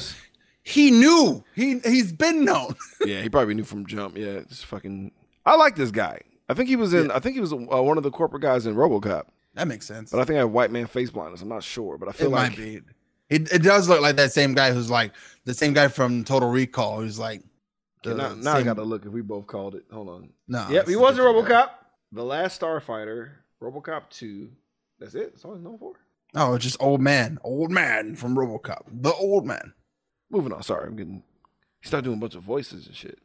he 0.65 0.91
knew. 0.91 1.45
He 1.55 1.79
he's 1.85 2.13
been 2.13 2.45
known. 2.45 2.75
yeah, 3.07 3.21
he 3.23 3.29
probably 3.29 3.55
knew 3.55 3.63
from 3.65 3.87
jump. 3.87 4.17
Yeah, 4.19 4.41
just 4.49 4.67
fucking. 4.67 5.13
I 5.47 5.55
like 5.55 5.77
this 5.77 5.93
guy. 5.93 6.21
I 6.49 6.55
think 6.55 6.69
he 6.69 6.77
was 6.77 6.95
in. 6.95 7.11
I 7.11 7.19
think 7.19 7.35
he 7.35 7.41
was 7.41 7.53
uh, 7.53 7.57
one 7.57 7.99
of 7.99 8.05
the 8.05 8.11
corporate 8.11 8.43
guys 8.43 8.67
in 8.67 8.75
RoboCop. 8.75 9.25
that 9.55 9.69
makes 9.69 9.87
sense. 9.87 10.11
But 10.11 10.21
I 10.21 10.25
think 10.25 10.37
I 10.37 10.41
have 10.41 10.51
white 10.51 10.71
man 10.71 10.87
face 10.87 11.11
blindness. 11.11 11.43
I'm 11.43 11.49
not 11.49 11.63
sure, 11.63 11.99
but 11.99 12.09
I 12.09 12.11
it 12.11 12.17
feel 12.17 12.31
like 12.31 12.51
might 12.53 12.57
be. 12.57 12.81
It, 13.29 13.53
it 13.53 13.63
does 13.63 13.89
look 13.89 14.01
like 14.01 14.17
that 14.17 14.33
same 14.33 14.55
guy 14.55 14.73
who's 14.73 14.91
like 14.91 15.13
the 15.45 15.53
same 15.53 15.75
guy 15.75 15.89
from 15.89 16.25
Total 16.25 16.49
Recall 16.49 17.01
who's 17.01 17.19
like 17.19 17.43
the 18.03 18.15
now, 18.15 18.35
now 18.35 18.55
I 18.55 18.63
got 18.63 18.77
to 18.77 18.83
look 18.83 19.05
if 19.05 19.13
we 19.13 19.21
both 19.21 19.47
called 19.47 19.75
it. 19.75 19.85
Hold 19.93 20.09
on. 20.09 20.31
No, 20.47 20.67
yep, 20.71 20.89
he 20.89 20.97
was 20.97 21.19
in 21.19 21.25
different 21.25 21.49
guy. 21.49 21.63
RoboCop. 21.67 21.71
The 22.13 22.25
Last 22.25 22.61
Starfighter, 22.61 23.33
RoboCop 23.63 24.09
two. 24.09 24.51
That's 24.99 25.15
it. 25.15 25.33
That's 25.33 25.45
all 25.45 25.55
he's 25.55 25.63
known 25.63 25.79
for. 25.79 25.93
Oh, 26.35 26.55
it's 26.55 26.65
just 26.65 26.81
old 26.81 27.01
man, 27.03 27.39
old 27.45 27.71
man 27.71 28.15
from 28.15 28.35
RoboCop, 28.35 28.85
the 28.91 29.13
old 29.13 29.47
man. 29.47 29.75
Moving 30.31 30.53
on. 30.53 30.63
Sorry, 30.63 30.87
I'm 30.87 30.97
getting. 30.97 31.23
He 31.81 31.89
started 31.89 32.05
doing 32.05 32.17
a 32.17 32.21
bunch 32.21 32.35
of 32.35 32.43
voices 32.43 32.87
and 32.87 32.97
shit. 32.97 33.19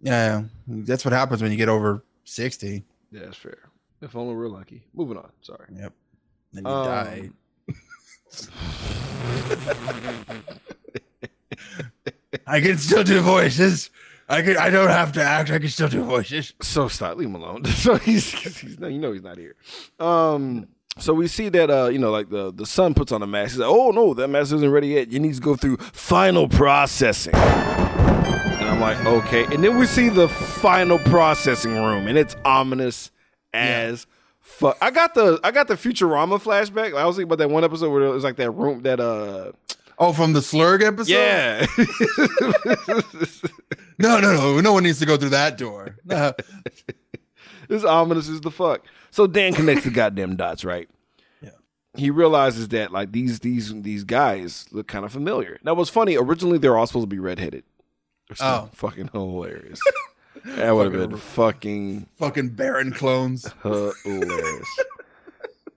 Yeah, 0.00 0.44
that's 0.66 1.04
what 1.04 1.12
happens 1.12 1.42
when 1.42 1.50
you 1.50 1.58
get 1.58 1.68
over 1.68 2.04
sixty. 2.24 2.84
Yeah, 3.10 3.24
that's 3.24 3.36
fair. 3.36 3.58
If 4.00 4.16
only 4.16 4.34
we're 4.34 4.48
lucky. 4.48 4.86
Moving 4.94 5.18
on. 5.18 5.30
Sorry. 5.42 5.66
Yep, 5.76 5.92
and 6.56 6.66
you 6.66 6.72
Um, 6.72 6.86
die. 6.86 7.30
I 12.46 12.60
can 12.60 12.78
still 12.78 13.04
do 13.04 13.20
voices. 13.20 13.90
I 14.28 14.42
can. 14.42 14.56
I 14.56 14.70
don't 14.70 14.88
have 14.88 15.12
to 15.12 15.22
act. 15.22 15.50
I 15.50 15.58
can 15.58 15.68
still 15.68 15.88
do 15.88 16.04
voices. 16.04 16.54
So 16.62 16.88
stop, 16.88 17.16
leave 17.16 17.28
him 17.28 17.34
alone. 17.34 17.64
so 17.64 17.96
he's, 17.96 18.30
he's 18.30 18.78
no, 18.78 18.88
you 18.88 18.98
know 18.98 19.12
he's 19.12 19.22
not 19.22 19.36
here. 19.36 19.56
Um, 19.98 20.68
so 20.98 21.12
we 21.14 21.26
see 21.26 21.48
that 21.48 21.70
uh, 21.70 21.88
you 21.88 21.98
know, 21.98 22.10
like 22.12 22.30
the 22.30 22.52
the 22.52 22.66
son 22.66 22.94
puts 22.94 23.12
on 23.12 23.22
a 23.22 23.26
mask. 23.26 23.52
He's 23.52 23.60
like, 23.60 23.68
oh 23.70 23.90
no, 23.90 24.14
that 24.14 24.28
mask 24.28 24.52
isn't 24.54 24.70
ready 24.70 24.88
yet. 24.88 25.10
You 25.10 25.18
need 25.18 25.34
to 25.34 25.40
go 25.40 25.56
through 25.56 25.78
final 25.78 26.48
processing. 26.48 27.34
I'm 28.70 28.80
like, 28.80 29.04
okay. 29.04 29.44
And 29.52 29.62
then 29.64 29.76
we 29.78 29.86
see 29.86 30.08
the 30.08 30.28
final 30.28 30.98
processing 30.98 31.74
room, 31.74 32.06
and 32.06 32.16
it's 32.16 32.36
ominous 32.44 33.10
as 33.52 34.06
fuck. 34.40 34.76
I 34.80 34.90
got 34.90 35.14
the 35.14 35.40
I 35.42 35.50
got 35.50 35.68
the 35.68 35.74
Futurama 35.74 36.40
flashback. 36.40 36.96
I 36.96 37.04
was 37.04 37.16
thinking 37.16 37.28
about 37.28 37.38
that 37.38 37.50
one 37.50 37.64
episode 37.64 37.90
where 37.90 38.02
it 38.02 38.10
was 38.10 38.24
like 38.24 38.36
that 38.36 38.50
room 38.52 38.82
that 38.82 39.00
uh 39.00 39.52
Oh, 39.98 40.12
from 40.14 40.32
the 40.32 40.40
Slurm 40.40 40.82
episode. 40.82 41.12
yeah. 41.12 41.66
No, 43.98 44.18
no, 44.18 44.32
no. 44.32 44.60
No 44.62 44.72
one 44.72 44.84
needs 44.84 44.98
to 45.00 45.06
go 45.06 45.18
through 45.18 45.28
that 45.30 45.58
door. 45.58 45.96
No. 46.06 46.32
This 47.68 47.84
ominous 47.84 48.28
as 48.30 48.40
the 48.40 48.50
fuck. 48.50 48.84
So 49.10 49.26
Dan 49.26 49.52
connects 49.52 49.84
the 49.84 49.90
goddamn 49.90 50.34
dots, 50.36 50.64
right? 50.64 50.88
Yeah. 51.42 51.50
He 51.94 52.10
realizes 52.10 52.68
that 52.68 52.90
like 52.92 53.12
these 53.12 53.40
these 53.40 53.72
these 53.82 54.02
guys 54.04 54.64
look 54.72 54.88
kind 54.88 55.04
of 55.04 55.12
familiar. 55.12 55.58
Now 55.62 55.74
what's 55.74 55.90
funny, 55.90 56.16
originally 56.16 56.58
they're 56.58 56.76
all 56.78 56.86
supposed 56.86 57.04
to 57.04 57.08
be 57.14 57.18
redheaded. 57.18 57.62
Oh. 58.40 58.68
fucking 58.72 59.08
hilarious. 59.12 59.80
that 60.44 60.70
would 60.72 60.92
have 60.92 61.10
been 61.10 61.18
fucking 61.18 62.06
Fucking 62.18 62.50
Baron 62.50 62.92
clones. 62.92 63.46
hilarious. 63.62 64.68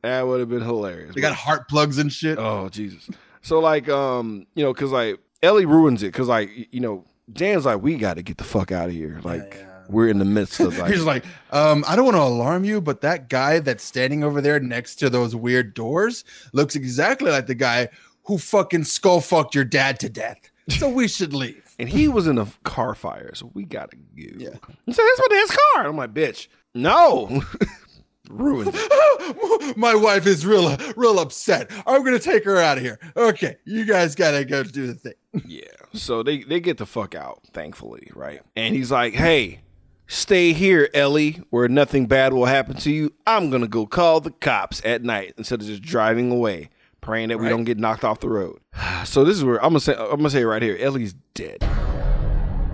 that 0.02 0.28
would 0.28 0.40
have 0.40 0.50
been 0.50 0.62
hilarious. 0.62 1.16
They 1.16 1.22
got 1.22 1.36
heart 1.36 1.68
plugs 1.68 1.98
and 1.98 2.12
shit. 2.12 2.38
Oh 2.38 2.70
Jesus! 2.70 3.10
So 3.42 3.60
like, 3.60 3.90
um, 3.90 4.46
you 4.56 4.64
know, 4.64 4.74
because 4.74 4.92
like 4.92 5.20
Ellie 5.42 5.66
ruins 5.66 6.04
it 6.04 6.08
because 6.08 6.28
like 6.28 6.50
you 6.72 6.80
know 6.80 7.06
Dan's 7.32 7.66
like, 7.66 7.82
we 7.82 7.96
got 7.96 8.16
to 8.16 8.24
get 8.24 8.38
the 8.38 8.44
fuck 8.44 8.72
out 8.72 8.88
of 8.88 8.94
here. 8.94 9.20
Like 9.24 9.56
yeah. 9.58 9.84
we're 9.90 10.10
in 10.10 10.20
the 10.20 10.26
midst 10.26 10.60
of 10.60 10.78
like, 10.80 10.92
He's 10.92 11.04
like, 11.04 11.26
um, 11.52 11.84
I 11.88 11.96
don't 11.96 12.06
want 12.06 12.16
to 12.18 12.22
alarm 12.24 12.64
you, 12.64 12.82
but 12.82 13.02
that 13.02 13.30
guy 13.30 13.60
that's 13.60 13.84
standing 13.84 14.24
over 14.24 14.42
there 14.42 14.60
next 14.60 14.96
to 14.96 15.10
those 15.10 15.36
weird 15.36 15.74
doors 15.74 16.24
looks 16.54 16.76
exactly 16.76 17.32
like 17.32 17.48
the 17.48 17.56
guy 17.56 17.90
who 18.26 18.38
fucking 18.38 18.86
skull 18.86 19.22
fucked 19.22 19.56
your 19.56 19.66
dad 19.66 20.00
to 20.00 20.10
death. 20.10 20.38
So 20.70 20.88
we 20.88 21.10
should 21.10 21.34
leave. 21.34 21.73
And 21.80 21.90
he 21.90 22.08
was 22.08 22.28
in 22.28 22.38
a 22.38 22.48
car 22.64 22.96
fire, 22.96 23.34
so 23.36 23.52
we 23.54 23.64
gotta 23.66 23.96
go. 23.96 24.04
Yeah. 24.16 24.50
He 24.86 24.94
said, 24.94 25.04
"That's 25.06 25.20
what 25.20 25.32
his 25.32 25.52
car." 25.52 25.88
I'm 25.88 25.98
like, 25.98 26.14
"Bitch, 26.14 26.48
no." 26.74 27.42
Ruined. 28.30 28.74
My 29.76 29.94
wife 29.96 30.26
is 30.26 30.46
real, 30.46 30.76
real 30.96 31.20
upset. 31.20 31.70
I'm 31.86 32.04
gonna 32.06 32.20
take 32.20 32.46
her 32.46 32.58
out 32.58 32.78
of 32.78 32.84
here. 32.84 32.98
Okay, 33.18 33.58
you 33.66 33.86
guys 33.86 34.16
gotta 34.16 34.46
go 34.46 34.64
do 34.64 34.88
the 34.88 34.96
thing. 34.96 35.14
Yeah. 35.46 35.62
So 35.94 36.24
they 36.24 36.44
they 36.44 36.60
get 36.60 36.78
the 36.78 36.86
fuck 36.86 37.16
out, 37.16 37.42
thankfully, 37.54 38.10
right? 38.16 38.42
And 38.56 38.74
he's 38.76 38.92
like, 38.92 39.14
"Hey, 39.14 39.62
stay 40.08 40.54
here, 40.54 40.90
Ellie, 40.94 41.42
where 41.50 41.68
nothing 41.68 42.06
bad 42.08 42.34
will 42.34 42.46
happen 42.46 42.78
to 42.78 42.92
you. 42.92 43.14
I'm 43.28 43.50
gonna 43.50 43.68
go 43.68 43.86
call 43.86 44.22
the 44.22 44.32
cops 44.32 44.82
at 44.86 45.04
night 45.04 45.34
instead 45.38 45.62
of 45.62 45.68
just 45.68 45.82
driving 45.82 46.32
away, 46.32 46.70
praying 47.04 47.30
that 47.30 47.38
we 47.38 47.50
don't 47.50 47.64
get 47.64 47.78
knocked 47.78 48.04
off 48.04 48.20
the 48.20 48.30
road." 48.30 48.60
So 49.06 49.26
this 49.26 49.36
is 49.36 49.44
where 49.44 49.58
I'm 49.58 49.72
gonna 49.72 49.82
say 49.82 49.94
I'm 49.96 50.18
gonna 50.18 50.30
say 50.30 50.46
right 50.46 50.62
here. 50.62 50.78
Ellie's 50.80 51.14
dead. 51.34 51.58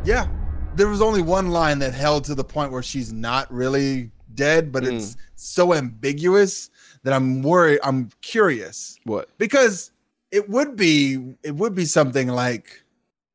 Yeah, 0.06 0.28
there 0.76 0.88
was 0.88 1.02
only 1.02 1.22
one 1.22 1.50
line 1.50 1.80
that 1.80 1.94
held 1.94 2.24
to 2.26 2.36
the 2.36 2.44
point 2.44 2.72
where 2.72 2.84
she's 2.84 3.12
not 3.12 3.52
really 3.52 4.12
dead, 4.36 4.72
but 4.72 4.84
hmm. 4.84 4.92
it's 4.92 5.18
so 5.36 5.74
ambiguous 5.74 6.70
that 7.04 7.14
I'm 7.14 7.42
worried. 7.42 7.80
I'm 7.84 8.10
curious 8.22 8.98
What? 9.04 9.30
because 9.38 9.92
it 10.32 10.50
would 10.50 10.76
be 10.76 11.36
it 11.44 11.56
would 11.56 11.76
be 11.76 11.86
something 11.86 12.28
like 12.28 12.84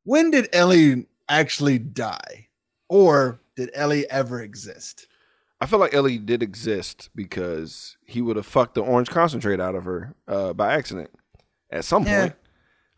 when 0.03 0.31
did 0.31 0.49
Ellie 0.53 1.05
actually 1.29 1.79
die, 1.79 2.47
or 2.89 3.39
did 3.55 3.71
Ellie 3.73 4.09
ever 4.09 4.41
exist? 4.41 5.07
I 5.61 5.65
feel 5.67 5.79
like 5.79 5.93
Ellie 5.93 6.17
did 6.17 6.43
exist 6.43 7.09
because 7.15 7.97
he 8.05 8.21
would 8.21 8.35
have 8.35 8.45
fucked 8.45 8.75
the 8.75 8.81
orange 8.81 9.09
concentrate 9.09 9.59
out 9.59 9.73
of 9.75 9.85
her 9.85 10.13
uh, 10.27 10.53
by 10.53 10.73
accident 10.73 11.09
at 11.71 11.85
some 11.85 12.03
Yeah. 12.05 12.21
point. 12.21 12.35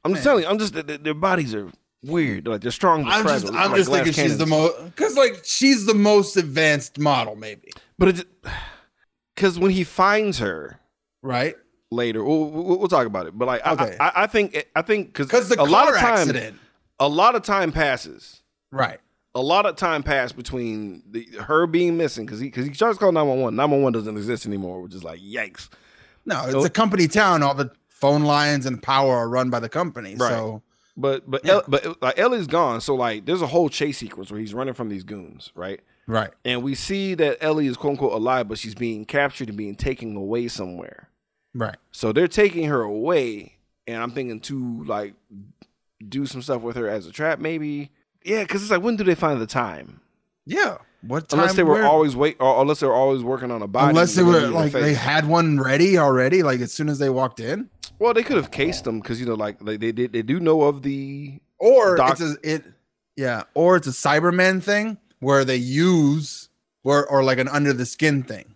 I'm 0.03 0.14
just 0.14 0.24
telling 0.24 0.43
you, 0.43 0.49
I'm 0.49 0.58
just 0.58 0.74
th- 0.74 0.88
th- 0.88 1.01
their 1.01 1.14
bodies 1.14 1.53
are 1.53 1.70
weird. 2.03 2.47
Like 2.47 2.62
they're 2.62 2.72
strong. 2.72 3.05
I'm 3.08 3.26
just 3.26 3.47
I'm 3.47 3.72
like 3.72 3.76
just 3.76 3.91
thinking 3.91 4.14
she's 4.14 4.38
the 4.38 4.45
most 4.45 4.84
because 4.86 5.16
like 5.16 5.41
she's 5.43 5.86
the 5.86 5.93
most 5.93 6.38
advanced 6.38 6.97
model, 6.99 7.36
maybe 7.36 7.72
But 7.99 8.10
it's 8.10 8.24
because 9.36 9.60
when 9.60 9.72
he 9.72 9.84
finds 9.84 10.39
her 10.39 10.80
right? 11.22 11.55
later, 11.91 12.24
we'll, 12.24 12.49
we'll, 12.49 12.88
talk 12.88 13.05
about 13.05 13.28
it. 13.28 13.38
But 13.38 13.47
like, 13.47 13.66
Okay. 13.68 13.97
I, 13.99 14.24
I 14.24 14.28
think 14.28 14.66
I 14.76 14.82
think 14.82 15.08
because 15.14 15.28
Because 15.28 15.51
a 15.51 15.64
lot 15.64 15.89
of 15.89 15.95
time, 15.99 16.14
accident, 16.20 16.58
a 16.99 17.08
lot 17.10 17.36
of 17.36 17.43
time 17.43 17.72
passes. 17.72 18.41
right? 18.72 18.99
A 19.38 19.42
lot 19.42 19.66
of 19.66 19.76
time 19.76 20.02
passed 20.04 20.36
between 20.36 21.04
the, 21.12 21.28
her 21.44 21.68
being 21.68 21.96
missing 21.98 22.26
because 22.26 22.40
he 22.40 22.48
because 22.48 22.66
he 22.66 22.72
tries 22.72 22.96
to 22.96 23.00
call 23.00 23.12
911. 23.12 23.56
911 23.56 23.94
doesn't 24.00 24.18
exist 24.18 24.46
anymore, 24.46 24.82
which 24.82 24.94
is 24.96 25.04
like 25.04 25.20
yikes. 25.20 25.70
No, 26.26 26.42
it's 26.44 26.52
So- 26.54 26.66
a 26.66 26.70
company 26.70 27.08
town. 27.08 27.44
All 27.44 27.54
the 27.54 27.72
phone 27.88 28.24
lines 28.24 28.66
and 28.66 28.82
power 28.82 29.16
are 29.16 29.30
run 29.30 29.50
by 29.50 29.60
the 29.60 29.70
company. 29.70 30.16
Right. 30.16 30.30
So 30.30 30.64
But 30.96 31.30
but 31.30 31.46
Yeah. 31.46 31.54
El, 31.54 31.64
but 31.68 32.02
like 32.02 32.18
Ellie's 32.18 32.48
gone, 32.48 32.82
so 32.82 32.96
like 32.96 33.26
there's 33.26 33.42
a 33.44 33.48
whole 33.48 33.70
chase 33.70 33.98
sequence 34.00 34.32
where 34.32 34.40
he's 34.40 34.54
running 34.54 34.74
from 34.74 34.90
these 34.90 35.04
goons, 35.04 35.52
right? 35.56 35.82
right, 36.08 36.32
And 36.46 36.64
we 36.64 36.74
see 36.74 37.16
that 37.16 37.38
Ellie 37.42 37.68
is 37.68 37.76
quote 37.78 37.92
unquote 37.92 38.14
alive, 38.14 38.48
but 38.48 38.58
she's 38.58 38.76
being 38.76 39.04
captured 39.06 39.50
and 39.50 39.58
being 39.58 39.76
taken 39.76 40.16
away 40.16 40.48
somewhere. 40.48 41.10
right. 41.54 41.76
So 41.92 42.12
they're 42.14 42.28
taking 42.30 42.66
her 42.70 42.82
away, 42.82 43.58
and 43.88 44.02
I'm 44.02 44.12
thinking 44.12 44.40
to 44.42 44.84
like 44.86 45.14
do 46.08 46.26
some 46.26 46.42
stuff 46.42 46.62
with 46.62 46.76
her 46.78 46.88
as 46.88 47.06
a 47.08 47.12
trap, 47.12 47.40
maybe. 47.40 47.92
Yeah, 48.28 48.44
because 48.44 48.62
it's 48.62 48.72
like 48.72 48.82
when 48.82 48.96
do 48.98 49.04
they 49.04 49.16
find 49.16 49.40
the 49.40 49.48
time? 49.48 50.02
Yeah. 50.46 50.78
What 51.02 51.30
time? 51.30 51.40
Unless 51.40 51.56
they 51.56 51.64
were 51.64 51.74
where- 51.76 51.86
always 51.86 52.16
wait, 52.16 52.36
or 52.40 52.62
unless 52.62 52.82
they 52.82 52.88
were 52.88 52.94
always 52.94 53.24
working 53.24 53.52
on 53.52 53.62
a 53.62 53.68
body. 53.68 53.90
Unless 53.90 54.16
they 54.16 54.24
were 54.24 54.48
like 54.48 54.72
they 54.74 54.94
had 54.94 55.28
one 55.28 55.60
ready 55.60 55.98
already, 55.98 56.44
like 56.44 56.60
as 56.60 56.74
soon 56.74 56.90
as 56.90 57.00
they 57.00 57.10
walked 57.10 57.40
in, 57.40 57.70
Well, 58.00 58.14
they 58.14 58.24
could 58.24 58.36
have 58.38 58.52
cased 58.52 58.84
them 58.84 59.00
because 59.00 59.20
you 59.20 59.26
know, 59.26 59.36
like, 59.36 59.62
like 59.62 59.80
they 59.80 59.92
did. 59.92 60.12
They 60.12 60.24
do 60.24 60.40
know 60.40 60.64
of 60.64 60.82
the 60.82 61.40
or 61.58 61.96
Doc- 61.96 62.20
it's 62.20 62.22
a 62.22 62.36
it, 62.44 62.64
yeah, 63.16 63.44
or 63.54 63.78
it's 63.78 63.88
a 63.88 63.92
Cyberman 63.92 64.62
thing 64.62 64.98
where 65.20 65.46
they 65.46 65.56
use 65.56 66.50
or 66.84 67.06
or 67.08 67.24
like 67.24 67.38
an 67.40 67.48
under 67.48 67.72
the 67.74 67.86
skin 67.86 68.24
thing. 68.24 68.56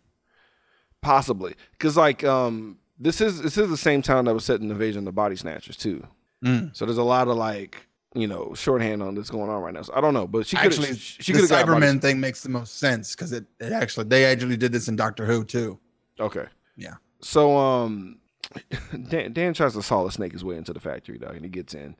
Possibly, 1.01 1.55
because 1.71 1.95
like 1.97 2.23
um, 2.23 2.77
this 2.99 3.21
is 3.21 3.41
this 3.41 3.57
is 3.57 3.69
the 3.69 3.77
same 3.77 4.01
town 4.01 4.25
that 4.25 4.33
was 4.33 4.45
set 4.45 4.59
in 4.61 4.69
Invasion 4.69 4.99
of 4.99 5.05
the 5.05 5.11
Body 5.11 5.35
Snatchers 5.35 5.77
too. 5.77 6.05
Mm. 6.45 6.75
So 6.75 6.85
there's 6.85 6.97
a 6.99 7.03
lot 7.03 7.27
of 7.27 7.37
like 7.37 7.87
you 8.13 8.27
know 8.27 8.53
shorthand 8.55 9.01
on 9.01 9.15
this 9.15 9.29
going 9.29 9.49
on 9.49 9.61
right 9.61 9.73
now. 9.73 9.81
So 9.83 9.93
I 9.95 10.01
don't 10.01 10.13
know, 10.13 10.27
but 10.27 10.45
she 10.47 10.57
could 10.57 10.65
Actually, 10.65 10.95
she 10.95 11.31
the 11.33 11.39
could 11.39 11.49
have 11.49 11.67
Cyberman 11.67 12.01
thing 12.01 12.19
makes 12.19 12.43
the 12.43 12.49
most 12.49 12.77
sense 12.79 13.15
because 13.15 13.31
it, 13.31 13.45
it 13.59 13.71
actually 13.71 14.05
they 14.05 14.25
actually 14.25 14.57
did 14.57 14.71
this 14.71 14.87
in 14.87 14.95
Doctor 14.95 15.25
Who 15.25 15.43
too. 15.43 15.79
Okay, 16.19 16.45
Yeah. 16.75 16.95
So 17.21 17.57
um, 17.57 18.19
Dan, 19.09 19.33
Dan 19.33 19.53
tries 19.53 19.73
to 19.73 19.81
solid 19.81 20.11
snake 20.11 20.33
his 20.33 20.43
way 20.43 20.57
into 20.57 20.73
the 20.73 20.79
factory, 20.79 21.17
dog, 21.17 21.35
and 21.35 21.43
he 21.43 21.49
gets 21.49 21.73
in, 21.73 21.95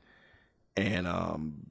and 0.76 1.06
um. 1.06 1.66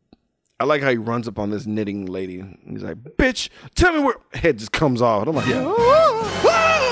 I 0.59 0.63
like 0.65 0.83
how 0.83 0.91
he 0.91 0.97
runs 0.97 1.27
up 1.27 1.39
on 1.39 1.49
this 1.49 1.65
knitting 1.65 2.05
lady. 2.05 2.43
He's 2.67 2.83
like, 2.83 2.97
"Bitch, 3.17 3.49
tell 3.73 3.93
me 3.93 3.99
where." 3.99 4.13
Head 4.35 4.59
just 4.59 4.71
comes 4.71 5.01
off. 5.01 5.27
And 5.27 5.29
I'm 5.29 5.35
like, 5.35 5.47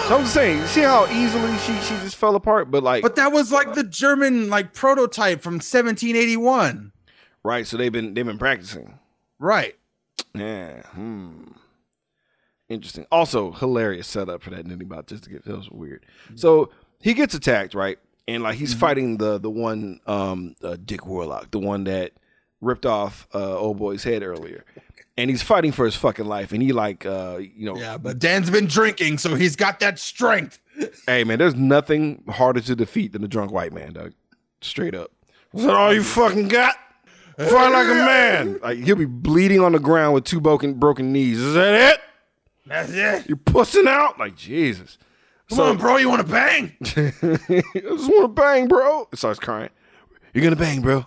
So 0.09 0.15
I'm 0.15 0.21
just 0.21 0.33
saying, 0.33 0.65
see 0.65 0.81
how 0.81 1.05
easily 1.11 1.55
she 1.59 1.73
she 1.81 1.93
just 2.01 2.15
fell 2.15 2.33
apart. 2.33 2.71
But 2.71 2.81
like, 2.81 3.03
But 3.03 3.15
that 3.17 3.31
was 3.31 3.51
like 3.51 3.75
the 3.75 3.83
German 3.83 4.49
like 4.49 4.73
prototype 4.73 5.41
from 5.41 5.53
1781. 5.57 6.91
Right? 7.49 7.65
So 7.65 7.77
they've 7.77 7.91
been 7.91 8.13
they've 8.13 8.25
been 8.25 8.37
practicing. 8.37 8.99
Right. 9.39 9.75
Yeah. 10.35 10.83
Hmm. 10.83 11.45
Interesting. 12.69 13.07
Also, 13.11 13.51
hilarious 13.51 14.05
setup 14.07 14.43
for 14.43 14.51
that 14.51 14.67
knitting 14.67 14.87
bot 14.87 15.07
just 15.07 15.23
to 15.23 15.31
get 15.31 15.45
was 15.47 15.69
weird. 15.71 16.05
So 16.35 16.69
he 17.01 17.15
gets 17.15 17.33
attacked, 17.33 17.73
right? 17.73 17.97
And 18.27 18.43
like 18.43 18.57
he's 18.57 18.75
fighting 18.75 19.17
the 19.17 19.39
the 19.39 19.49
one 19.49 19.99
um 20.05 20.55
uh, 20.63 20.77
Dick 20.83 21.07
Warlock, 21.07 21.49
the 21.49 21.59
one 21.59 21.85
that 21.85 22.11
ripped 22.61 22.85
off 22.85 23.27
uh 23.33 23.57
old 23.57 23.79
boy's 23.79 24.03
head 24.03 24.21
earlier. 24.21 24.63
And 25.17 25.29
he's 25.29 25.41
fighting 25.41 25.71
for 25.71 25.83
his 25.85 25.95
fucking 25.95 26.25
life. 26.25 26.51
And 26.51 26.61
he 26.61 26.71
like 26.71 27.07
uh 27.07 27.39
you 27.39 27.65
know 27.65 27.75
Yeah, 27.75 27.97
but 27.97 28.19
Dan's 28.19 28.51
been 28.51 28.67
drinking, 28.67 29.17
so 29.17 29.33
he's 29.33 29.55
got 29.55 29.79
that 29.79 29.97
strength. 29.97 30.59
hey 31.07 31.23
man, 31.23 31.39
there's 31.39 31.55
nothing 31.55 32.23
harder 32.29 32.61
to 32.61 32.75
defeat 32.75 33.13
than 33.13 33.23
a 33.23 33.27
drunk 33.27 33.51
white 33.51 33.73
man, 33.73 33.93
dog. 33.93 34.13
Straight 34.61 34.93
up. 34.93 35.11
Is 35.55 35.63
that 35.63 35.73
all 35.73 35.91
you 35.91 36.03
fucking 36.03 36.49
got? 36.49 36.75
Fight 37.39 37.71
like 37.71 37.87
a 37.87 37.93
man. 37.93 38.59
Like 38.61 38.77
he'll 38.79 38.95
be 38.97 39.05
bleeding 39.05 39.61
on 39.61 39.71
the 39.71 39.79
ground 39.79 40.13
with 40.13 40.25
two 40.25 40.41
broken 40.41 40.73
broken 40.73 41.13
knees. 41.13 41.39
Is 41.39 41.53
that 41.53 41.93
it? 41.93 42.01
That's 42.65 42.91
it. 42.91 43.29
You're 43.29 43.37
pussing 43.37 43.87
out? 43.87 44.19
Like 44.19 44.35
Jesus. 44.35 44.97
Come 45.49 45.59
on, 45.61 45.77
bro, 45.77 45.97
you 45.97 46.09
want 46.09 46.25
to 46.25 46.31
bang? 46.31 46.75
I 46.81 46.83
just 47.79 48.09
want 48.09 48.23
to 48.23 48.27
bang, 48.27 48.67
bro. 48.67 49.07
It 49.11 49.17
starts 49.17 49.39
crying. 49.39 49.69
You're 50.33 50.43
gonna 50.43 50.55
bang, 50.55 50.81
bro. 50.81 51.05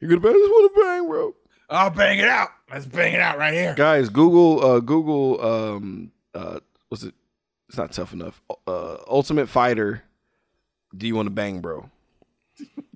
You're 0.00 0.10
gonna 0.10 0.20
bang. 0.20 0.32
I 0.32 0.38
just 0.38 0.50
want 0.50 0.74
to 0.74 0.80
bang, 0.80 1.08
bro. 1.08 1.34
I'll 1.70 1.90
bang 1.90 2.18
it 2.18 2.28
out. 2.28 2.50
Let's 2.70 2.84
bang 2.84 3.14
it 3.14 3.20
out 3.20 3.38
right 3.38 3.54
here. 3.54 3.74
Guys, 3.74 4.10
Google, 4.10 4.64
uh, 4.64 4.80
Google, 4.80 5.40
um, 5.44 6.12
uh, 6.34 6.60
what's 6.88 7.04
it? 7.04 7.14
It's 7.68 7.78
not 7.78 7.92
tough 7.92 8.12
enough. 8.12 8.42
Uh, 8.66 8.96
Ultimate 9.06 9.48
Fighter. 9.48 10.02
Do 10.94 11.06
you 11.06 11.14
want 11.14 11.26
to 11.26 11.30
bang, 11.30 11.60
bro? 11.60 11.88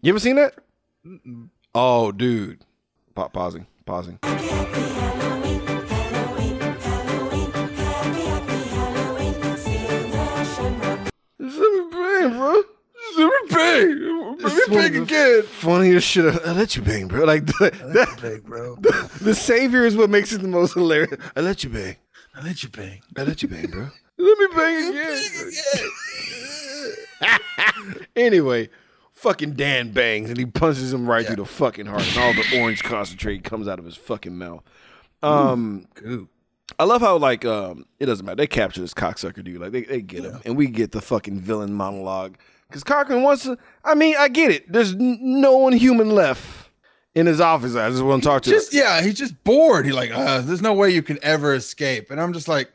You 0.03 0.11
ever 0.11 0.19
seen 0.19 0.37
that? 0.37 0.55
Oh, 1.79 2.11
dude. 2.11 2.65
Pa- 3.15 3.29
pausing, 3.29 3.67
pausing. 3.85 4.19
Just 11.39 11.59
let 11.59 11.73
me 11.73 11.91
bang, 11.91 12.31
bro. 12.31 12.63
Just 12.63 13.19
let 13.19 13.29
me 13.29 13.49
bang. 13.51 14.37
Let 14.39 14.69
me 14.71 14.75
bang 14.75 14.97
again. 15.03 15.43
Funniest 15.43 16.07
shit. 16.09 16.25
I, 16.25 16.51
I 16.51 16.53
let 16.53 16.77
you 16.77 16.83
bang, 16.83 17.09
bro. 17.09 17.25
Like 17.25 17.45
the, 17.47 17.71
that, 17.95 18.19
Bang, 18.23 18.41
bro. 18.41 18.77
the 19.21 19.35
savior 19.35 19.85
is 19.85 19.97
what 19.97 20.09
makes 20.09 20.33
it 20.33 20.41
the 20.41 20.49
most 20.49 20.75
hilarious. 20.75 21.21
I 21.37 21.41
let 21.41 21.63
you 21.63 21.71
bang. 21.71 21.97
I'll 22.35 22.45
let 22.45 22.63
you 22.63 22.69
bang. 22.71 23.01
I 23.17 23.23
let 23.25 23.43
you 23.43 23.49
bang, 23.49 23.67
bro. 23.67 23.89
Let 24.19 24.39
me 24.39 24.47
bang 24.57 24.89
again. 24.89 25.23
anyway, 28.17 28.69
fucking 29.27 29.55
Dan 29.55 29.91
bangs 29.91 30.31
and 30.31 30.39
he 30.39 30.47
punches 30.47 30.93
him 30.93 31.09
right 31.09 31.27
through 31.27 31.37
the 31.37 31.45
fucking 31.45 31.87
heart, 31.87 32.07
and 32.07 32.19
all 32.19 32.33
the 32.33 32.61
orange 32.61 32.83
concentrate 32.83 33.43
comes 33.43 33.67
out 33.67 33.79
of 33.79 33.85
his 33.85 33.97
fucking 33.97 34.37
mouth. 34.37 34.63
Um, 35.23 35.89
I 36.79 36.85
love 36.85 37.01
how 37.01 37.17
like 37.17 37.45
um, 37.45 37.87
it 37.99 38.07
doesn't 38.07 38.25
matter. 38.25 38.37
They 38.37 38.47
capture 38.47 38.81
this 38.81 38.95
cocksucker 38.95 39.43
dude. 39.43 39.61
Like 39.61 39.73
they, 39.73 39.83
they 39.83 40.01
get 40.03 40.25
him, 40.25 40.41
and 40.45 40.57
we 40.57 40.69
get 40.69 40.93
the 40.93 41.01
fucking 41.01 41.41
villain 41.41 41.73
monologue 41.73 42.37
because 42.69 42.85
Cochran 42.85 43.23
wants 43.23 43.45
to. 43.45 43.59
I 43.85 43.95
mean, 43.95 44.15
I 44.19 44.29
get 44.29 44.51
it. 44.51 44.71
There's 44.71 44.93
n- 44.93 45.19
no 45.21 45.57
one 45.57 45.73
human 45.73 46.11
left 46.11 46.71
in 47.15 47.27
his 47.27 47.41
office. 47.41 47.75
I 47.75 47.91
just 47.91 48.03
want 48.03 48.23
to 48.23 48.29
talk 48.29 48.43
to. 48.43 48.51
Just 48.51 48.73
yeah, 48.73 49.03
he's 49.03 49.15
just 49.15 49.43
bored. 49.43 49.87
He's 49.87 49.95
like, 49.95 50.11
uh, 50.13 50.41
there's 50.43 50.63
no 50.63 50.75
way 50.75 50.91
you 50.91 51.03
can 51.03 51.19
ever 51.23 51.55
escape. 51.55 52.11
And 52.11 52.21
I'm 52.21 52.33
just 52.33 52.47
like, 52.47 52.71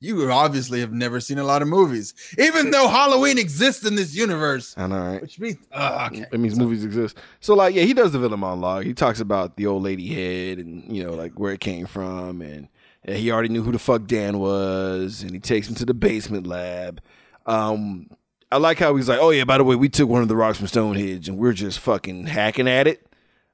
you 0.00 0.30
obviously 0.30 0.80
have 0.80 0.92
never 0.92 1.20
seen 1.20 1.38
a 1.38 1.44
lot 1.44 1.62
of 1.62 1.68
movies, 1.68 2.14
even 2.38 2.70
though 2.70 2.88
Halloween 2.88 3.38
exists 3.38 3.84
in 3.84 3.94
this 3.94 4.14
universe. 4.14 4.74
I 4.76 4.86
know, 4.86 4.98
right? 4.98 5.22
Which 5.22 5.38
means, 5.38 5.58
uh, 5.72 6.08
okay. 6.10 6.26
It 6.32 6.40
means 6.40 6.58
movies 6.58 6.84
exist. 6.84 7.18
So 7.40 7.54
like, 7.54 7.74
yeah, 7.74 7.82
he 7.82 7.92
does 7.92 8.12
the 8.12 8.18
villain 8.18 8.40
monologue. 8.40 8.84
He 8.84 8.94
talks 8.94 9.20
about 9.20 9.56
the 9.56 9.66
old 9.66 9.82
lady 9.82 10.08
head 10.08 10.58
and 10.58 10.94
you 10.94 11.04
know 11.04 11.12
like 11.12 11.38
where 11.38 11.52
it 11.52 11.60
came 11.60 11.86
from, 11.86 12.40
and 12.40 12.68
yeah, 13.06 13.14
he 13.14 13.30
already 13.30 13.50
knew 13.50 13.62
who 13.62 13.72
the 13.72 13.78
fuck 13.78 14.06
Dan 14.06 14.38
was, 14.38 15.22
and 15.22 15.32
he 15.32 15.38
takes 15.38 15.68
him 15.68 15.74
to 15.76 15.84
the 15.84 15.94
basement 15.94 16.46
lab. 16.46 17.00
Um, 17.46 18.08
I 18.50 18.56
like 18.56 18.78
how 18.78 18.96
he's 18.96 19.08
like, 19.08 19.20
oh 19.20 19.30
yeah, 19.30 19.44
by 19.44 19.58
the 19.58 19.64
way, 19.64 19.76
we 19.76 19.88
took 19.88 20.08
one 20.08 20.22
of 20.22 20.28
the 20.28 20.36
rocks 20.36 20.58
from 20.58 20.66
Stonehenge, 20.66 21.28
and 21.28 21.38
we're 21.38 21.52
just 21.52 21.78
fucking 21.78 22.26
hacking 22.26 22.68
at 22.68 22.86
it 22.86 23.06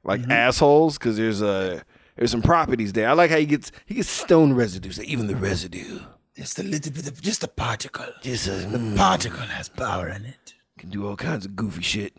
like 0.06 0.28
assholes 0.30 0.96
because 0.96 1.16
there's 1.16 1.42
a 1.42 1.82
there's 2.16 2.30
some 2.30 2.42
properties 2.42 2.92
there. 2.92 3.08
I 3.08 3.12
like 3.12 3.30
how 3.30 3.36
he 3.36 3.46
gets 3.46 3.72
he 3.84 3.94
gets 3.94 4.08
stone 4.08 4.52
residues, 4.52 5.02
even 5.02 5.26
the 5.26 5.36
residue. 5.36 6.00
Just 6.36 6.58
a 6.58 6.62
little 6.62 6.92
bit 6.92 7.08
of 7.08 7.20
just 7.22 7.42
a 7.44 7.48
particle. 7.48 8.04
Just 8.20 8.48
uh, 8.48 8.56
The 8.68 8.94
particle 8.94 9.40
has 9.40 9.70
power 9.70 10.08
in 10.08 10.26
it. 10.26 10.54
can 10.78 10.90
do 10.90 11.06
all 11.06 11.16
kinds 11.16 11.46
of 11.46 11.56
goofy 11.56 11.82
shit. 11.82 12.12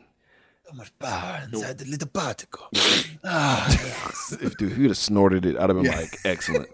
So 0.68 0.74
much 0.74 0.92
power 0.98 1.44
inside 1.52 1.78
the 1.78 1.86
little 1.86 2.08
particle. 2.08 2.68
ah, 3.24 3.68
yes. 3.70 4.38
if 4.42 4.58
dude, 4.58 4.72
if 4.72 4.76
he 4.78 4.82
would 4.84 4.92
have 4.92 4.98
snorted 4.98 5.46
it, 5.46 5.56
I'd 5.56 5.70
have 5.70 5.82
been 5.82 5.86
like, 5.86 6.18
excellent. 6.26 6.68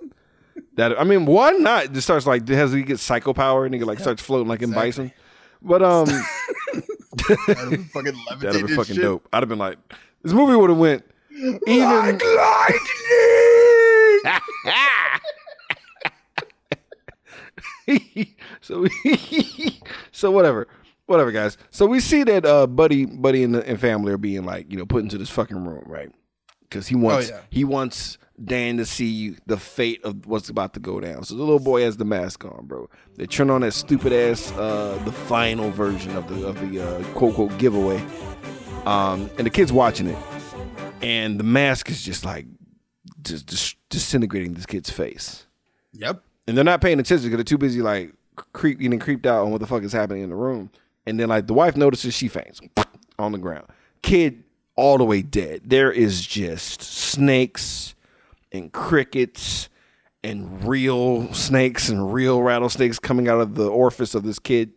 That 0.75 0.99
I 0.99 1.03
mean, 1.03 1.25
why 1.25 1.51
not? 1.51 1.85
It 1.85 1.91
just 1.91 2.07
starts 2.07 2.25
like 2.25 2.47
has 2.47 2.71
he 2.71 2.81
get 2.81 2.99
psycho 2.99 3.33
power 3.33 3.65
and 3.65 3.75
he 3.75 3.83
like 3.83 3.99
starts 3.99 4.21
floating 4.21 4.47
like 4.47 4.63
M. 4.63 4.71
Bison. 4.71 5.11
But 5.61 5.83
um, 5.83 6.05
fucking 7.19 8.15
that'd 8.39 8.55
have 8.55 8.67
been 8.67 8.75
fucking 8.75 8.95
shit. 8.95 9.03
dope. 9.03 9.27
I'd 9.33 9.41
have 9.43 9.49
been 9.49 9.59
like, 9.59 9.77
this 10.21 10.33
movie 10.33 10.55
would 10.55 10.69
have 10.69 10.79
went 10.79 11.03
even. 11.67 12.19
so 18.61 18.85
so 20.11 20.31
whatever, 20.31 20.67
whatever, 21.05 21.31
guys. 21.31 21.57
So 21.69 21.85
we 21.85 21.99
see 21.99 22.23
that 22.23 22.45
uh, 22.45 22.67
Buddy, 22.67 23.05
Buddy, 23.05 23.43
and, 23.43 23.55
the, 23.55 23.67
and 23.67 23.79
family 23.79 24.13
are 24.13 24.17
being 24.17 24.43
like 24.43 24.71
you 24.71 24.77
know 24.77 24.85
put 24.85 25.03
into 25.03 25.17
this 25.17 25.29
fucking 25.29 25.65
room, 25.65 25.83
right? 25.85 26.11
Because 26.61 26.87
he 26.87 26.95
wants 26.95 27.29
yeah. 27.29 27.41
he 27.49 27.63
wants 27.63 28.17
Dan 28.43 28.77
to 28.77 28.85
see 28.85 29.35
the 29.45 29.57
fate 29.57 30.03
of 30.03 30.25
what's 30.25 30.49
about 30.49 30.73
to 30.73 30.79
go 30.79 30.99
down. 30.99 31.23
So 31.23 31.35
the 31.35 31.41
little 31.41 31.59
boy 31.59 31.83
has 31.83 31.97
the 31.97 32.05
mask 32.05 32.45
on, 32.45 32.65
bro. 32.65 32.89
They 33.15 33.27
turn 33.27 33.49
on 33.49 33.61
that 33.61 33.73
stupid 33.73 34.11
ass 34.11 34.51
uh, 34.53 34.99
the 35.05 35.11
final 35.11 35.69
version 35.71 36.15
of 36.15 36.27
the 36.27 36.47
of 36.47 36.59
the 36.59 36.81
uh, 36.81 37.03
quote 37.13 37.35
quote 37.35 37.57
giveaway, 37.57 38.03
um, 38.85 39.29
and 39.37 39.45
the 39.45 39.51
kid's 39.51 39.71
watching 39.71 40.07
it, 40.07 40.17
and 41.01 41.39
the 41.39 41.43
mask 41.43 41.89
is 41.89 42.01
just 42.01 42.25
like 42.25 42.47
just, 43.21 43.47
just 43.47 43.77
disintegrating 43.89 44.53
this 44.53 44.65
kid's 44.65 44.89
face 44.89 45.45
Yep. 45.93 46.23
And 46.47 46.57
they're 46.57 46.63
not 46.63 46.81
paying 46.81 46.99
attention 46.99 47.27
because 47.27 47.37
they're 47.37 47.43
too 47.43 47.57
busy 47.57 47.81
like 47.81 48.13
creep 48.53 48.79
getting 48.79 48.99
creeped 48.99 49.25
out 49.25 49.45
on 49.45 49.51
what 49.51 49.61
the 49.61 49.67
fuck 49.67 49.83
is 49.83 49.93
happening 49.93 50.23
in 50.23 50.29
the 50.29 50.35
room. 50.35 50.69
And 51.05 51.19
then 51.19 51.29
like 51.29 51.47
the 51.47 51.53
wife 51.53 51.75
notices 51.75 52.13
she 52.13 52.27
faints 52.27 52.59
on 53.19 53.31
the 53.31 53.37
ground. 53.37 53.65
Kid 54.01 54.43
all 54.75 54.97
the 54.97 55.03
way 55.03 55.21
dead. 55.21 55.61
There 55.65 55.91
is 55.91 56.25
just 56.25 56.81
snakes 56.81 57.93
and 58.51 58.71
crickets 58.71 59.69
and 60.23 60.63
real 60.65 61.31
snakes 61.33 61.89
and 61.89 62.13
real 62.13 62.41
rattlesnakes 62.41 62.97
coming 62.99 63.27
out 63.27 63.41
of 63.41 63.55
the 63.55 63.67
orifice 63.67 64.15
of 64.15 64.23
this 64.23 64.39
kid. 64.39 64.71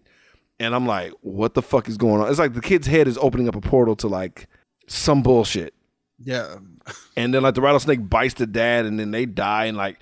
And 0.58 0.74
I'm 0.74 0.86
like, 0.86 1.12
what 1.20 1.54
the 1.54 1.62
fuck 1.62 1.88
is 1.88 1.96
going 1.96 2.20
on? 2.22 2.28
It's 2.30 2.38
like 2.38 2.54
the 2.54 2.60
kid's 2.60 2.86
head 2.86 3.06
is 3.08 3.18
opening 3.18 3.48
up 3.48 3.54
a 3.54 3.60
portal 3.60 3.94
to 3.96 4.08
like 4.08 4.48
some 4.88 5.22
bullshit 5.22 5.74
Yeah. 6.18 6.56
and 7.16 7.32
then 7.34 7.42
like 7.42 7.54
the 7.54 7.60
rattlesnake 7.60 8.08
bites 8.08 8.34
the 8.34 8.46
dad 8.46 8.86
and 8.86 8.98
then 8.98 9.10
they 9.10 9.26
die 9.26 9.66
and 9.66 9.76
like 9.76 10.00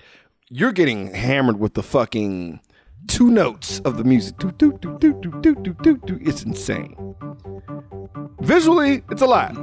you're 0.49 0.71
getting 0.71 1.13
hammered 1.13 1.59
with 1.59 1.73
the 1.73 1.83
fucking 1.83 2.59
two 3.07 3.29
notes 3.29 3.79
of 3.81 3.97
the 3.97 4.03
music 4.03 4.37
Do, 4.37 4.51
do, 4.51 4.77
do, 4.81 4.97
do, 4.99 5.13
do, 5.13 5.31
do, 5.41 5.55
do, 5.55 5.73
do, 5.73 5.97
do. 5.97 6.19
it's 6.21 6.43
insane 6.43 6.95
visually 8.41 9.03
it's 9.11 9.21
a 9.21 9.25
lot 9.27 9.55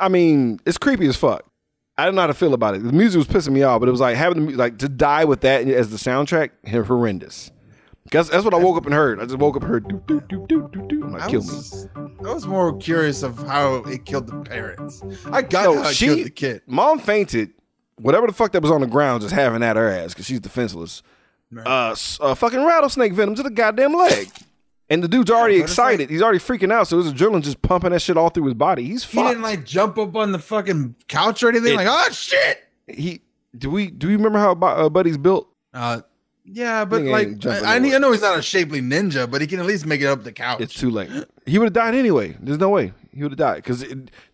i 0.00 0.08
mean 0.08 0.58
it's 0.66 0.78
creepy 0.78 1.06
as 1.06 1.16
fuck 1.16 1.44
i 1.96 2.04
don't 2.04 2.14
know 2.14 2.22
how 2.22 2.26
to 2.26 2.34
feel 2.34 2.54
about 2.54 2.74
it 2.74 2.82
the 2.82 2.92
music 2.92 3.18
was 3.18 3.26
pissing 3.26 3.52
me 3.52 3.62
off 3.62 3.80
but 3.80 3.88
it 3.88 3.92
was 3.92 4.00
like 4.00 4.16
having 4.16 4.46
the 4.46 4.52
like 4.56 4.78
to 4.78 4.88
die 4.88 5.24
with 5.24 5.40
that 5.42 5.66
as 5.68 5.90
the 5.90 5.96
soundtrack 5.96 6.50
horrendous 6.86 7.50
because 8.04 8.30
that's 8.30 8.44
what 8.44 8.54
i 8.54 8.58
woke 8.58 8.76
up 8.76 8.84
and 8.86 8.94
heard 8.94 9.20
i 9.20 9.24
just 9.24 9.38
woke 9.38 9.56
up 9.56 9.62
and 9.62 9.70
heard 9.70 9.88
do, 9.88 10.02
do, 10.06 10.20
do, 10.28 10.46
do, 10.48 10.68
do, 10.72 10.86
do. 10.88 11.02
I'm 11.04 11.12
like 11.12 11.22
I 11.22 11.30
kill 11.30 11.42
me 11.42 11.46
was, 11.48 11.88
I 12.24 12.32
was 12.32 12.46
more 12.46 12.76
curious 12.78 13.22
of 13.22 13.38
how 13.46 13.76
it 13.84 14.04
killed 14.04 14.26
the 14.26 14.40
parents. 14.40 15.02
I 15.30 15.42
got 15.42 15.64
No, 15.64 15.82
how 15.82 15.88
it 15.88 15.94
she- 15.94 16.06
killed 16.06 16.24
the 16.26 16.30
kid. 16.30 16.62
Mom 16.66 16.98
fainted. 16.98 17.52
Whatever 17.98 18.26
the 18.26 18.32
fuck 18.32 18.52
that 18.52 18.62
was 18.62 18.70
on 18.70 18.80
the 18.80 18.86
ground, 18.86 19.22
just 19.22 19.34
having 19.34 19.62
at 19.62 19.76
her 19.76 19.88
ass 19.88 20.14
because 20.14 20.26
she's 20.26 20.40
defenseless. 20.40 21.02
Uh, 21.56 21.90
s- 21.92 22.18
uh, 22.20 22.34
fucking 22.34 22.64
rattlesnake 22.64 23.12
venom 23.12 23.34
to 23.34 23.42
the 23.42 23.50
goddamn 23.50 23.94
leg. 23.94 24.28
And 24.90 25.02
the 25.02 25.08
dude's 25.08 25.30
already 25.30 25.56
it's 25.56 25.70
excited. 25.72 26.08
He's 26.08 26.22
already 26.22 26.38
freaking 26.38 26.72
out. 26.72 26.88
So 26.88 26.98
his 27.02 27.12
adrenaline 27.12 27.42
just 27.42 27.60
pumping 27.60 27.90
that 27.90 28.00
shit 28.00 28.16
all 28.16 28.30
through 28.30 28.44
his 28.46 28.54
body. 28.54 28.84
He's 28.84 29.04
He 29.04 29.22
didn't 29.22 29.42
like 29.42 29.64
jump 29.66 29.98
up 29.98 30.16
on 30.16 30.32
the 30.32 30.38
fucking 30.38 30.94
couch 31.08 31.42
or 31.42 31.48
anything. 31.48 31.74
It- 31.74 31.76
like, 31.76 31.86
oh 31.88 32.10
shit. 32.12 32.58
he 32.86 33.20
do 33.56 33.70
we 33.70 33.90
do 33.90 34.08
you 34.10 34.16
remember 34.16 34.38
how 34.38 34.52
uh, 34.52 34.88
Buddy's 34.88 35.18
built? 35.18 35.48
Uh, 35.74 36.00
yeah, 36.44 36.86
but 36.86 37.02
like, 37.02 37.44
I. 37.44 37.76
I 37.76 37.78
know 37.78 38.12
he's 38.12 38.22
not 38.22 38.38
a 38.38 38.42
shapely 38.42 38.80
ninja, 38.80 39.30
but 39.30 39.42
he 39.42 39.46
can 39.46 39.60
at 39.60 39.66
least 39.66 39.84
make 39.84 40.00
it 40.00 40.06
up 40.06 40.24
the 40.24 40.32
couch. 40.32 40.60
It's 40.60 40.72
too 40.74 40.90
late. 40.90 41.10
He 41.44 41.58
would 41.58 41.66
have 41.66 41.72
died 41.74 41.94
anyway. 41.94 42.36
There's 42.40 42.58
no 42.58 42.70
way 42.70 42.92
he 43.12 43.22
would 43.22 43.32
have 43.32 43.38
died 43.38 43.56
because 43.56 43.84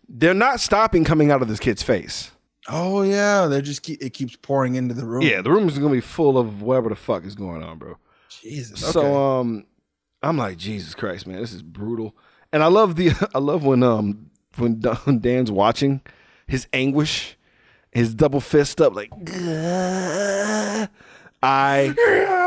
they're 0.07 0.33
not 0.33 0.61
stopping 0.61 1.03
coming 1.03 1.31
out 1.31 1.41
of 1.41 1.49
this 1.49 1.59
kid's 1.59 1.83
face. 1.83 2.31
Oh 2.67 3.01
yeah, 3.01 3.47
they 3.47 3.61
just 3.61 3.83
keep 3.83 4.01
it 4.01 4.11
keeps 4.11 4.35
pouring 4.35 4.75
into 4.75 4.93
the 4.93 5.05
room. 5.05 5.23
Yeah, 5.23 5.41
the 5.41 5.51
room 5.51 5.67
is 5.67 5.77
gonna 5.77 5.93
be 5.93 6.01
full 6.01 6.37
of 6.37 6.61
whatever 6.61 6.89
the 6.89 6.95
fuck 6.95 7.25
is 7.25 7.35
going 7.35 7.63
on, 7.63 7.77
bro. 7.77 7.97
Jesus. 8.29 8.83
Okay. 8.83 8.91
So 8.91 9.15
um, 9.15 9.65
I'm 10.21 10.37
like 10.37 10.57
Jesus 10.57 10.93
Christ, 10.95 11.27
man, 11.27 11.39
this 11.39 11.53
is 11.53 11.61
brutal. 11.61 12.15
And 12.51 12.63
I 12.63 12.67
love 12.67 12.95
the 12.95 13.11
I 13.35 13.39
love 13.39 13.63
when 13.63 13.83
um 13.83 14.29
when 14.57 14.79
Dan- 14.79 15.19
Dan's 15.19 15.51
watching 15.51 16.01
his 16.47 16.67
anguish, 16.73 17.37
his 17.91 18.13
double 18.13 18.41
fist 18.41 18.81
up 18.81 18.95
like. 18.95 19.09
"Gah." 19.23 20.87
I 21.43 21.93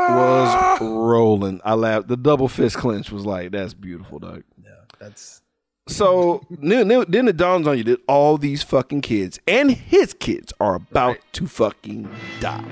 was 0.09 0.81
rolling. 0.81 1.61
I 1.63 1.75
laughed. 1.75 2.09
The 2.09 2.17
double 2.17 2.49
fist 2.49 2.75
clinch 2.75 3.11
was 3.11 3.25
like, 3.25 3.51
"That's 3.51 3.73
beautiful, 3.73 4.19
dog." 4.19 4.43
yeah, 4.61 4.71
that's 4.99 5.41
So 5.89 6.41
then, 6.49 6.89
it 6.91 7.37
dawns 7.37 7.67
on 7.67 7.77
you 7.77 7.83
that 7.85 7.99
all 8.07 8.37
these 8.37 8.61
fucking 8.63 9.01
kids 9.01 9.39
and 9.47 9.71
his 9.71 10.13
kids 10.13 10.53
are 10.59 10.75
about 10.75 11.17
to 11.33 11.47
fucking 11.47 12.07
die. 12.39 12.63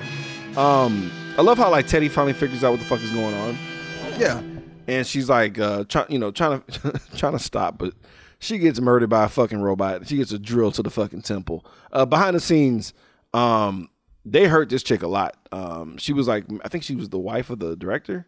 Um, 0.55 1.11
I 1.37 1.41
love 1.41 1.57
how 1.57 1.69
like 1.71 1.87
Teddy 1.87 2.09
finally 2.09 2.33
figures 2.33 2.63
out 2.63 2.71
what 2.71 2.79
the 2.79 2.85
fuck 2.85 3.01
is 3.01 3.11
going 3.11 3.33
on. 3.33 3.57
Yeah. 4.19 4.41
and 4.87 5.05
she's 5.05 5.29
like 5.29 5.59
uh 5.59 5.83
try, 5.83 6.05
you 6.09 6.17
know 6.17 6.31
trying 6.31 6.61
to 6.71 6.99
trying 7.15 7.33
to 7.33 7.39
stop 7.39 7.77
but 7.77 7.93
she 8.39 8.57
gets 8.57 8.79
murdered 8.79 9.09
by 9.09 9.25
a 9.25 9.29
fucking 9.29 9.61
robot. 9.61 10.07
She 10.07 10.17
gets 10.17 10.31
a 10.31 10.39
drill 10.39 10.71
to 10.71 10.81
the 10.81 10.89
fucking 10.89 11.21
temple. 11.23 11.65
Uh 11.91 12.05
behind 12.05 12.35
the 12.35 12.39
scenes 12.39 12.93
um 13.33 13.89
they 14.25 14.45
hurt 14.47 14.69
this 14.69 14.81
chick 14.83 15.03
a 15.03 15.07
lot. 15.07 15.37
Um 15.51 15.97
she 15.97 16.13
was 16.13 16.27
like 16.27 16.45
i 16.63 16.67
think 16.67 16.83
she 16.83 16.95
was 16.95 17.09
the 17.09 17.19
wife 17.19 17.49
of 17.49 17.59
the 17.59 17.75
director 17.75 18.25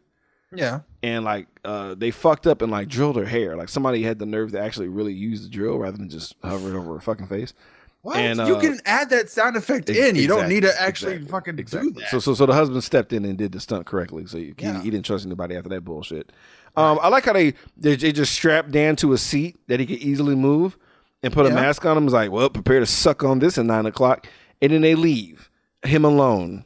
Yeah. 0.52 0.80
and 1.04 1.24
like 1.24 1.47
uh 1.64 1.93
they 1.95 2.12
fucked 2.12 2.47
up 2.47 2.62
and 2.62 2.72
like 2.72 2.88
drilled 2.88 3.18
her 3.18 3.26
hair 3.26 3.56
like 3.56 3.70
somebody 3.70 4.02
had 4.04 4.18
the 4.20 4.26
nerve 4.26 4.52
to 4.54 4.60
actually 4.60 4.88
really 4.88 5.14
use 5.14 5.43
the 5.43 5.50
drill 5.50 5.78
rather 5.78 5.97
than 5.97 6.10
just 6.10 6.36
hover 6.43 6.70
it 6.70 6.76
over 6.76 6.95
her 6.95 7.00
fucking 7.02 7.28
face 7.28 7.54
What? 8.02 8.18
And, 8.18 8.39
you 8.39 8.56
uh, 8.56 8.60
can 8.62 8.80
add 8.86 9.10
that 9.12 9.30
sound 9.30 9.58
effect 9.58 9.89
Ex- 9.89 10.00
in. 10.00 10.16
You 10.16 10.28
don't 10.28 10.47
need 10.47 10.62
to 10.64 10.82
actually 10.82 11.14
exactly, 11.16 11.32
fucking 11.32 11.60
exactly. 11.60 11.91
do 11.91 12.00
that. 12.00 12.10
So, 12.10 12.20
so, 12.20 12.34
so 12.34 12.45
the 12.45 12.54
husband 12.54 12.82
stepped 12.84 13.12
in 13.14 13.26
and 13.26 13.38
did 13.38 13.52
the 13.52 13.60
stunt 13.60 13.86
correctly. 13.86 14.26
So 14.26 14.38
he, 14.38 14.54
Yeah. 14.58 14.82
he 14.82 14.89
didn't 14.89 15.06
trust 15.06 15.26
anybody 15.26 15.56
after 15.58 15.68
that 15.70 15.82
bullshit. 15.82 16.32
Um, 16.78 16.97
I 17.02 17.10
like 17.10 17.26
how 17.26 17.34
they, 17.34 17.56
they 17.76 17.95
they 17.97 18.12
just 18.14 18.32
strapped 18.34 18.72
Dan 18.72 18.95
to 18.97 19.12
a 19.14 19.18
seat 19.18 19.58
that 19.68 19.80
he 19.82 19.86
could 19.86 19.97
easily 19.97 20.36
move 20.36 20.78
and 21.22 21.34
put 21.34 21.45
a 21.45 21.50
mask 21.50 21.86
on 21.86 21.97
him. 21.97 22.06
It's 22.06 22.14
like, 22.14 22.32
well, 22.32 22.50
prepare 22.50 22.80
to 22.80 22.86
suck 22.86 23.24
on 23.24 23.39
this 23.39 23.58
at 23.58 23.66
nine 23.66 23.86
o'clock, 23.86 24.28
and 24.62 24.72
then 24.72 24.80
they 24.82 24.95
leave 24.95 25.50
him 25.84 26.06
alone, 26.06 26.64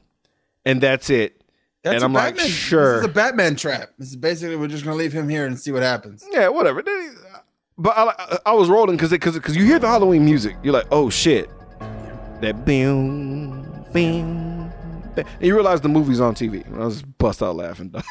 and 0.65 0.81
that's 0.81 1.09
it. 1.09 1.41
That's 1.83 1.95
and 1.95 2.03
a 2.03 2.05
I'm 2.05 2.13
like, 2.13 2.35
Batman- 2.35 2.47
sure. 2.51 2.93
This 2.95 3.03
is 3.05 3.09
a 3.11 3.13
Batman 3.13 3.55
trap. 3.55 3.89
This 3.99 4.09
is 4.09 4.15
basically 4.15 4.55
we're 4.55 4.67
just 4.67 4.83
gonna 4.85 4.95
leave 4.95 5.13
him 5.13 5.27
here 5.29 5.45
and 5.45 5.59
see 5.59 5.71
what 5.71 5.83
happens. 5.83 6.25
Yeah, 6.31 6.47
whatever. 6.49 6.81
But 7.77 7.97
I, 7.97 8.37
I 8.45 8.53
was 8.53 8.69
rolling 8.69 8.95
because 8.95 9.09
because 9.11 9.33
because 9.33 9.55
you 9.57 9.65
hear 9.65 9.79
the 9.79 9.87
Halloween 9.87 10.23
music, 10.23 10.55
you're 10.63 10.73
like, 10.73 10.87
oh 10.91 11.09
shit, 11.09 11.49
that 12.41 12.63
boom, 12.65 13.63
boom, 13.91 14.71
and 15.17 15.25
you 15.41 15.53
realize 15.55 15.81
the 15.81 15.89
movie's 15.89 16.21
on 16.21 16.35
TV. 16.35 16.65
I 16.73 16.85
was 16.85 17.01
just 17.01 17.17
bust 17.17 17.41
out 17.43 17.55
laughing. 17.55 17.93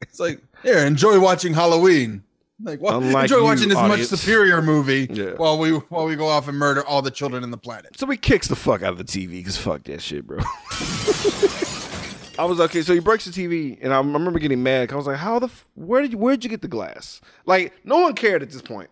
It's 0.00 0.20
like, 0.20 0.40
here, 0.62 0.78
enjoy 0.78 1.18
watching 1.20 1.52
Halloween. 1.54 2.22
Like, 2.62 2.80
well, 2.80 2.98
Unlike 2.98 3.24
enjoy 3.24 3.36
you, 3.38 3.44
watching 3.44 3.68
this 3.68 3.76
audience. 3.78 4.10
much 4.12 4.20
superior 4.20 4.62
movie 4.62 5.06
Yeah. 5.12 5.32
while 5.36 5.58
we 5.58 5.72
while 5.72 6.06
we 6.06 6.14
go 6.16 6.26
off 6.28 6.46
and 6.48 6.56
murder 6.56 6.84
all 6.86 7.02
the 7.02 7.10
children 7.10 7.42
in 7.44 7.50
the 7.50 7.58
planet. 7.58 7.98
so 7.98 8.06
he 8.06 8.16
kicks 8.16 8.48
the 8.48 8.56
fuck 8.56 8.82
out 8.82 8.92
of 8.92 8.98
the 8.98 9.04
TV 9.04 9.30
because 9.32 9.56
fuck 9.56 9.82
that 9.84 10.00
shit, 10.02 10.24
bro. 10.26 10.38
I 12.38 12.44
was 12.44 12.60
okay. 12.60 12.82
So 12.82 12.94
he 12.94 13.00
breaks 13.00 13.24
the 13.24 13.30
TV, 13.32 13.78
and 13.82 13.92
I 13.92 13.98
remember 13.98 14.38
getting 14.38 14.62
mad. 14.62 14.92
I 14.92 14.96
was 14.96 15.06
like, 15.06 15.16
"How 15.18 15.38
the? 15.38 15.46
F- 15.46 15.66
where 15.74 16.00
did 16.02 16.12
you? 16.12 16.18
Where'd 16.18 16.44
you 16.44 16.50
get 16.50 16.62
the 16.62 16.68
glass? 16.68 17.20
Like, 17.46 17.72
no 17.84 17.98
one 18.00 18.14
cared 18.14 18.42
at 18.42 18.50
this 18.50 18.62
point. 18.62 18.90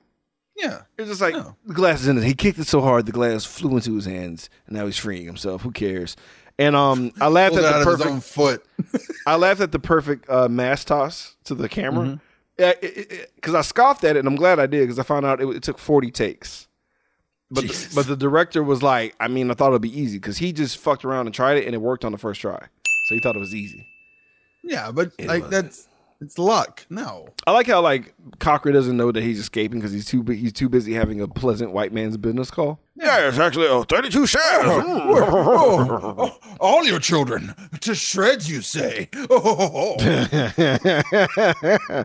Yeah, 0.56 0.82
It's 0.96 1.08
just 1.08 1.20
like 1.20 1.34
No. 1.34 1.54
the 1.66 1.74
glass 1.74 2.00
is 2.00 2.08
in 2.08 2.16
it. 2.16 2.24
He 2.24 2.32
kicked 2.34 2.58
it 2.58 2.66
so 2.66 2.80
hard, 2.80 3.04
the 3.04 3.12
glass 3.12 3.44
flew 3.44 3.76
into 3.76 3.94
his 3.94 4.06
hands, 4.06 4.48
and 4.66 4.74
now 4.74 4.86
he's 4.86 4.96
freeing 4.96 5.26
himself. 5.26 5.60
Who 5.60 5.70
cares? 5.70 6.16
And 6.58 6.74
um, 6.74 7.12
I 7.20 7.28
laughed 7.28 7.56
at 7.56 7.60
the 7.60 7.84
perfect. 7.84 8.22
foot. 8.22 8.64
I 9.26 9.36
laughed 9.36 9.60
at 9.60 9.70
the 9.72 9.78
perfect 9.78 10.28
uh, 10.30 10.48
mass 10.48 10.82
toss 10.82 11.36
to 11.44 11.54
the 11.54 11.68
camera. 11.68 12.06
Mm-hmm. 12.06 12.16
Yeah, 12.58 12.72
because 13.34 13.54
I 13.54 13.60
scoffed 13.60 14.02
at 14.04 14.16
it, 14.16 14.20
and 14.20 14.28
I'm 14.28 14.36
glad 14.36 14.58
I 14.58 14.64
did 14.64 14.80
because 14.80 14.98
I 14.98 15.02
found 15.02 15.26
out 15.26 15.42
it, 15.42 15.46
it 15.56 15.62
took 15.62 15.76
40 15.78 16.10
takes. 16.10 16.68
But 17.50 17.64
the, 17.68 17.92
but 17.94 18.06
the 18.06 18.16
director 18.16 18.62
was 18.62 18.82
like, 18.82 19.14
I 19.20 19.28
mean, 19.28 19.50
I 19.50 19.54
thought 19.54 19.68
it'd 19.68 19.82
be 19.82 20.00
easy 20.00 20.16
because 20.16 20.38
he 20.38 20.54
just 20.54 20.78
fucked 20.78 21.04
around 21.04 21.26
and 21.26 21.34
tried 21.34 21.58
it, 21.58 21.66
and 21.66 21.74
it 21.74 21.82
worked 21.82 22.02
on 22.06 22.12
the 22.12 22.18
first 22.18 22.40
try. 22.40 22.66
So 23.06 23.14
he 23.14 23.20
thought 23.20 23.36
it 23.36 23.40
was 23.40 23.54
easy. 23.54 23.86
Yeah, 24.64 24.90
but 24.90 25.12
It 25.16 25.28
like 25.28 25.44
wasn't. 25.44 25.64
that's 25.66 25.88
it's 26.20 26.38
luck. 26.38 26.84
No, 26.90 27.28
I 27.46 27.52
like 27.52 27.68
how 27.68 27.80
like 27.82 28.14
Cochran 28.40 28.74
doesn't 28.74 28.96
know 28.96 29.12
that 29.12 29.22
he's 29.22 29.38
escaping 29.38 29.78
because 29.78 29.92
he's 29.92 30.06
too 30.06 30.24
bu- 30.24 30.32
he's 30.32 30.52
too 30.52 30.68
busy 30.68 30.92
having 30.94 31.20
a 31.20 31.28
pleasant 31.28 31.70
white 31.72 31.92
man's 31.92 32.16
business 32.16 32.50
call. 32.50 32.80
Yeah, 32.96 33.28
it's 33.28 33.38
actually 33.38 33.68
oh, 33.68 33.84
32 33.84 34.26
shares. 34.26 34.42
oh, 34.44 36.36
oh, 36.42 36.56
all 36.58 36.84
your 36.84 36.98
children 36.98 37.54
to 37.82 37.94
shreds, 37.94 38.50
you 38.50 38.60
say? 38.60 39.08
Oh, 39.30 39.96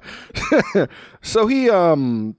so 1.21 1.47
he 1.47 1.69
um 1.69 2.35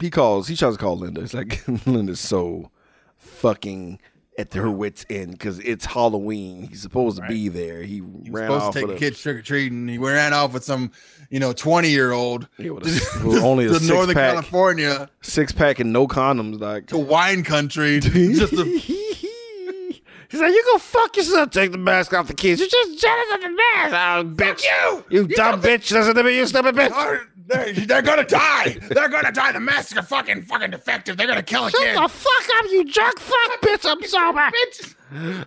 he 0.00 0.10
calls 0.10 0.48
he 0.48 0.56
tries 0.56 0.74
to 0.74 0.78
call 0.78 0.98
Linda. 0.98 1.20
It's 1.22 1.34
like 1.34 1.62
Linda's 1.86 2.20
so 2.20 2.70
fucking 3.16 3.98
at 4.38 4.52
her 4.54 4.70
wits 4.70 5.06
end 5.08 5.32
because 5.32 5.58
it's 5.60 5.84
Halloween. 5.84 6.68
He's 6.68 6.82
supposed 6.82 7.18
to 7.18 7.26
be 7.26 7.48
there. 7.48 7.82
He, 7.82 8.00
ran 8.00 8.46
supposed 8.46 8.64
off 8.64 8.72
to 8.74 8.80
take 8.80 8.88
with 8.88 8.96
a 8.96 8.98
kid 8.98 9.16
trick 9.16 9.36
or 9.36 9.42
treating. 9.42 9.86
He 9.86 9.98
ran 9.98 10.32
off 10.32 10.52
with 10.52 10.64
some, 10.64 10.92
you 11.30 11.38
know, 11.38 11.52
twenty 11.52 11.90
year 11.90 12.12
old. 12.12 12.48
Only 12.58 13.66
a 13.66 13.78
to 13.78 13.86
Northern 13.86 14.08
six-pack. 14.08 14.32
California 14.32 15.10
six 15.20 15.52
pack 15.52 15.78
and 15.78 15.92
no 15.92 16.06
condoms. 16.08 16.60
Like 16.60 16.86
to 16.88 16.98
wine 16.98 17.44
country. 17.44 18.00
just 18.00 18.54
to, 18.54 18.78
She's 18.78 20.40
like, 20.40 20.52
you 20.52 20.64
go 20.72 20.78
fuck 20.78 21.16
yourself. 21.16 21.50
Take 21.50 21.72
the 21.72 21.78
mask 21.78 22.12
off 22.12 22.26
the 22.26 22.34
kids. 22.34 22.60
You're 22.60 22.68
just 22.68 23.00
jealous 23.00 23.34
of 23.34 23.40
the 23.40 23.50
mask. 23.50 23.94
Oh, 23.94 24.24
bitch. 24.34 24.64
you. 24.64 25.04
You 25.10 25.28
dumb 25.28 25.60
bitch. 25.62 25.92
Listen 25.92 26.14
to 26.14 26.24
me, 26.24 26.36
you 26.36 26.46
stupid 26.46 26.74
bitch. 26.74 27.26
They're, 27.46 27.72
they're 27.72 28.02
gonna 28.02 28.24
die. 28.24 28.78
They're 28.88 29.08
gonna 29.08 29.30
die. 29.32 29.52
The 29.52 29.60
masks 29.60 29.96
are 29.96 30.02
fucking 30.02 30.42
fucking 30.42 30.70
defective. 30.70 31.16
They're 31.16 31.26
gonna 31.26 31.42
kill 31.42 31.66
a 31.66 31.70
Shut 31.70 31.80
kid. 31.80 31.96
the 31.96 32.08
fuck 32.08 32.48
up, 32.58 32.64
you 32.70 32.84
jerk 32.84 33.18
fuck 33.18 33.60
bitch. 33.60 33.84
I'm 33.90 34.02
sober. 34.02 34.40
Bitch. 34.40 34.94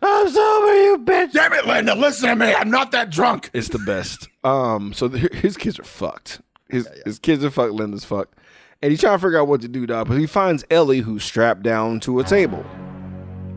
I'm 0.01 0.29
sober, 0.29 0.83
you 0.83 0.97
bitch. 1.03 1.31
Damn 1.31 1.53
it, 1.53 1.65
Linda. 1.65 1.95
Listen 1.95 2.29
to 2.29 2.35
me. 2.35 2.53
I'm 2.53 2.69
not 2.69 2.91
that 2.91 3.09
drunk. 3.09 3.49
It's 3.53 3.69
the 3.69 3.79
best. 3.79 4.27
Um, 4.43 4.93
so 4.93 5.07
the, 5.07 5.17
his 5.37 5.57
kids 5.57 5.79
are 5.79 5.83
fucked. 5.83 6.41
His 6.69 6.87
his 7.05 7.17
kids 7.17 7.43
are 7.43 7.49
fucked. 7.49 7.73
Linda's 7.73 8.05
fucked, 8.05 8.37
and 8.81 8.91
he's 8.91 9.01
trying 9.01 9.17
to 9.17 9.21
figure 9.21 9.39
out 9.39 9.47
what 9.47 9.61
to 9.61 9.67
do, 9.67 9.87
dog. 9.87 10.07
But 10.07 10.19
he 10.19 10.27
finds 10.27 10.63
Ellie, 10.69 10.99
who's 10.99 11.23
strapped 11.23 11.63
down 11.63 11.99
to 12.01 12.19
a 12.19 12.23
table, 12.23 12.63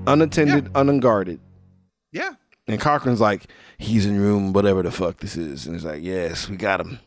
unattended, 0.07 0.70
unguarded. 0.74 1.41
Yeah. 2.12 2.34
And 2.66 2.80
Cochran's 2.80 3.20
like, 3.20 3.47
he's 3.78 4.07
in 4.07 4.20
room, 4.20 4.53
whatever 4.53 4.82
the 4.82 4.91
fuck 4.93 5.18
this 5.18 5.36
is, 5.36 5.66
and 5.66 5.74
he's 5.74 5.84
like, 5.84 6.03
yes, 6.03 6.49
we 6.49 6.57
got 6.57 6.80
him. 6.80 7.01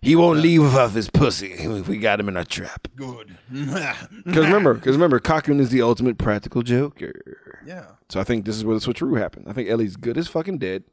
He 0.00 0.14
won't 0.16 0.40
leave 0.40 0.62
without 0.62 0.92
his 0.92 1.10
pussy. 1.10 1.66
We 1.88 1.98
got 1.98 2.20
him 2.20 2.28
in 2.28 2.36
our 2.36 2.44
trap. 2.44 2.88
Good. 2.96 3.36
Because 3.50 4.44
remember, 4.46 4.74
because 4.74 4.94
remember, 4.96 5.18
Cochran 5.18 5.58
is 5.60 5.70
the 5.70 5.82
ultimate 5.82 6.18
practical 6.18 6.62
joker. 6.62 7.60
yeah. 7.66 7.86
So 8.08 8.20
I 8.20 8.24
think 8.24 8.44
this 8.44 8.56
is 8.56 8.64
where 8.64 8.78
the 8.78 8.84
switcheroo 8.84 9.18
happened. 9.18 9.46
I 9.48 9.52
think 9.52 9.68
Ellie's 9.68 9.96
good 9.96 10.16
as 10.18 10.28
fucking 10.28 10.58
dead. 10.58 10.84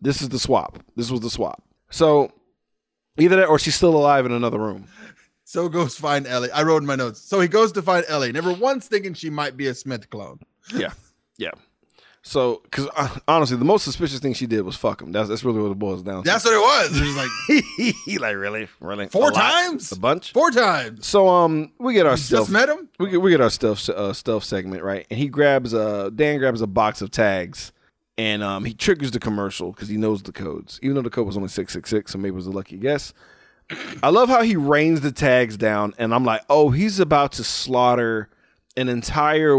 This 0.00 0.20
is 0.22 0.28
the 0.30 0.38
swap. 0.38 0.78
This 0.96 1.10
was 1.10 1.20
the 1.20 1.30
swap. 1.30 1.62
So 1.90 2.32
either 3.18 3.36
that 3.36 3.46
or 3.46 3.58
she's 3.58 3.74
still 3.74 3.96
alive 3.96 4.26
in 4.26 4.32
another 4.32 4.58
room. 4.58 4.86
So 5.44 5.68
goes 5.68 5.96
find 5.96 6.26
Ellie. 6.26 6.50
I 6.50 6.62
wrote 6.62 6.82
in 6.82 6.86
my 6.86 6.96
notes. 6.96 7.20
So 7.20 7.40
he 7.40 7.48
goes 7.48 7.72
to 7.72 7.82
find 7.82 8.04
Ellie, 8.08 8.32
never 8.32 8.52
once 8.52 8.88
thinking 8.88 9.12
she 9.14 9.28
might 9.30 9.56
be 9.56 9.66
a 9.66 9.74
Smith 9.74 10.08
clone. 10.10 10.38
Yeah. 10.74 10.92
Yeah. 11.38 11.50
So, 12.24 12.60
because 12.62 12.88
uh, 12.96 13.08
honestly, 13.26 13.56
the 13.56 13.64
most 13.64 13.82
suspicious 13.82 14.20
thing 14.20 14.32
she 14.32 14.46
did 14.46 14.62
was 14.62 14.76
fuck 14.76 15.02
him. 15.02 15.10
That's 15.10 15.28
that's 15.28 15.42
really 15.42 15.60
what 15.60 15.72
it 15.72 15.78
boils 15.78 16.02
down 16.04 16.22
to. 16.22 16.30
That's 16.30 16.44
what 16.44 16.54
it 16.54 16.58
was. 16.60 17.00
It 17.00 17.04
was 17.04 17.16
like 17.16 17.94
he 18.04 18.18
like 18.18 18.36
really, 18.36 18.68
really 18.78 19.08
four 19.08 19.30
A 19.30 19.32
lot? 19.32 19.40
times, 19.40 19.90
a 19.90 19.98
bunch. 19.98 20.32
four 20.32 20.52
times. 20.52 21.04
So 21.04 21.28
um, 21.28 21.72
we 21.80 21.94
get 21.94 22.06
our 22.06 22.16
stealth. 22.16 22.42
Just 22.42 22.52
met 22.52 22.68
him. 22.68 22.88
we 23.00 23.10
get, 23.10 23.20
we 23.20 23.32
get 23.32 23.40
our 23.40 23.50
stealth 23.50 23.88
uh, 23.88 24.12
stealth 24.12 24.44
segment 24.44 24.84
right, 24.84 25.04
and 25.10 25.18
he 25.18 25.26
grabs 25.28 25.74
uh 25.74 26.10
Dan 26.14 26.38
grabs 26.38 26.60
a 26.62 26.68
box 26.68 27.02
of 27.02 27.10
tags, 27.10 27.72
and 28.16 28.40
um 28.44 28.64
he 28.64 28.72
triggers 28.72 29.10
the 29.10 29.18
commercial 29.18 29.72
because 29.72 29.88
he 29.88 29.96
knows 29.96 30.22
the 30.22 30.32
codes, 30.32 30.78
even 30.80 30.94
though 30.94 31.02
the 31.02 31.10
code 31.10 31.26
was 31.26 31.36
only 31.36 31.48
six 31.48 31.72
six 31.72 31.90
six, 31.90 32.12
so 32.12 32.18
maybe 32.18 32.34
it 32.34 32.36
was 32.36 32.46
a 32.46 32.52
lucky 32.52 32.76
guess. 32.76 33.12
I 34.02 34.10
love 34.10 34.28
how 34.28 34.42
he 34.42 34.54
rains 34.54 35.00
the 35.00 35.10
tags 35.12 35.56
down, 35.56 35.92
and 35.98 36.14
I'm 36.14 36.24
like, 36.24 36.42
oh, 36.48 36.70
he's 36.70 37.00
about 37.00 37.32
to 37.32 37.44
slaughter 37.44 38.28
an 38.76 38.88
entire 38.88 39.56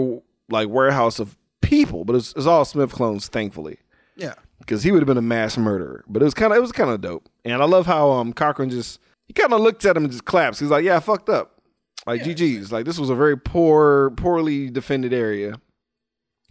like 0.50 0.70
warehouse 0.70 1.20
of 1.20 1.36
people, 1.64 2.06
but 2.06 2.16
it's, 2.16 2.34
it's 2.36 2.46
all 2.46 2.64
Smith 2.66 2.92
clones, 2.92 3.28
thankfully 3.28 3.80
Yeah. 4.16 4.36
because 4.60 4.84
he 4.84 4.92
would 4.92 5.00
have 5.02 5.08
been 5.08 5.18
a 5.18 5.22
mass 5.22 5.58
murderer. 5.58 6.04
But 6.08 6.22
it 6.22 6.26
was 6.26 6.34
kind 6.36 6.52
of 6.54 6.58
it 6.58 6.62
was 6.62 6.72
kind 6.72 6.92
of 6.92 7.02
dope, 7.02 7.28
and 7.44 7.62
I 7.62 7.66
love 7.66 7.86
how 7.88 8.12
um 8.12 8.34
Cochran 8.34 8.70
just 8.70 9.00
he 9.28 9.34
kind 9.34 9.52
of 9.54 9.62
looks 9.62 9.86
at 9.86 9.98
him 9.98 10.04
and 10.04 10.12
just 10.12 10.26
claps. 10.26 10.60
He's 10.60 10.70
like, 10.70 10.84
"Yeah, 10.84 10.98
I 10.98 11.00
fucked 11.00 11.30
up." 11.30 11.62
Like 12.06 12.22
GG's. 12.22 12.72
Like 12.72 12.86
this 12.86 13.00
was 13.00 13.10
a 13.10 13.16
very 13.16 13.38
poor, 13.38 14.12
poorly 14.12 14.70
defended 14.70 15.14
area. 15.14 15.56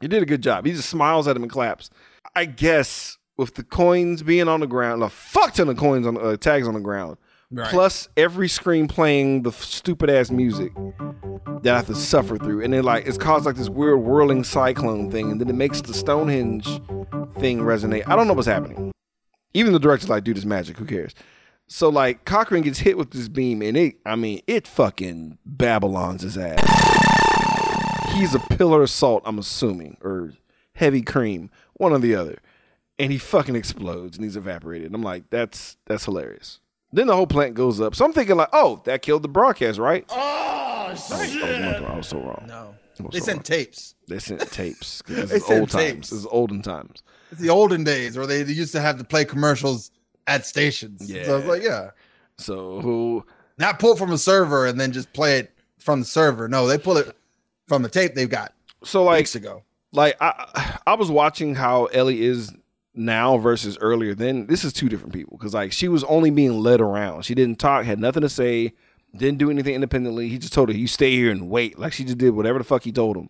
You 0.00 0.08
did 0.08 0.22
a 0.22 0.26
good 0.26 0.42
job. 0.42 0.64
He 0.66 0.72
just 0.72 0.88
smiles 0.88 1.28
at 1.28 1.36
him 1.36 1.42
and 1.42 1.52
claps. 1.52 1.90
I 2.34 2.46
guess 2.46 3.18
with 3.36 3.54
the 3.54 3.62
coins 3.62 4.22
being 4.22 4.48
on 4.48 4.60
the 4.60 4.66
ground, 4.66 5.02
a 5.02 5.08
fuck 5.10 5.52
ton 5.54 5.68
of 5.68 5.76
coins 5.76 6.06
on 6.06 6.16
uh, 6.16 6.36
tags 6.38 6.66
on 6.66 6.74
the 6.74 6.80
ground, 6.80 7.18
Right. 7.54 7.68
plus 7.68 8.08
every 8.16 8.48
screen 8.48 8.88
playing 8.88 9.42
the 9.42 9.52
stupid 9.52 10.08
ass 10.08 10.30
music 10.30 10.72
that 11.62 11.74
I 11.74 11.76
have 11.76 11.86
to 11.86 11.94
suffer 11.94 12.38
through, 12.38 12.62
and 12.62 12.72
then 12.72 12.82
like 12.82 13.06
it's 13.06 13.18
caused 13.18 13.44
like 13.44 13.56
this 13.56 13.68
weird 13.68 14.00
whirling 14.00 14.42
cyclone 14.42 15.10
thing, 15.10 15.30
and 15.30 15.40
then 15.40 15.48
it 15.48 15.54
makes 15.54 15.80
the 15.82 15.92
Stonehenge 15.94 16.64
thing 17.38 17.60
resonate. 17.60 18.08
I 18.08 18.16
don't 18.16 18.26
know 18.26 18.32
what's 18.32 18.48
happening. 18.48 18.90
Even 19.54 19.72
the 19.72 19.78
director's 19.78 20.08
like, 20.08 20.24
dude, 20.24 20.36
it's 20.36 20.46
magic. 20.46 20.78
Who 20.78 20.86
cares? 20.86 21.14
So 21.68 21.88
like 21.88 22.24
Cochran 22.24 22.62
gets 22.62 22.78
hit 22.80 22.96
with 22.98 23.10
this 23.10 23.28
beam, 23.28 23.62
and 23.62 23.76
it, 23.76 23.96
I 24.04 24.16
mean, 24.16 24.40
it 24.46 24.66
fucking 24.66 25.38
Babylon's 25.44 26.22
his 26.22 26.38
ass. 26.38 28.12
He's 28.14 28.34
a 28.34 28.40
pillar 28.56 28.82
of 28.82 28.90
salt, 28.90 29.22
I'm 29.24 29.38
assuming, 29.38 29.96
or 30.02 30.32
heavy 30.74 31.02
cream, 31.02 31.50
one 31.74 31.92
or 31.92 31.98
the 31.98 32.14
other, 32.14 32.38
and 32.98 33.12
he 33.12 33.18
fucking 33.18 33.56
explodes 33.56 34.16
and 34.16 34.24
he's 34.24 34.36
evaporated. 34.36 34.86
And 34.86 34.94
I'm 34.94 35.02
like, 35.02 35.30
that's 35.30 35.76
that's 35.86 36.04
hilarious. 36.04 36.60
Then 36.92 37.06
the 37.06 37.16
whole 37.16 37.26
plant 37.26 37.54
goes 37.54 37.80
up. 37.80 37.94
So 37.94 38.04
I'm 38.04 38.12
thinking 38.12 38.36
like, 38.36 38.50
oh, 38.52 38.82
that 38.84 39.02
killed 39.02 39.22
the 39.22 39.28
broadcast, 39.28 39.78
right? 39.78 40.04
Oh 40.10 40.14
I 40.88 40.90
was, 40.92 41.10
I 41.12 41.18
was, 41.22 41.36
wrong. 41.36 41.84
I 41.86 41.96
was 41.96 42.06
so 42.08 42.18
wrong. 42.20 42.44
no. 42.46 42.74
I 43.00 43.02
They 43.10 43.18
so 43.20 43.24
sent 43.24 43.36
wrong. 43.38 43.42
tapes. 43.44 43.94
They 44.08 44.18
sent 44.18 44.40
tapes. 44.52 45.00
'cause 45.02 45.16
This 45.16 45.30
They 45.30 45.36
is 45.36 45.46
sent 45.46 45.60
old 45.60 45.70
times. 45.70 45.84
tapes. 45.84 46.10
This 46.10 46.18
is 46.20 46.26
olden 46.26 46.60
times. 46.62 47.02
It's 47.30 47.40
the 47.40 47.48
olden 47.50 47.82
days 47.84 48.16
where 48.16 48.26
they 48.26 48.42
used 48.44 48.72
to 48.72 48.80
have 48.80 48.98
to 48.98 49.04
play 49.04 49.24
commercials 49.24 49.90
at 50.26 50.44
stations. 50.46 51.10
Yeah. 51.10 51.24
So 51.24 51.32
I 51.32 51.36
was 51.38 51.46
like, 51.46 51.62
yeah. 51.62 51.90
So 52.38 52.80
who? 52.80 53.24
Not 53.58 53.78
pull 53.78 53.96
from 53.96 54.12
a 54.12 54.18
server 54.18 54.66
and 54.66 54.78
then 54.78 54.92
just 54.92 55.12
play 55.14 55.38
it 55.38 55.52
from 55.78 56.00
the 56.00 56.06
server. 56.06 56.46
No, 56.48 56.66
they 56.66 56.76
pull 56.78 56.96
it 56.98 57.16
from 57.68 57.82
the 57.82 57.88
tape 57.88 58.14
they've 58.14 58.28
got 58.28 58.52
So 58.84 59.02
like, 59.04 59.18
weeks 59.20 59.34
ago. 59.34 59.62
like 59.92 60.16
I, 60.20 60.78
I 60.86 60.94
was 60.94 61.10
watching 61.10 61.54
how 61.54 61.86
Ellie 61.86 62.22
is 62.22 62.52
now 62.94 63.38
versus 63.38 63.78
earlier. 63.80 64.14
Then 64.14 64.46
this 64.46 64.64
is 64.64 64.72
two 64.72 64.88
different 64.88 65.12
people 65.12 65.36
because 65.38 65.54
like 65.54 65.72
she 65.72 65.88
was 65.88 66.04
only 66.04 66.30
being 66.30 66.60
led 66.60 66.80
around. 66.80 67.24
She 67.24 67.34
didn't 67.34 67.58
talk, 67.58 67.84
had 67.84 67.98
nothing 67.98 68.22
to 68.22 68.28
say, 68.28 68.74
didn't 69.16 69.38
do 69.38 69.50
anything 69.50 69.74
independently. 69.74 70.28
He 70.28 70.38
just 70.38 70.52
told 70.52 70.68
her, 70.68 70.74
"You 70.74 70.86
stay 70.86 71.12
here 71.12 71.30
and 71.30 71.48
wait." 71.48 71.78
Like 71.78 71.92
she 71.92 72.04
just 72.04 72.18
did 72.18 72.30
whatever 72.30 72.58
the 72.58 72.64
fuck 72.64 72.82
he 72.84 72.92
told 72.92 73.16
him. 73.16 73.28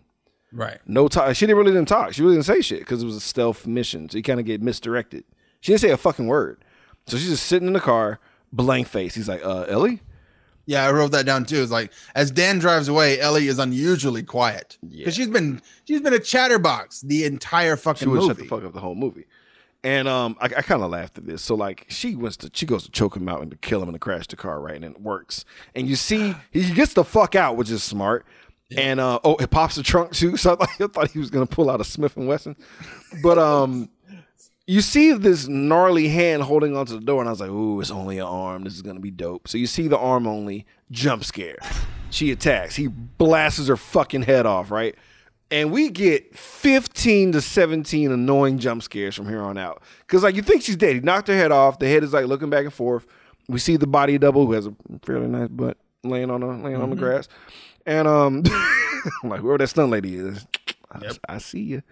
Right. 0.51 0.79
No 0.85 1.07
talk. 1.07 1.35
She 1.35 1.45
didn't 1.45 1.57
really 1.57 1.71
didn't 1.71 1.87
talk. 1.87 2.13
She 2.13 2.21
really 2.21 2.35
didn't 2.35 2.45
say 2.45 2.61
shit 2.61 2.79
because 2.79 3.01
it 3.01 3.05
was 3.05 3.15
a 3.15 3.21
stealth 3.21 3.65
mission. 3.65 4.09
So 4.09 4.17
you 4.17 4.23
kind 4.23 4.39
of 4.39 4.45
get 4.45 4.61
misdirected. 4.61 5.23
She 5.61 5.71
didn't 5.71 5.81
say 5.81 5.89
a 5.89 5.97
fucking 5.97 6.27
word. 6.27 6.63
So 7.07 7.17
she's 7.17 7.29
just 7.29 7.45
sitting 7.47 7.67
in 7.67 7.73
the 7.73 7.79
car, 7.79 8.19
blank 8.51 8.87
face. 8.87 9.15
He's 9.15 9.27
like, 9.27 9.43
"Uh, 9.43 9.63
Ellie." 9.63 10.01
Yeah, 10.65 10.85
I 10.85 10.91
wrote 10.91 11.11
that 11.11 11.25
down 11.25 11.43
too. 11.43 11.61
It's 11.61 11.71
like 11.71 11.91
as 12.15 12.31
Dan 12.31 12.59
drives 12.59 12.87
away, 12.87 13.19
Ellie 13.19 13.47
is 13.47 13.59
unusually 13.59 14.23
quiet 14.23 14.77
because 14.89 15.13
she's 15.15 15.27
been 15.27 15.61
she's 15.85 15.99
been 16.01 16.13
a 16.13 16.19
chatterbox 16.19 17.01
the 17.01 17.25
entire 17.25 17.75
fucking 17.75 18.09
would 18.09 18.21
movie. 18.21 18.27
shut 18.29 18.37
the 18.37 18.45
fuck 18.45 18.63
up 18.63 18.73
the 18.73 18.79
whole 18.79 18.95
movie. 18.95 19.25
And 19.83 20.07
um, 20.07 20.37
I, 20.39 20.45
I 20.45 20.61
kind 20.61 20.81
of 20.81 20.91
laughed 20.91 21.17
at 21.17 21.25
this. 21.25 21.41
So 21.41 21.55
like, 21.55 21.85
she 21.89 22.15
wants 22.15 22.37
to, 22.37 22.51
she 22.53 22.65
goes 22.65 22.83
to 22.83 22.91
choke 22.91 23.17
him 23.17 23.27
out 23.27 23.41
and 23.41 23.51
to 23.51 23.57
kill 23.57 23.81
him 23.81 23.89
and 23.89 23.95
to 23.95 23.99
crash 23.99 24.27
the 24.27 24.37
car, 24.37 24.61
right? 24.61 24.75
And 24.75 24.85
it 24.85 25.01
works. 25.01 25.43
And 25.75 25.87
you 25.87 25.95
see, 25.95 26.35
he 26.51 26.71
gets 26.73 26.93
the 26.93 27.03
fuck 27.03 27.35
out, 27.35 27.57
which 27.57 27.69
is 27.69 27.83
smart. 27.83 28.25
And 28.77 28.99
uh, 28.99 29.19
oh, 29.23 29.35
it 29.35 29.49
pops 29.49 29.75
the 29.75 29.83
trunk 29.83 30.13
too. 30.13 30.37
So 30.43 30.53
I 30.53 30.55
thought, 30.55 30.69
I 30.79 30.87
thought 30.87 31.11
he 31.11 31.19
was 31.19 31.29
gonna 31.29 31.45
pull 31.45 31.69
out 31.69 31.81
a 31.81 31.83
Smith 31.83 32.17
and 32.17 32.27
Wesson, 32.27 32.55
but 33.21 33.37
um, 33.37 33.89
you 34.65 34.81
see 34.81 35.13
this 35.13 35.47
gnarly 35.47 36.07
hand 36.07 36.43
holding 36.43 36.75
onto 36.75 36.93
the 36.93 37.05
door, 37.05 37.19
and 37.21 37.29
I 37.29 37.31
was 37.31 37.39
like, 37.39 37.49
ooh, 37.49 37.81
it's 37.81 37.91
only 37.91 38.17
an 38.17 38.25
arm. 38.25 38.63
This 38.63 38.73
is 38.73 38.81
gonna 38.81 38.99
be 38.99 39.11
dope. 39.11 39.47
So 39.47 39.57
you 39.57 39.67
see 39.67 39.87
the 39.87 39.97
arm 39.97 40.27
only 40.27 40.65
jump 40.91 41.23
scare. 41.23 41.57
She 42.09 42.31
attacks. 42.31 42.75
He 42.75 42.87
blasts 42.87 43.67
her 43.67 43.77
fucking 43.77 44.23
head 44.23 44.45
off, 44.45 44.71
right? 44.71 44.95
And 45.53 45.71
we 45.71 45.89
get 45.89 46.35
15 46.35 47.33
to 47.33 47.41
17 47.41 48.11
annoying 48.11 48.57
jump 48.57 48.81
scares 48.81 49.13
from 49.13 49.29
here 49.29 49.39
on 49.41 49.55
out. 49.55 49.83
Because, 49.99 50.23
like, 50.23 50.35
you 50.35 50.41
think 50.41 50.63
she's 50.63 50.75
dead. 50.75 50.95
He 50.95 50.99
knocked 51.01 51.27
her 51.27 51.35
head 51.35 51.51
off. 51.51 51.77
The 51.77 51.87
head 51.87 52.03
is, 52.03 52.11
like, 52.11 52.25
looking 52.25 52.49
back 52.49 52.63
and 52.63 52.73
forth. 52.73 53.05
We 53.47 53.59
see 53.59 53.77
the 53.77 53.85
body 53.85 54.17
double, 54.17 54.47
who 54.47 54.53
has 54.53 54.65
a 54.65 54.73
fairly 55.05 55.27
nice 55.27 55.49
butt, 55.49 55.77
laying 56.03 56.31
on, 56.31 56.39
the, 56.41 56.47
laying 56.47 56.81
on 56.81 56.89
the 56.89 56.95
grass. 56.95 57.27
And, 57.85 58.07
um, 58.07 58.41
I'm 59.23 59.29
like, 59.29 59.41
whoever 59.41 59.59
that 59.59 59.67
stun 59.67 59.91
lady 59.91 60.15
is, 60.15 60.47
I, 60.91 61.11
I 61.29 61.37
see 61.37 61.61
you. 61.61 61.83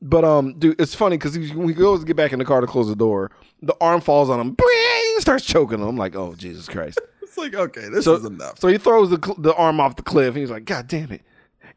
But, 0.00 0.24
um, 0.24 0.54
dude, 0.56 0.80
it's 0.80 0.94
funny 0.94 1.16
because 1.18 1.36
when 1.54 1.66
he 1.66 1.74
goes 1.74 1.98
to 2.00 2.06
get 2.06 2.14
back 2.16 2.32
in 2.32 2.38
the 2.38 2.44
car 2.44 2.60
to 2.60 2.68
close 2.68 2.86
the 2.88 2.94
door, 2.94 3.32
the 3.62 3.74
arm 3.80 4.00
falls 4.00 4.30
on 4.30 4.38
him, 4.38 4.48
and 4.56 5.20
starts 5.22 5.44
choking 5.44 5.80
him. 5.80 5.88
I'm 5.88 5.96
like, 5.96 6.14
oh, 6.14 6.34
Jesus 6.34 6.68
Christ. 6.68 7.00
It's 7.20 7.36
like 7.36 7.54
okay, 7.54 7.90
this 7.90 8.06
So, 8.06 8.14
is 8.14 8.24
enough. 8.24 8.58
so 8.58 8.68
he 8.68 8.78
throws 8.78 9.10
the, 9.10 9.34
the 9.36 9.52
arm 9.54 9.80
off 9.80 9.96
the 9.96 10.02
cliff, 10.02 10.28
and 10.28 10.38
he's 10.38 10.50
like, 10.50 10.64
God 10.64 10.88
damn 10.88 11.12
it. 11.12 11.20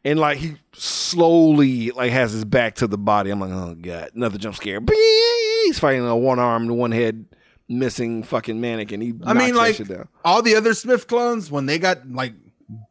And 0.04 0.18
like 0.18 0.38
he 0.38 0.56
slowly 0.72 1.90
like 1.92 2.10
has 2.10 2.32
his 2.32 2.44
back 2.44 2.76
to 2.76 2.86
the 2.86 2.98
body. 2.98 3.30
I'm 3.30 3.38
like, 3.40 3.50
oh 3.52 3.74
god, 3.80 4.10
another 4.14 4.38
jump 4.38 4.56
scare. 4.56 4.80
He's 5.64 5.78
fighting 5.78 6.06
a 6.06 6.16
one 6.16 6.38
armed, 6.38 6.70
one 6.70 6.90
head 6.92 7.24
missing 7.68 8.22
fucking 8.22 8.60
mannequin. 8.60 9.00
He 9.00 9.14
I 9.24 9.32
mean, 9.32 9.54
like 9.54 9.80
all 10.24 10.42
the 10.42 10.56
other 10.56 10.74
Smith 10.74 11.06
clones 11.06 11.50
when 11.50 11.66
they 11.66 11.78
got 11.78 12.10
like 12.10 12.34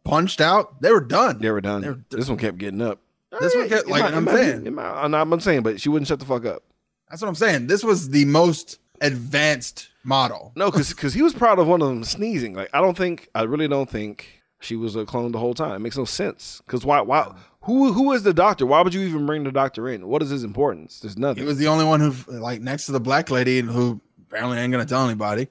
punched 0.05 0.39
out, 0.41 0.81
they 0.81 0.91
were 0.91 1.01
done. 1.01 1.39
They 1.39 1.51
were 1.51 1.61
done. 1.61 1.81
They 1.81 1.89
were- 1.89 2.03
this 2.09 2.29
one 2.29 2.37
kept 2.37 2.57
getting 2.57 2.81
up. 2.81 2.99
This 3.39 3.55
one 3.55 3.67
kept- 3.69 3.87
like 3.87 4.03
might- 4.03 4.13
I'm 4.13 4.27
it 4.27 4.31
might 4.31 4.31
be- 4.31 4.37
saying. 4.37 4.75
might- 4.75 5.03
I'm 5.03 5.11
not- 5.11 5.27
I'm 5.31 5.39
saying, 5.39 5.61
but 5.63 5.79
she 5.81 5.89
wouldn't 5.89 6.07
shut 6.07 6.19
the 6.19 6.25
fuck 6.25 6.45
up. 6.45 6.63
That's 7.09 7.21
what 7.21 7.27
I'm 7.29 7.35
saying. 7.35 7.67
This 7.67 7.83
was 7.83 8.09
the 8.09 8.25
most 8.25 8.79
advanced 9.01 9.89
model. 10.03 10.51
No, 10.55 10.69
because 10.71 10.89
because 10.89 11.13
he 11.13 11.21
was 11.21 11.33
proud 11.33 11.59
of 11.59 11.67
one 11.67 11.81
of 11.81 11.87
them 11.89 12.03
sneezing. 12.03 12.53
Like 12.53 12.69
I 12.73 12.79
don't 12.81 12.97
think, 12.97 13.29
I 13.35 13.43
really 13.43 13.67
don't 13.67 13.89
think 13.89 14.40
she 14.61 14.75
was 14.77 14.95
a 14.95 15.05
clone 15.05 15.31
the 15.33 15.39
whole 15.39 15.53
time. 15.53 15.75
It 15.75 15.79
makes 15.79 15.97
no 15.97 16.05
sense. 16.05 16.61
Because 16.65 16.85
why? 16.85 17.01
Why? 17.01 17.33
Who? 17.63 17.91
Who 17.93 18.11
is 18.13 18.23
the 18.23 18.33
doctor? 18.33 18.65
Why 18.65 18.81
would 18.81 18.93
you 18.93 19.01
even 19.01 19.25
bring 19.25 19.43
the 19.43 19.51
doctor 19.51 19.89
in? 19.89 20.07
What 20.07 20.21
is 20.23 20.29
his 20.29 20.43
importance? 20.43 20.99
There's 20.99 21.17
nothing. 21.17 21.43
He 21.43 21.47
was 21.47 21.57
the 21.57 21.67
only 21.67 21.85
one 21.85 21.99
who, 21.99 22.13
like, 22.31 22.61
next 22.61 22.85
to 22.85 22.91
the 22.93 22.99
black 22.99 23.29
lady 23.29 23.59
who 23.61 23.99
apparently 24.29 24.57
ain't 24.59 24.71
gonna 24.71 24.85
tell 24.85 25.05
anybody. 25.05 25.47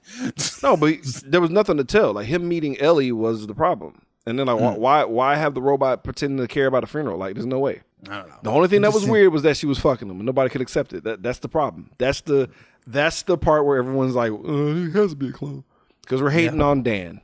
No, 0.63 0.75
but 0.75 0.95
there 1.25 1.39
was 1.41 1.49
nothing 1.51 1.77
to 1.77 1.83
tell. 1.83 2.13
Like 2.13 2.25
him 2.27 2.47
meeting 2.47 2.79
Ellie 2.81 3.11
was 3.11 3.45
the 3.47 3.53
problem. 3.53 4.01
And 4.25 4.37
then 4.37 4.47
like, 4.47 4.59
why- 4.59 4.75
why 4.77 5.03
why 5.05 5.35
have 5.35 5.53
the 5.55 5.61
robot 5.61 6.03
pretending 6.03 6.37
to 6.39 6.47
care 6.47 6.67
about 6.67 6.83
a 6.83 6.87
funeral? 6.87 7.17
Like, 7.17 7.33
there's 7.35 7.45
no 7.45 7.59
way. 7.59 7.81
I 8.09 8.17
don't 8.17 8.29
know. 8.29 8.35
The 8.43 8.51
only 8.51 8.67
thing 8.67 8.81
that 8.81 8.93
was 8.93 9.03
weird 9.11 9.31
was 9.33 9.43
that 9.43 9.57
she 9.57 9.65
was 9.67 9.77
fucking 9.79 10.09
him, 10.09 10.17
and 10.17 10.25
nobody 10.25 10.49
could 10.49 10.61
accept 10.61 10.93
it. 10.93 11.03
That 11.03 11.21
that's 11.23 11.39
the 11.39 11.49
problem. 11.49 11.91
That's 11.99 12.21
the 12.21 12.49
that's 12.87 13.21
the 13.23 13.37
part 13.37 13.65
where 13.65 13.77
everyone's 13.77 14.15
like, 14.15 14.31
uh, 14.31 14.35
"He 14.73 14.91
has 14.91 15.11
to 15.11 15.15
be 15.15 15.29
a 15.29 15.31
clone," 15.31 15.63
because 16.01 16.21
we're 16.21 16.31
hating 16.31 16.61
on 16.61 16.81
Dan. 16.83 17.21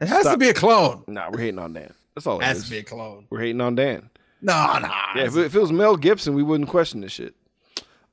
It 0.00 0.08
has 0.08 0.24
to 0.26 0.36
be 0.36 0.48
a 0.48 0.54
clone. 0.54 1.02
Nah, 1.08 1.28
we're 1.30 1.38
hating 1.40 1.58
on 1.58 1.72
Dan. 1.72 1.92
That's 2.14 2.26
all 2.26 2.38
It 2.40 2.44
it 2.44 2.46
has 2.46 2.58
is. 2.58 2.64
to 2.64 2.70
be 2.70 2.78
a 2.78 2.82
clone. 2.84 3.26
We're 3.30 3.40
hating 3.40 3.60
on 3.60 3.74
Dan. 3.74 4.08
No, 4.40 4.78
no. 4.80 4.88
Yeah, 5.16 5.24
if 5.24 5.36
it, 5.36 5.46
if 5.46 5.54
it 5.56 5.60
was 5.60 5.72
Mel 5.72 5.96
Gibson, 5.96 6.34
we 6.34 6.42
wouldn't 6.44 6.68
question 6.70 7.00
this 7.00 7.10
shit. 7.12 7.34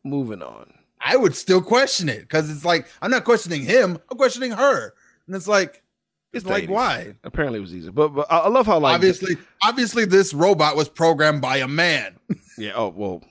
Moving 0.04 0.42
on. 0.42 0.74
I 1.00 1.16
would 1.18 1.36
still 1.36 1.62
question 1.62 2.10
it 2.10 2.22
because 2.22 2.50
it's 2.50 2.66
like 2.66 2.88
I'm 3.02 3.12
not 3.12 3.24
questioning 3.26 3.62
him. 3.64 4.00
I'm 4.10 4.18
questioning 4.18 4.52
her, 4.52 4.94
and 5.28 5.36
it's 5.36 5.48
like 5.48 5.84
It's 6.34 6.44
it's 6.44 6.50
like 6.50 6.64
80s. 6.64 6.70
why? 6.70 7.16
Apparently, 7.24 7.60
it 7.60 7.62
was 7.62 7.76
easy. 7.76 7.92
But 7.92 8.10
but 8.10 8.26
I, 8.32 8.40
I 8.40 8.48
love 8.50 8.66
how 8.66 8.80
like 8.80 8.96
obviously, 8.96 9.38
obviously, 9.64 10.06
this 10.06 10.34
robot 10.34 10.76
was 10.76 10.90
programmed 10.90 11.42
by 11.42 11.58
a 11.58 11.68
man. 11.68 12.16
yeah. 12.58 12.72
Oh 12.76 12.90
well. 12.90 13.22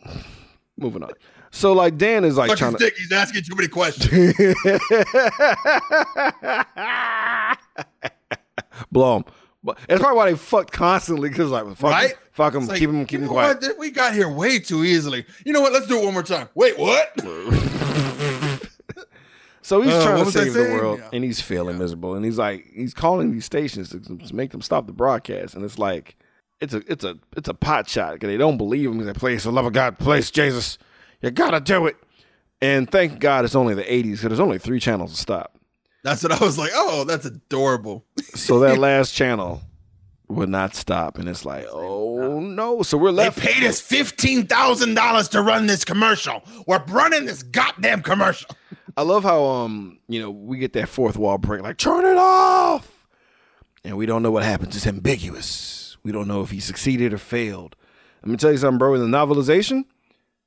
Moving 0.76 1.02
on. 1.02 1.10
So 1.50 1.72
like 1.72 1.96
Dan 1.98 2.24
is 2.24 2.36
like 2.36 2.50
Suck 2.50 2.58
trying 2.58 2.72
his 2.72 2.78
to. 2.80 2.84
dick. 2.86 2.94
He's 2.96 3.12
asking 3.12 3.42
too 3.42 3.54
many 3.56 3.68
questions. 3.68 4.34
Blow 8.94 9.16
him. 9.18 9.24
But 9.62 9.78
that's 9.88 10.00
probably 10.00 10.16
why 10.16 10.30
they 10.30 10.36
fucked 10.38 10.72
constantly 10.72 11.28
because 11.28 11.50
like 11.50 11.64
fuck, 11.76 11.90
Right? 11.90 12.10
him, 12.12 12.16
fuck 12.32 12.54
him, 12.54 12.66
like, 12.66 12.78
keep 12.78 12.88
him, 12.90 13.04
keep 13.06 13.20
know 13.20 13.28
quiet. 13.28 13.60
what? 13.62 13.78
We 13.78 13.90
got 13.90 14.14
here 14.14 14.28
way 14.30 14.58
too 14.58 14.84
easily. 14.84 15.24
You 15.44 15.52
know 15.52 15.60
what? 15.60 15.72
Let's 15.72 15.86
do 15.86 15.98
it 16.00 16.04
one 16.04 16.12
more 16.14 16.22
time. 16.22 16.48
Wait, 16.54 16.78
what? 16.78 17.12
So 19.62 19.80
he's 19.80 19.94
Uh, 19.94 20.04
trying 20.04 20.22
to 20.26 20.30
save 20.30 20.52
the 20.52 20.60
world, 20.78 20.98
Yeah. 20.98 21.08
and 21.14 21.24
he's 21.24 21.40
failing 21.40 21.78
miserable. 21.78 22.14
And 22.14 22.22
he's 22.22 22.36
like, 22.36 22.66
he's 22.74 22.92
calling 22.92 23.32
these 23.32 23.46
stations 23.46 23.88
to, 23.88 24.00
to 24.00 24.34
make 24.34 24.50
them 24.50 24.60
stop 24.60 24.86
the 24.86 24.92
broadcast. 24.92 25.54
And 25.54 25.64
it's 25.64 25.78
like, 25.78 26.16
it's 26.60 26.74
a, 26.74 26.82
it's 26.86 27.02
a, 27.02 27.16
it's 27.34 27.48
a 27.48 27.54
pot 27.54 27.88
shot 27.88 28.12
because 28.12 28.26
they 28.28 28.36
don't 28.36 28.58
believe 28.58 28.90
him. 28.90 28.98
He's 28.98 29.06
like, 29.06 29.16
please, 29.16 29.44
the 29.44 29.50
love 29.52 29.64
of 29.64 29.72
God, 29.72 29.98
please, 29.98 30.30
Jesus, 30.30 30.76
you 31.22 31.30
gotta 31.30 31.60
do 31.60 31.86
it. 31.86 31.96
And 32.60 32.90
thank 32.92 33.20
God 33.20 33.46
it's 33.46 33.54
only 33.54 33.72
the 33.74 33.84
'80s 33.84 34.02
because 34.10 34.20
there's 34.24 34.40
only 34.40 34.58
three 34.58 34.80
channels 34.80 35.12
to 35.12 35.16
stop. 35.18 35.58
That's 36.04 36.22
what 36.22 36.32
I 36.32 36.44
was 36.44 36.58
like. 36.58 36.70
Oh, 36.74 37.04
that's 37.04 37.24
adorable. 37.24 38.04
So 38.34 38.60
that 38.60 38.78
last 38.78 39.12
channel 39.12 39.62
would 40.28 40.50
not 40.50 40.74
stop, 40.74 41.18
and 41.18 41.28
it's 41.28 41.46
like, 41.46 41.66
oh 41.70 42.40
no. 42.40 42.82
So 42.82 42.98
we're 42.98 43.10
left. 43.10 43.38
They 43.38 43.52
paid 43.52 43.64
us 43.64 43.80
fifteen 43.80 44.46
thousand 44.46 44.94
dollars 44.94 45.28
to 45.30 45.40
run 45.40 45.66
this 45.66 45.82
commercial. 45.82 46.44
We're 46.66 46.84
running 46.84 47.24
this 47.24 47.42
goddamn 47.42 48.02
commercial. 48.02 48.50
I 48.96 49.02
love 49.02 49.22
how 49.24 49.44
um 49.44 49.98
you 50.06 50.20
know 50.20 50.30
we 50.30 50.58
get 50.58 50.74
that 50.74 50.90
fourth 50.90 51.16
wall 51.16 51.38
break, 51.38 51.62
like 51.62 51.78
turn 51.78 52.04
it 52.04 52.18
off, 52.18 53.06
and 53.82 53.96
we 53.96 54.04
don't 54.04 54.22
know 54.22 54.30
what 54.30 54.42
happens. 54.44 54.76
It's 54.76 54.86
ambiguous. 54.86 55.96
We 56.02 56.12
don't 56.12 56.28
know 56.28 56.42
if 56.42 56.50
he 56.50 56.60
succeeded 56.60 57.14
or 57.14 57.18
failed. 57.18 57.76
Let 58.22 58.30
me 58.30 58.36
tell 58.36 58.52
you 58.52 58.58
something, 58.58 58.78
bro. 58.78 58.92
In 58.92 59.10
the 59.10 59.16
novelization, 59.18 59.84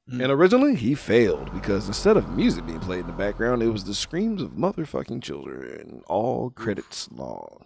and 0.09 0.21
originally 0.31 0.75
he 0.75 0.95
failed 0.95 1.51
because 1.53 1.87
instead 1.87 2.17
of 2.17 2.29
music 2.29 2.65
being 2.65 2.79
played 2.79 3.01
in 3.01 3.07
the 3.07 3.13
background, 3.13 3.61
it 3.61 3.67
was 3.69 3.83
the 3.83 3.93
screams 3.93 4.41
of 4.41 4.51
motherfucking 4.51 5.21
children, 5.21 6.01
all 6.07 6.49
credits 6.51 7.09
long. 7.11 7.65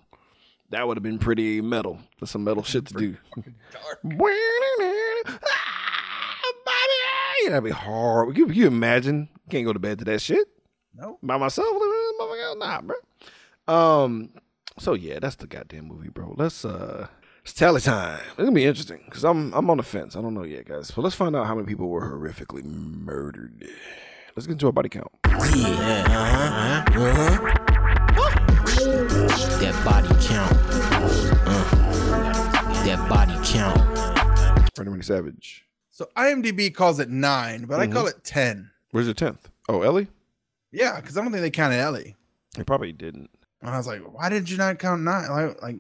That 0.69 0.87
would 0.87 0.97
have 0.97 1.03
been 1.03 1.19
pretty 1.19 1.59
metal. 1.61 1.99
That's 2.19 2.31
some 2.31 2.43
metal 2.43 2.63
shit 2.63 2.85
to 2.87 2.93
do. 2.93 3.17
Ah, 6.67 7.49
That'd 7.49 7.63
be 7.63 7.69
hard. 7.71 8.37
You, 8.37 8.49
you 8.51 8.67
imagine? 8.67 9.27
Can't 9.49 9.65
go 9.65 9.73
to 9.73 9.79
bed 9.79 9.99
to 9.99 10.05
that 10.05 10.21
shit 10.21 10.47
No. 10.95 11.17
by 11.23 11.37
myself. 11.37 11.67
Nah, 12.57 12.81
bro. 12.81 12.95
Um. 13.67 14.29
So 14.79 14.93
yeah, 14.93 15.19
that's 15.19 15.35
the 15.35 15.47
goddamn 15.47 15.85
movie, 15.87 16.09
bro. 16.09 16.33
Let's 16.37 16.63
uh, 16.63 17.07
it's 17.43 17.53
tally 17.53 17.81
time. 17.81 18.19
It's 18.27 18.37
gonna 18.37 18.51
be 18.51 18.65
interesting 18.65 19.01
because 19.05 19.23
I'm 19.23 19.53
I'm 19.53 19.69
on 19.69 19.77
the 19.77 19.83
fence. 19.83 20.15
I 20.15 20.21
don't 20.21 20.33
know 20.33 20.43
yet, 20.43 20.65
guys. 20.65 20.91
But 20.91 21.01
let's 21.01 21.15
find 21.15 21.35
out 21.35 21.47
how 21.47 21.55
many 21.55 21.67
people 21.67 21.89
were 21.89 22.01
horrifically 22.01 22.63
murdered. 22.63 23.67
Let's 24.35 24.47
get 24.47 24.53
into 24.53 24.67
a 24.67 24.71
body 24.71 24.89
count. 24.89 25.11
Yeah. 25.25 26.05
Uh-huh. 26.07 26.99
Uh-huh. 26.99 27.57
That 29.59 29.75
body 29.85 30.07
count. 30.25 30.57
Uh, 31.47 32.83
that 32.85 33.09
body 33.09 33.33
count. 33.45 34.69
Freddie 34.75 34.89
Randy 34.89 35.05
Savage. 35.05 35.65
So 35.89 36.07
IMDb 36.15 36.73
calls 36.73 36.99
it 36.99 37.09
nine, 37.09 37.65
but 37.65 37.79
I 37.79 37.87
call 37.87 38.07
it 38.07 38.23
ten. 38.23 38.71
Where's 38.91 39.07
your 39.07 39.13
tenth? 39.13 39.49
Oh, 39.69 39.81
Ellie. 39.81 40.07
Yeah, 40.71 40.99
because 40.99 41.17
I 41.17 41.21
don't 41.21 41.31
think 41.31 41.41
they 41.41 41.51
counted 41.51 41.77
Ellie. 41.79 42.15
They 42.55 42.63
probably 42.63 42.91
didn't. 42.91 43.29
And 43.61 43.69
I 43.69 43.77
was 43.77 43.87
like, 43.87 44.01
why 44.01 44.29
did 44.29 44.49
you 44.49 44.57
not 44.57 44.79
count 44.79 45.01
nine? 45.03 45.29
Like, 45.29 45.61
like 45.61 45.75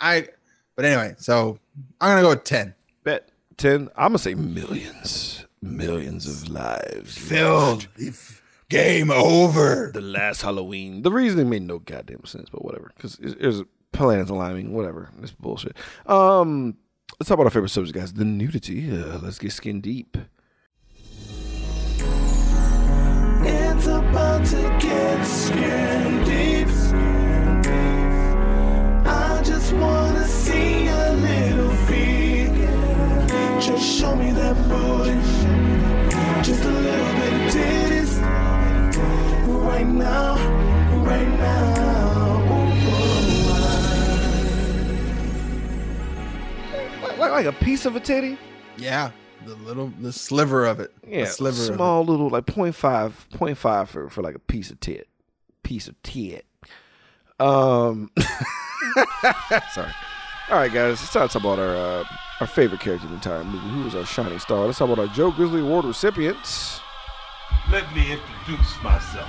I. 0.00 0.28
But 0.76 0.84
anyway, 0.86 1.14
so 1.18 1.58
I'm 2.00 2.10
gonna 2.10 2.22
go 2.22 2.30
with 2.30 2.44
ten. 2.44 2.74
Bet 3.04 3.28
ten. 3.56 3.88
I'm 3.96 4.08
gonna 4.08 4.18
say 4.18 4.34
millions, 4.34 5.44
millions 5.62 6.26
of 6.26 6.48
lives. 6.48 7.16
Filled. 7.16 7.88
If- 7.96 8.40
Game 8.70 9.10
over. 9.10 9.90
the 9.94 10.00
last 10.00 10.40
Halloween. 10.42 11.02
The 11.02 11.12
reasoning 11.12 11.50
made 11.50 11.62
no 11.62 11.78
goddamn 11.78 12.24
sense, 12.24 12.48
but 12.50 12.64
whatever. 12.64 12.90
Because 12.96 13.18
there's 13.20 13.62
plans 13.92 14.30
aligning, 14.30 14.72
whatever. 14.72 15.10
It's 15.22 15.30
bullshit. 15.32 15.76
Um, 16.06 16.74
let's 17.20 17.28
talk 17.28 17.34
about 17.36 17.44
our 17.44 17.50
favorite 17.50 17.68
subject, 17.68 17.96
guys. 17.96 18.14
The 18.14 18.24
nudity. 18.24 18.90
Uh, 18.90 19.18
let's 19.18 19.38
get 19.38 19.52
skin 19.52 19.80
deep. 19.82 20.16
It's 23.46 23.86
about 23.86 24.46
to 24.46 24.78
get 24.80 25.22
skin 25.24 26.24
deep. 26.24 26.68
I 29.74 29.76
just 29.76 29.80
wanna 29.80 30.24
see 30.26 30.86
a 30.86 31.12
little 31.12 31.70
feet. 31.86 32.52
Just 33.60 33.98
show 33.98 34.14
me 34.14 34.30
that 34.32 34.56
booty. 34.68 35.18
Just 36.42 36.62
a 36.64 36.70
little 36.70 37.14
bit 37.14 37.32
of 37.32 37.52
titties. 37.52 38.20
Right 39.64 39.86
now, 39.86 40.36
right 41.04 41.28
now. 41.38 41.64
Like, 47.02 47.18
like, 47.18 47.30
like 47.32 47.46
a 47.46 47.52
piece 47.52 47.84
of 47.86 47.96
a 47.96 48.00
titty. 48.00 48.38
Yeah, 48.76 49.10
the 49.44 49.54
little 49.56 49.92
the 50.00 50.12
sliver 50.12 50.64
of 50.66 50.78
it. 50.80 50.92
Yeah, 51.06 51.24
the 51.24 51.26
sliver. 51.26 51.62
Of 51.62 51.70
it. 51.70 51.74
small 51.74 52.04
little 52.04 52.28
like 52.28 52.46
0.5, 52.46 53.12
0.5 53.32 53.88
for 53.88 54.08
for 54.08 54.22
like 54.22 54.34
a 54.36 54.40
piece 54.40 54.70
of 54.70 54.78
tit, 54.80 55.08
piece 55.62 55.88
of 55.88 56.00
tit. 56.02 56.46
Um, 57.40 58.10
sorry. 59.72 59.92
All 60.50 60.58
right, 60.58 60.72
guys, 60.72 61.00
let's 61.00 61.12
talk 61.12 61.34
about 61.34 61.58
our 61.58 61.74
uh, 61.74 62.04
our 62.40 62.46
favorite 62.46 62.80
character 62.80 63.06
in 63.06 63.12
the 63.12 63.16
entire 63.16 63.44
movie. 63.44 63.68
Who 63.70 63.84
was 63.84 63.94
our 63.94 64.04
shining 64.04 64.38
star? 64.38 64.66
Let's 64.66 64.78
talk 64.78 64.90
about 64.90 65.08
our 65.08 65.14
Joe 65.14 65.30
Grizzly 65.30 65.60
Award 65.60 65.84
recipients. 65.84 66.80
Let 67.70 67.92
me 67.94 68.12
introduce 68.12 68.82
myself. 68.82 69.28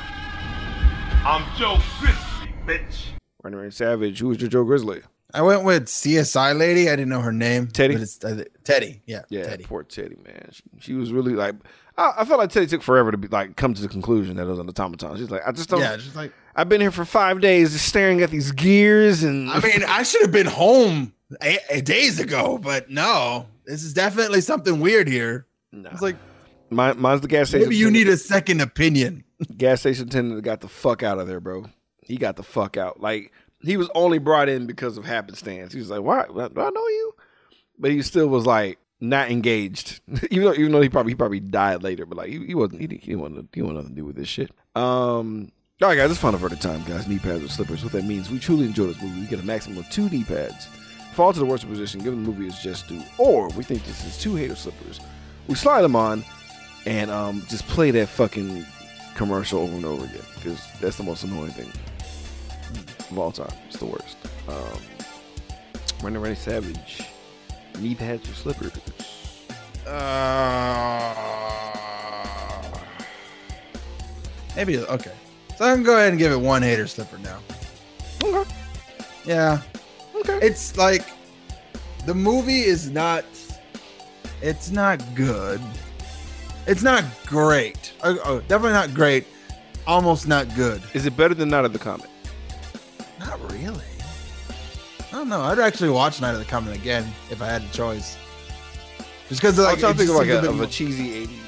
I'm 1.23 1.45
Joe 1.57 1.77
Grizzly, 1.99 2.53
bitch. 2.65 3.05
Randy 3.43 3.57
Ray 3.57 3.69
Savage. 3.69 4.19
Who 4.19 4.27
was 4.27 4.41
your 4.41 4.49
Joe 4.49 4.63
Grizzly? 4.63 5.01
I 5.33 5.41
went 5.41 5.63
with 5.63 5.85
CSI 5.85 6.57
lady. 6.57 6.89
I 6.89 6.95
didn't 6.95 7.09
know 7.09 7.21
her 7.21 7.31
name. 7.31 7.67
Teddy? 7.67 7.95
But 7.95 8.03
it's 8.03 8.23
uh, 8.23 8.43
Teddy. 8.63 9.01
Yeah. 9.05 9.23
Yeah, 9.29 9.47
Teddy. 9.47 9.63
poor 9.65 9.83
Teddy, 9.83 10.17
man. 10.25 10.49
She, 10.51 10.63
she 10.79 10.93
was 10.93 11.11
really 11.11 11.33
like, 11.33 11.55
I, 11.97 12.13
I 12.19 12.25
felt 12.25 12.39
like 12.39 12.51
Teddy 12.51 12.67
took 12.67 12.81
forever 12.81 13.11
to 13.11 13.17
be 13.17 13.27
like 13.27 13.55
come 13.55 13.73
to 13.73 13.81
the 13.81 13.87
conclusion 13.89 14.37
that 14.37 14.43
it 14.43 14.49
was 14.49 14.59
an 14.59 14.69
automaton. 14.69 15.17
She's 15.17 15.31
like, 15.31 15.41
I 15.45 15.51
just 15.51 15.69
don't. 15.69 15.79
Yeah, 15.81 15.97
just 15.97 16.15
like 16.15 16.31
I've 16.55 16.69
been 16.69 16.81
here 16.81 16.91
for 16.91 17.05
five 17.05 17.41
days, 17.41 17.73
just 17.73 17.85
staring 17.87 18.21
at 18.21 18.29
these 18.31 18.51
gears, 18.51 19.23
and 19.23 19.49
I 19.49 19.59
mean, 19.59 19.83
I 19.87 20.03
should 20.03 20.21
have 20.21 20.31
been 20.31 20.45
home 20.47 21.13
a, 21.41 21.57
a 21.69 21.81
days 21.81 22.19
ago, 22.19 22.57
but 22.57 22.89
no, 22.89 23.47
this 23.65 23.83
is 23.83 23.93
definitely 23.93 24.41
something 24.41 24.79
weird 24.79 25.07
here. 25.07 25.47
Nah. 25.71 25.89
It's 25.91 26.01
like 26.01 26.15
Mine, 26.69 26.99
mine's 26.99 27.21
the 27.21 27.27
gas 27.27 27.49
station. 27.49 27.65
maybe 27.67 27.75
you 27.75 27.87
attendant. 27.87 28.07
need 28.07 28.13
a 28.13 28.17
second 28.17 28.61
opinion. 28.61 29.23
gas 29.57 29.81
station 29.81 30.07
attendant 30.07 30.41
got 30.43 30.61
the 30.61 30.67
fuck 30.67 31.03
out 31.03 31.19
of 31.19 31.27
there, 31.27 31.39
bro. 31.39 31.65
He 32.01 32.17
got 32.17 32.35
the 32.37 32.43
fuck 32.43 32.75
out. 32.77 32.99
Like 33.01 33.31
he 33.61 33.77
was 33.77 33.89
only 33.93 34.17
brought 34.17 34.47
in 34.49 34.65
because 34.65 34.97
of 34.97 35.05
happenstance. 35.05 35.73
He 35.73 35.79
was 35.79 35.89
like, 35.89 36.01
"Why? 36.01 36.25
Do 36.25 36.39
I 36.39 36.69
know 36.69 36.87
you?" 36.87 37.15
But 37.77 37.91
he 37.91 38.01
still 38.01 38.27
was 38.27 38.45
like 38.45 38.79
not 39.01 39.29
engaged, 39.29 39.99
even 40.31 40.45
though 40.45 40.53
even 40.53 40.71
though 40.71 40.81
he 40.81 40.89
probably 40.89 41.11
he 41.11 41.15
probably 41.15 41.39
died 41.39 41.83
later. 41.83 42.05
But 42.05 42.17
like 42.17 42.29
he, 42.29 42.45
he 42.45 42.55
wasn't 42.55 42.81
he, 42.81 42.87
didn't- 42.87 43.01
he 43.01 43.07
didn't 43.11 43.21
want 43.21 43.35
to 43.35 43.41
he 43.41 43.47
didn't 43.61 43.65
want 43.65 43.75
nothing 43.77 43.91
to 43.91 44.01
do 44.01 44.05
with 44.05 44.15
this 44.15 44.27
shit. 44.27 44.51
Um. 44.75 45.51
All 45.81 45.89
right, 45.89 45.97
guys, 45.97 46.09
it's 46.09 46.21
final 46.21 46.39
verdict 46.39 46.61
time, 46.61 46.81
guys. 46.85 47.05
Knee 47.05 47.19
pads 47.19 47.43
or 47.43 47.49
slippers. 47.49 47.83
What 47.83 47.91
that 47.91 48.05
means, 48.05 48.29
we 48.29 48.39
truly 48.39 48.63
enjoy 48.63 48.85
this 48.85 49.01
movie. 49.01 49.19
We 49.19 49.27
get 49.27 49.41
a 49.41 49.43
maximum 49.43 49.77
of 49.79 49.89
two 49.89 50.07
knee 50.07 50.23
pads. 50.23 50.67
Fall 51.11 51.33
to 51.33 51.39
the 51.39 51.45
worst 51.45 51.67
position, 51.67 52.01
given 52.01 52.23
the 52.23 52.31
movie 52.31 52.47
is 52.47 52.57
just 52.59 52.87
due, 52.87 53.03
or 53.17 53.49
we 53.49 53.63
think 53.65 53.83
this 53.83 54.05
is 54.05 54.17
two 54.17 54.35
hater 54.35 54.55
slippers. 54.55 55.01
We 55.47 55.55
slide 55.55 55.81
them 55.81 55.97
on 55.97 56.23
and 56.85 57.11
um, 57.11 57.45
just 57.49 57.67
play 57.67 57.91
that 57.91 58.07
fucking 58.07 58.65
commercial 59.15 59.59
over 59.59 59.75
and 59.75 59.83
over 59.83 60.05
again 60.05 60.23
because 60.35 60.61
that's 60.79 60.95
the 60.95 61.03
most 61.03 61.25
annoying 61.25 61.51
thing 61.51 61.73
of 63.11 63.19
all 63.19 63.33
time. 63.33 63.51
It's 63.67 63.75
the 63.75 63.85
worst. 63.85 64.15
Um, 64.47 64.79
Randy 66.01 66.19
Randy 66.19 66.39
Savage, 66.39 67.01
knee 67.79 67.95
pads 67.95 68.29
or 68.29 68.33
slippers? 68.33 68.71
Uh, 69.85 71.13
maybe 74.55 74.77
okay. 74.79 75.11
So 75.57 75.65
I 75.65 75.73
can 75.73 75.83
go 75.83 75.95
ahead 75.95 76.09
and 76.09 76.17
give 76.19 76.31
it 76.31 76.37
one 76.37 76.61
hater 76.61 76.87
slipper 76.87 77.17
now. 77.19 77.39
Okay, 78.23 78.49
Yeah, 79.25 79.61
okay. 80.15 80.39
it's 80.41 80.77
like 80.77 81.05
the 82.05 82.13
movie 82.13 82.61
is 82.61 82.89
not 82.89 83.23
It's 84.41 84.69
not 84.69 85.01
good. 85.15 85.61
It's 86.67 86.83
not 86.83 87.03
great. 87.25 87.93
Uh, 88.03 88.15
uh, 88.23 88.39
definitely 88.47 88.73
not 88.73 88.93
great. 88.93 89.25
Almost 89.87 90.27
not 90.27 90.53
good. 90.55 90.81
Is 90.93 91.05
it 91.05 91.15
better 91.15 91.33
than 91.33 91.49
Night 91.49 91.63
of 91.65 91.73
the 91.73 91.79
Comet? 91.79 92.09
Not 93.19 93.39
really. 93.51 93.83
I 95.11 95.11
don't 95.11 95.29
know. 95.29 95.41
I'd 95.41 95.59
actually 95.59 95.91
watch 95.91 96.19
Night 96.21 96.33
of 96.33 96.39
the 96.39 96.45
Comet 96.45 96.75
again 96.75 97.07
if 97.29 97.41
I 97.41 97.47
had 97.47 97.61
a 97.61 97.71
choice. 97.71 98.17
Just 99.29 99.41
because 99.41 99.57
like 99.57 99.75
I'm 99.75 99.79
trying 99.79 99.93
to 99.93 99.97
think 99.99 100.09
of 100.09 100.15
like 100.17 100.29
a, 100.29 100.41
bit 100.41 100.49
of 100.49 100.59
a 100.61 100.67
cheesy 100.67 101.25
80s 101.25 101.27
kind 101.27 101.31
of 101.31 101.37
thing. 101.37 101.44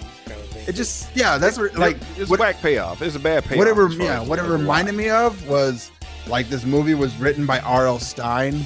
It 0.67 0.73
just 0.75 1.15
yeah, 1.15 1.37
that's 1.37 1.57
what, 1.57 1.75
like 1.75 1.97
it's 2.17 2.29
what- 2.29 2.39
whack 2.39 2.59
payoff. 2.61 3.01
It's 3.01 3.15
a 3.15 3.19
bad 3.19 3.45
payoff. 3.45 3.57
whatever 3.57 3.87
yeah 3.89 4.21
what 4.21 4.37
it 4.39 4.43
reminded 4.43 4.95
me 4.95 5.09
of 5.09 5.47
was 5.47 5.91
like 6.27 6.49
this 6.49 6.65
movie 6.65 6.93
was 6.93 7.15
written 7.17 7.45
by 7.45 7.59
R.L. 7.61 7.99
Stine 7.99 8.59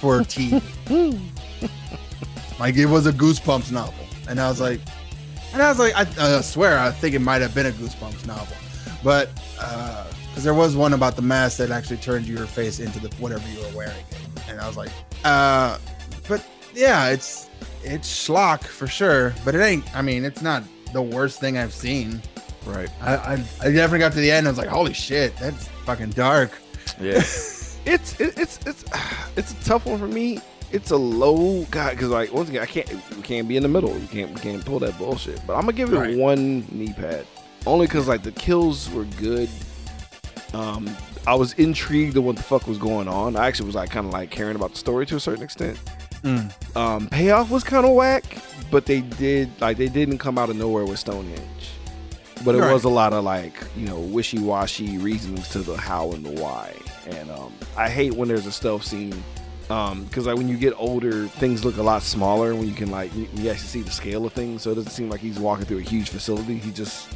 for 0.00 0.24
teen. 0.24 0.62
like 2.58 2.76
it 2.76 2.86
was 2.86 3.06
a 3.06 3.12
Goosebumps 3.12 3.70
novel, 3.70 3.94
and 4.28 4.40
I 4.40 4.48
was 4.48 4.60
like, 4.60 4.80
and 5.52 5.60
I 5.62 5.68
was 5.68 5.78
like, 5.78 5.94
I, 5.94 6.06
I 6.38 6.40
swear 6.40 6.78
I 6.78 6.90
think 6.90 7.14
it 7.14 7.18
might 7.20 7.42
have 7.42 7.54
been 7.54 7.66
a 7.66 7.70
Goosebumps 7.72 8.26
novel, 8.26 8.56
but 9.04 9.30
because 10.30 10.44
there 10.44 10.54
was 10.54 10.74
one 10.74 10.94
about 10.94 11.16
the 11.16 11.22
mask 11.22 11.58
that 11.58 11.70
actually 11.70 11.98
turned 11.98 12.26
your 12.26 12.46
face 12.46 12.80
into 12.80 12.98
the 12.98 13.14
whatever 13.16 13.46
you 13.50 13.60
were 13.60 13.76
wearing, 13.76 14.04
and 14.48 14.58
I 14.60 14.66
was 14.66 14.76
like, 14.78 14.90
uh, 15.24 15.76
but 16.28 16.44
yeah, 16.74 17.08
it's 17.10 17.50
it's 17.84 18.08
schlock 18.26 18.62
for 18.64 18.86
sure, 18.86 19.34
but 19.44 19.54
it 19.54 19.60
ain't. 19.60 19.84
I 19.94 20.00
mean, 20.00 20.24
it's 20.24 20.40
not 20.40 20.62
the 20.92 21.02
worst 21.02 21.40
thing 21.40 21.58
I've 21.58 21.72
seen. 21.72 22.20
Right. 22.66 22.88
I, 23.00 23.14
I, 23.16 23.32
I 23.60 23.70
definitely 23.72 23.98
got 23.98 24.12
to 24.12 24.20
the 24.20 24.30
end. 24.30 24.46
I 24.46 24.50
was 24.50 24.58
like, 24.58 24.68
holy 24.68 24.92
shit, 24.94 25.36
that's 25.36 25.68
fucking 25.84 26.10
dark. 26.10 26.52
Yeah. 27.00 27.14
it's 27.84 28.20
it, 28.20 28.38
it's 28.38 28.58
it's 28.66 28.84
it's 29.36 29.52
a 29.52 29.64
tough 29.64 29.86
one 29.86 29.98
for 29.98 30.06
me. 30.08 30.38
It's 30.70 30.90
a 30.90 30.96
low 30.96 31.64
guy 31.70 31.90
because 31.90 32.08
like 32.08 32.32
once 32.32 32.48
again 32.48 32.62
I 32.62 32.66
can't 32.66 32.88
we 33.16 33.22
can't 33.22 33.48
be 33.48 33.56
in 33.56 33.62
the 33.62 33.68
middle. 33.68 33.96
You 33.98 34.06
can't 34.08 34.30
we 34.32 34.40
can't 34.40 34.64
pull 34.64 34.78
that 34.80 34.96
bullshit. 34.98 35.40
But 35.46 35.54
I'm 35.54 35.62
gonna 35.62 35.72
give 35.72 35.92
it 35.92 35.96
Right. 35.98 36.16
one 36.16 36.64
knee 36.70 36.92
pad 36.92 37.26
only 37.66 37.86
because 37.86 38.08
like 38.08 38.22
the 38.22 38.32
kills 38.32 38.88
were 38.90 39.04
good. 39.20 39.48
Um, 40.54 40.94
I 41.26 41.34
was 41.34 41.52
intrigued 41.54 42.16
of 42.16 42.24
what 42.24 42.36
the 42.36 42.42
fuck 42.42 42.66
was 42.66 42.78
going 42.78 43.08
on. 43.08 43.36
I 43.36 43.46
actually 43.46 43.66
was 43.66 43.74
like 43.74 43.90
kind 43.90 44.06
of 44.06 44.12
like 44.12 44.30
caring 44.30 44.56
about 44.56 44.72
the 44.72 44.78
story 44.78 45.06
to 45.06 45.16
a 45.16 45.20
certain 45.20 45.42
extent. 45.42 45.78
Mm. 46.22 46.76
Um, 46.76 47.08
payoff 47.08 47.50
was 47.50 47.64
kind 47.64 47.84
of 47.84 47.92
whack, 47.92 48.24
but 48.70 48.86
they 48.86 49.00
did 49.00 49.50
like 49.60 49.76
they 49.76 49.88
didn't 49.88 50.18
come 50.18 50.38
out 50.38 50.50
of 50.50 50.56
nowhere 50.56 50.84
with 50.84 50.98
Stonehenge. 50.98 51.70
But 52.44 52.54
it 52.56 52.60
Right. 52.60 52.72
was 52.72 52.84
a 52.84 52.88
lot 52.88 53.12
of 53.12 53.24
like 53.24 53.54
you 53.76 53.86
know 53.86 53.98
wishy 54.00 54.38
washy 54.38 54.98
reasons 54.98 55.48
to 55.50 55.60
the 55.60 55.76
how 55.76 56.12
and 56.12 56.24
the 56.24 56.40
why, 56.40 56.72
and 57.08 57.30
um, 57.30 57.52
I 57.76 57.88
hate 57.88 58.14
when 58.14 58.28
there's 58.28 58.46
a 58.46 58.52
stealth 58.52 58.84
scene 58.84 59.22
because 59.68 60.26
like 60.26 60.36
when 60.36 60.48
you 60.48 60.56
get 60.58 60.74
older, 60.76 61.26
things 61.28 61.64
look 61.64 61.76
a 61.78 61.82
lot 61.82 62.02
smaller 62.02 62.54
when 62.54 62.66
you 62.68 62.74
can 62.74 62.90
like 62.90 63.14
you, 63.14 63.26
you 63.34 63.48
actually 63.50 63.68
see 63.68 63.80
the 63.82 63.90
scale 63.90 64.26
of 64.26 64.32
things. 64.32 64.62
So 64.62 64.70
it 64.72 64.74
doesn't 64.74 64.90
seem 64.92 65.08
like 65.08 65.20
he's 65.20 65.38
walking 65.38 65.64
through 65.64 65.78
a 65.78 65.82
huge 65.82 66.10
facility. 66.10 66.58
He 66.58 66.70
just 66.72 67.08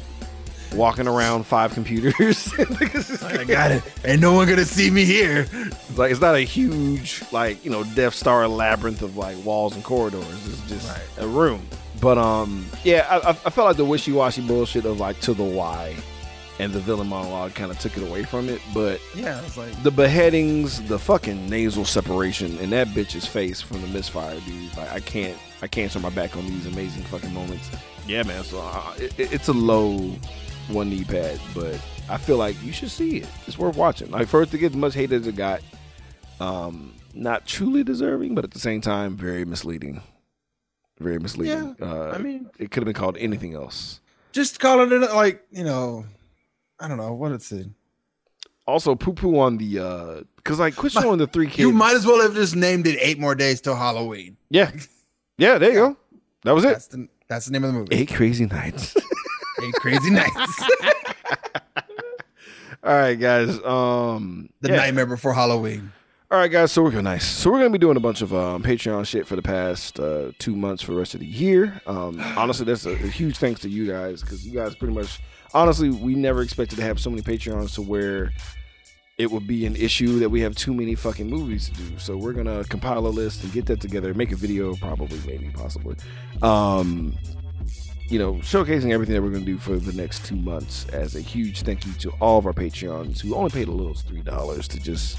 walking 0.75 1.07
around 1.07 1.45
five 1.45 1.73
computers. 1.73 2.51
I 3.23 3.43
got 3.45 3.71
it. 3.71 3.83
Ain't 4.05 4.21
no 4.21 4.33
one 4.33 4.47
gonna 4.47 4.65
see 4.65 4.89
me 4.89 5.05
here. 5.05 5.47
like 5.95 6.11
it's 6.11 6.21
not 6.21 6.35
a 6.35 6.41
huge 6.41 7.23
like 7.31 7.63
you 7.65 7.71
know 7.71 7.83
Death 7.95 8.13
Star 8.13 8.47
labyrinth 8.47 9.01
of 9.01 9.17
like 9.17 9.43
walls 9.45 9.75
and 9.75 9.83
corridors. 9.83 10.47
It's 10.47 10.61
just 10.69 10.87
Right. 10.89 11.01
a 11.23 11.27
room. 11.27 11.65
But 11.99 12.17
um, 12.19 12.65
yeah, 12.83 13.07
I, 13.09 13.29
I 13.29 13.33
felt 13.33 13.67
like 13.67 13.77
the 13.77 13.85
wishy 13.85 14.11
washy 14.11 14.41
bullshit 14.45 14.85
of 14.85 14.99
like 14.99 15.19
to 15.21 15.33
the 15.33 15.43
why, 15.43 15.95
and 16.59 16.71
the 16.71 16.79
villain 16.79 17.07
monologue 17.07 17.55
kind 17.55 17.71
of 17.71 17.79
took 17.79 17.97
it 17.97 18.03
away 18.07 18.23
from 18.23 18.49
it. 18.49 18.61
But 18.73 19.01
Yeah, 19.15 19.41
it's 19.43 19.57
like 19.57 19.81
the 19.81 19.89
beheadings, 19.89 20.79
the 20.83 20.99
fucking 20.99 21.49
nasal 21.49 21.85
separation, 21.85 22.55
and 22.59 22.71
that 22.71 22.89
bitch's 22.89 23.25
face 23.25 23.61
from 23.61 23.81
the 23.81 23.87
misfire, 23.87 24.39
dude. 24.41 24.77
Like 24.77 24.91
I 24.91 24.99
can't, 24.99 25.37
I 25.63 25.67
can't 25.67 25.91
turn 25.91 26.03
my 26.03 26.09
back 26.11 26.37
on 26.37 26.45
these 26.45 26.67
amazing 26.67 27.01
fucking 27.05 27.33
moments. 27.33 27.71
Yeah, 28.05 28.21
man. 28.23 28.43
So 28.43 28.61
uh, 28.61 28.93
it- 28.99 29.33
it's 29.33 29.47
a 29.47 29.53
low 29.53 30.13
one 30.69 30.89
knee 30.89 31.03
pad, 31.03 31.39
but 31.55 31.79
I 32.09 32.17
feel 32.17 32.37
like 32.37 32.61
you 32.63 32.71
should 32.71 32.91
see 32.91 33.17
it. 33.17 33.27
It's 33.47 33.57
worth 33.57 33.75
watching. 33.77 34.11
Like 34.11 34.27
first 34.27 34.51
to 34.51 34.57
get 34.57 34.71
as 34.71 34.77
much 34.77 34.93
hate 34.93 35.11
as 35.11 35.27
it 35.27 35.35
got, 35.35 35.61
um, 36.39 36.93
not 37.13 37.45
truly 37.45 37.83
deserving, 37.83 38.35
but 38.35 38.43
at 38.43 38.51
the 38.51 38.59
same 38.59 38.81
time, 38.81 39.15
very 39.17 39.45
misleading. 39.45 40.01
Very 40.99 41.19
misleading. 41.19 41.75
Yeah, 41.79 41.85
uh, 41.87 42.11
I 42.15 42.17
mean- 42.17 42.49
it 42.59 42.71
could 42.71 42.81
have 42.81 42.85
been 42.85 42.93
called 42.99 43.17
anything 43.17 43.53
else. 43.55 43.99
just 44.31 44.59
calling 44.59 44.91
it 44.91 45.01
like 45.13 45.43
you 45.51 45.63
know, 45.63 46.05
I 46.79 46.87
don't 46.87 46.97
know 46.97 47.13
what 47.13 47.31
it's. 47.31 47.51
In. 47.51 47.73
Also, 48.65 48.95
poo 48.95 49.13
poo 49.13 49.39
on 49.39 49.57
the 49.57 49.79
uh, 49.79 50.23
because 50.35 50.59
like 50.59 50.75
Question 50.75 51.05
on 51.05 51.17
the 51.17 51.27
three 51.27 51.45
kids. 51.47 51.59
You 51.59 51.71
might 51.71 51.95
as 51.95 52.05
well 52.05 52.21
have 52.21 52.33
just 52.35 52.55
named 52.55 52.85
it 52.87 52.97
eight 53.01 53.17
more 53.19 53.33
days 53.35 53.61
till 53.61 53.75
Halloween. 53.75 54.35
Yeah. 54.49 54.71
Yeah, 55.37 55.57
there 55.57 55.69
you 55.69 55.75
go. 55.75 55.97
That 56.43 56.53
was 56.55 56.65
it. 56.65 56.69
That's 56.69 56.87
the 56.87 57.07
that's 57.29 57.45
the 57.45 57.51
name 57.53 57.63
of 57.63 57.73
the 57.73 57.79
movie. 57.79 57.95
Eight 57.95 58.13
crazy 58.13 58.45
nights. 58.45 58.95
Eight 59.61 59.73
crazy 59.75 60.09
nights. 60.11 60.63
All 62.83 62.93
right, 62.93 63.15
guys. 63.15 63.61
Um 63.63 64.49
the 64.61 64.69
yeah. 64.69 64.77
nightmare 64.77 65.05
before 65.05 65.33
Halloween. 65.33 65.91
All 66.29 66.37
right, 66.37 66.51
guys. 66.51 66.73
So 66.73 66.83
we're 66.83 66.91
gonna 66.91 67.03
nice. 67.03 67.25
So 67.25 67.49
we're 67.49 67.59
gonna 67.59 67.69
be 67.69 67.77
doing 67.77 67.95
a 67.95 68.01
bunch 68.01 68.21
of 68.21 68.33
um, 68.33 68.61
Patreon 68.61 69.07
shit 69.07 69.25
for 69.25 69.37
the 69.37 69.41
past 69.41 69.97
uh, 69.97 70.31
two 70.39 70.57
months 70.57 70.83
for 70.83 70.91
the 70.91 70.97
rest 70.97 71.13
of 71.13 71.21
the 71.21 71.25
year. 71.25 71.81
Um, 71.87 72.19
honestly, 72.35 72.65
that's 72.65 72.85
a, 72.85 72.91
a 72.91 73.07
huge 73.07 73.37
thanks 73.37 73.61
to 73.61 73.69
you 73.69 73.87
guys 73.87 74.21
because 74.21 74.45
you 74.45 74.53
guys 74.53 74.75
pretty 74.75 74.93
much. 74.93 75.21
Honestly, 75.53 75.89
we 75.89 76.15
never 76.15 76.41
expected 76.41 76.75
to 76.75 76.81
have 76.81 76.99
so 76.99 77.09
many 77.09 77.21
Patreons 77.21 77.73
to 77.75 77.81
where 77.81 78.33
it 79.17 79.31
would 79.31 79.47
be 79.47 79.65
an 79.65 79.77
issue 79.77 80.19
that 80.19 80.29
we 80.29 80.41
have 80.41 80.53
too 80.53 80.73
many 80.73 80.95
fucking 80.95 81.29
movies 81.29 81.69
to 81.69 81.75
do. 81.75 81.97
So 81.97 82.17
we're 82.17 82.33
gonna 82.33 82.65
compile 82.65 83.07
a 83.07 83.09
list 83.09 83.45
and 83.45 83.53
get 83.53 83.65
that 83.67 83.79
together, 83.79 84.13
make 84.13 84.33
a 84.33 84.35
video, 84.35 84.75
probably, 84.75 85.19
maybe, 85.25 85.49
possibly. 85.53 85.95
Um, 86.41 87.17
you 88.09 88.19
know, 88.19 88.33
showcasing 88.35 88.91
everything 88.91 89.15
that 89.15 89.21
we're 89.21 89.29
going 89.29 89.45
to 89.45 89.51
do 89.51 89.57
for 89.57 89.77
the 89.77 89.93
next 89.93 90.25
two 90.25 90.35
months 90.35 90.85
as 90.89 91.15
a 91.15 91.21
huge 91.21 91.63
thank 91.63 91.85
you 91.85 91.93
to 91.93 92.09
all 92.21 92.37
of 92.37 92.45
our 92.45 92.53
Patreons 92.53 93.21
who 93.21 93.35
only 93.35 93.49
paid 93.49 93.67
a 93.67 93.71
little 93.71 93.93
three 93.93 94.21
dollars 94.21 94.67
to 94.69 94.79
just, 94.79 95.17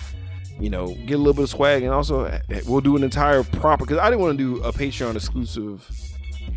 you 0.58 0.70
know, 0.70 0.94
get 1.06 1.14
a 1.14 1.18
little 1.18 1.34
bit 1.34 1.42
of 1.44 1.50
swag 1.50 1.82
and 1.82 1.92
also 1.92 2.24
eh, 2.24 2.60
we'll 2.66 2.80
do 2.80 2.96
an 2.96 3.04
entire 3.04 3.42
proper 3.42 3.84
because 3.84 3.98
I 3.98 4.08
didn't 4.08 4.22
want 4.22 4.38
to 4.38 4.56
do 4.56 4.62
a 4.62 4.72
Patreon 4.72 5.16
exclusive 5.16 5.86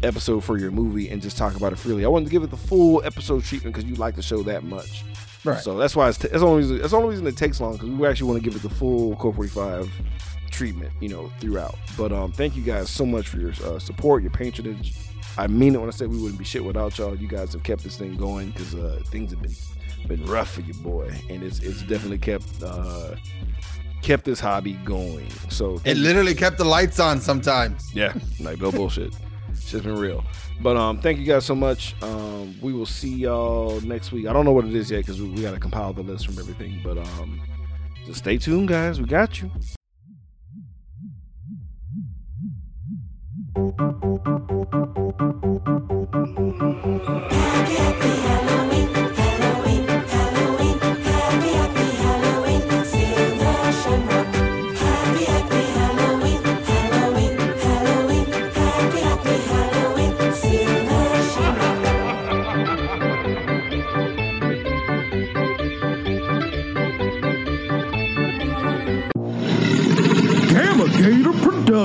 episode 0.03 0.43
for 0.43 0.57
your 0.57 0.71
movie 0.71 1.09
and 1.09 1.21
just 1.21 1.37
talk 1.37 1.55
about 1.55 1.73
it 1.73 1.77
freely. 1.77 2.05
I 2.05 2.07
wanted 2.07 2.25
to 2.25 2.31
give 2.31 2.43
it 2.43 2.49
the 2.49 2.57
full 2.57 3.03
episode 3.03 3.43
treatment 3.43 3.75
because 3.75 3.89
you 3.89 3.95
like 3.95 4.15
the 4.15 4.21
show 4.21 4.41
that 4.43 4.63
much. 4.63 5.03
Right. 5.43 5.59
So 5.59 5.77
that's 5.77 5.95
why 5.95 6.07
it's 6.09 6.17
t- 6.17 6.27
that's 6.27 6.41
the 6.41 6.47
only 6.47 6.61
reason, 6.61 6.77
that's 6.77 6.91
the 6.91 6.97
only 6.97 7.09
reason 7.09 7.27
it 7.27 7.35
takes 7.35 7.59
long 7.59 7.73
because 7.73 7.89
we 7.89 8.07
actually 8.07 8.29
want 8.29 8.41
to 8.43 8.49
give 8.49 8.55
it 8.55 8.61
the 8.61 8.73
full 8.73 9.15
Cult 9.17 9.35
45 9.35 9.91
treatment, 10.51 10.91
you 10.99 11.09
know, 11.09 11.31
throughout. 11.39 11.75
But 11.97 12.11
um, 12.11 12.31
thank 12.31 12.55
you 12.55 12.61
guys 12.61 12.89
so 12.89 13.05
much 13.05 13.27
for 13.27 13.37
your 13.37 13.51
uh, 13.65 13.79
support, 13.79 14.21
your 14.21 14.31
patronage. 14.31 14.93
I 15.37 15.47
mean 15.47 15.75
it 15.75 15.79
when 15.79 15.87
I 15.87 15.91
said 15.91 16.09
we 16.09 16.17
wouldn't 16.17 16.39
be 16.39 16.45
shit 16.45 16.63
without 16.63 16.97
y'all. 16.97 17.15
You 17.15 17.27
guys 17.27 17.53
have 17.53 17.63
kept 17.63 17.83
this 17.83 17.97
thing 17.97 18.15
going 18.15 18.51
because 18.51 18.75
uh, 18.75 19.01
things 19.07 19.31
have 19.31 19.41
been 19.41 19.55
been 20.07 20.25
rough 20.25 20.51
for 20.51 20.61
your 20.61 20.75
boy, 20.77 21.13
and 21.29 21.43
it's 21.43 21.59
it's 21.59 21.81
definitely 21.83 22.17
kept 22.19 22.61
uh, 22.63 23.15
kept 24.01 24.25
this 24.25 24.39
hobby 24.39 24.73
going. 24.85 25.29
So 25.49 25.79
It 25.85 25.97
literally 25.97 26.33
kept 26.35 26.57
the 26.57 26.65
lights 26.65 26.99
on 26.99 27.19
sometimes. 27.19 27.93
Yeah, 27.93 28.13
like 28.39 28.59
no 28.59 28.71
bullshit. 28.71 29.13
Shit's 29.59 29.85
been 29.85 29.97
real. 29.97 30.23
But 30.61 30.77
um, 30.77 30.99
thank 31.01 31.17
you 31.17 31.25
guys 31.25 31.45
so 31.45 31.55
much. 31.55 31.95
Um, 32.03 32.55
we 32.61 32.73
will 32.73 32.85
see 32.85 33.15
y'all 33.15 33.81
next 33.81 34.11
week. 34.11 34.27
I 34.27 34.33
don't 34.33 34.45
know 34.45 34.51
what 34.51 34.65
it 34.65 34.75
is 34.75 34.91
yet 34.91 34.97
because 34.99 35.21
we, 35.21 35.29
we 35.29 35.41
got 35.41 35.53
to 35.53 35.59
compile 35.59 35.93
the 35.93 36.03
list 36.03 36.25
from 36.25 36.37
everything. 36.37 36.81
But 36.83 36.97
um, 36.97 37.41
just 38.05 38.19
stay 38.19 38.37
tuned, 38.37 38.67
guys. 38.67 38.99
We 38.99 39.07
got 39.07 39.41
you. 39.41 39.49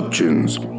Productions. 0.06 0.75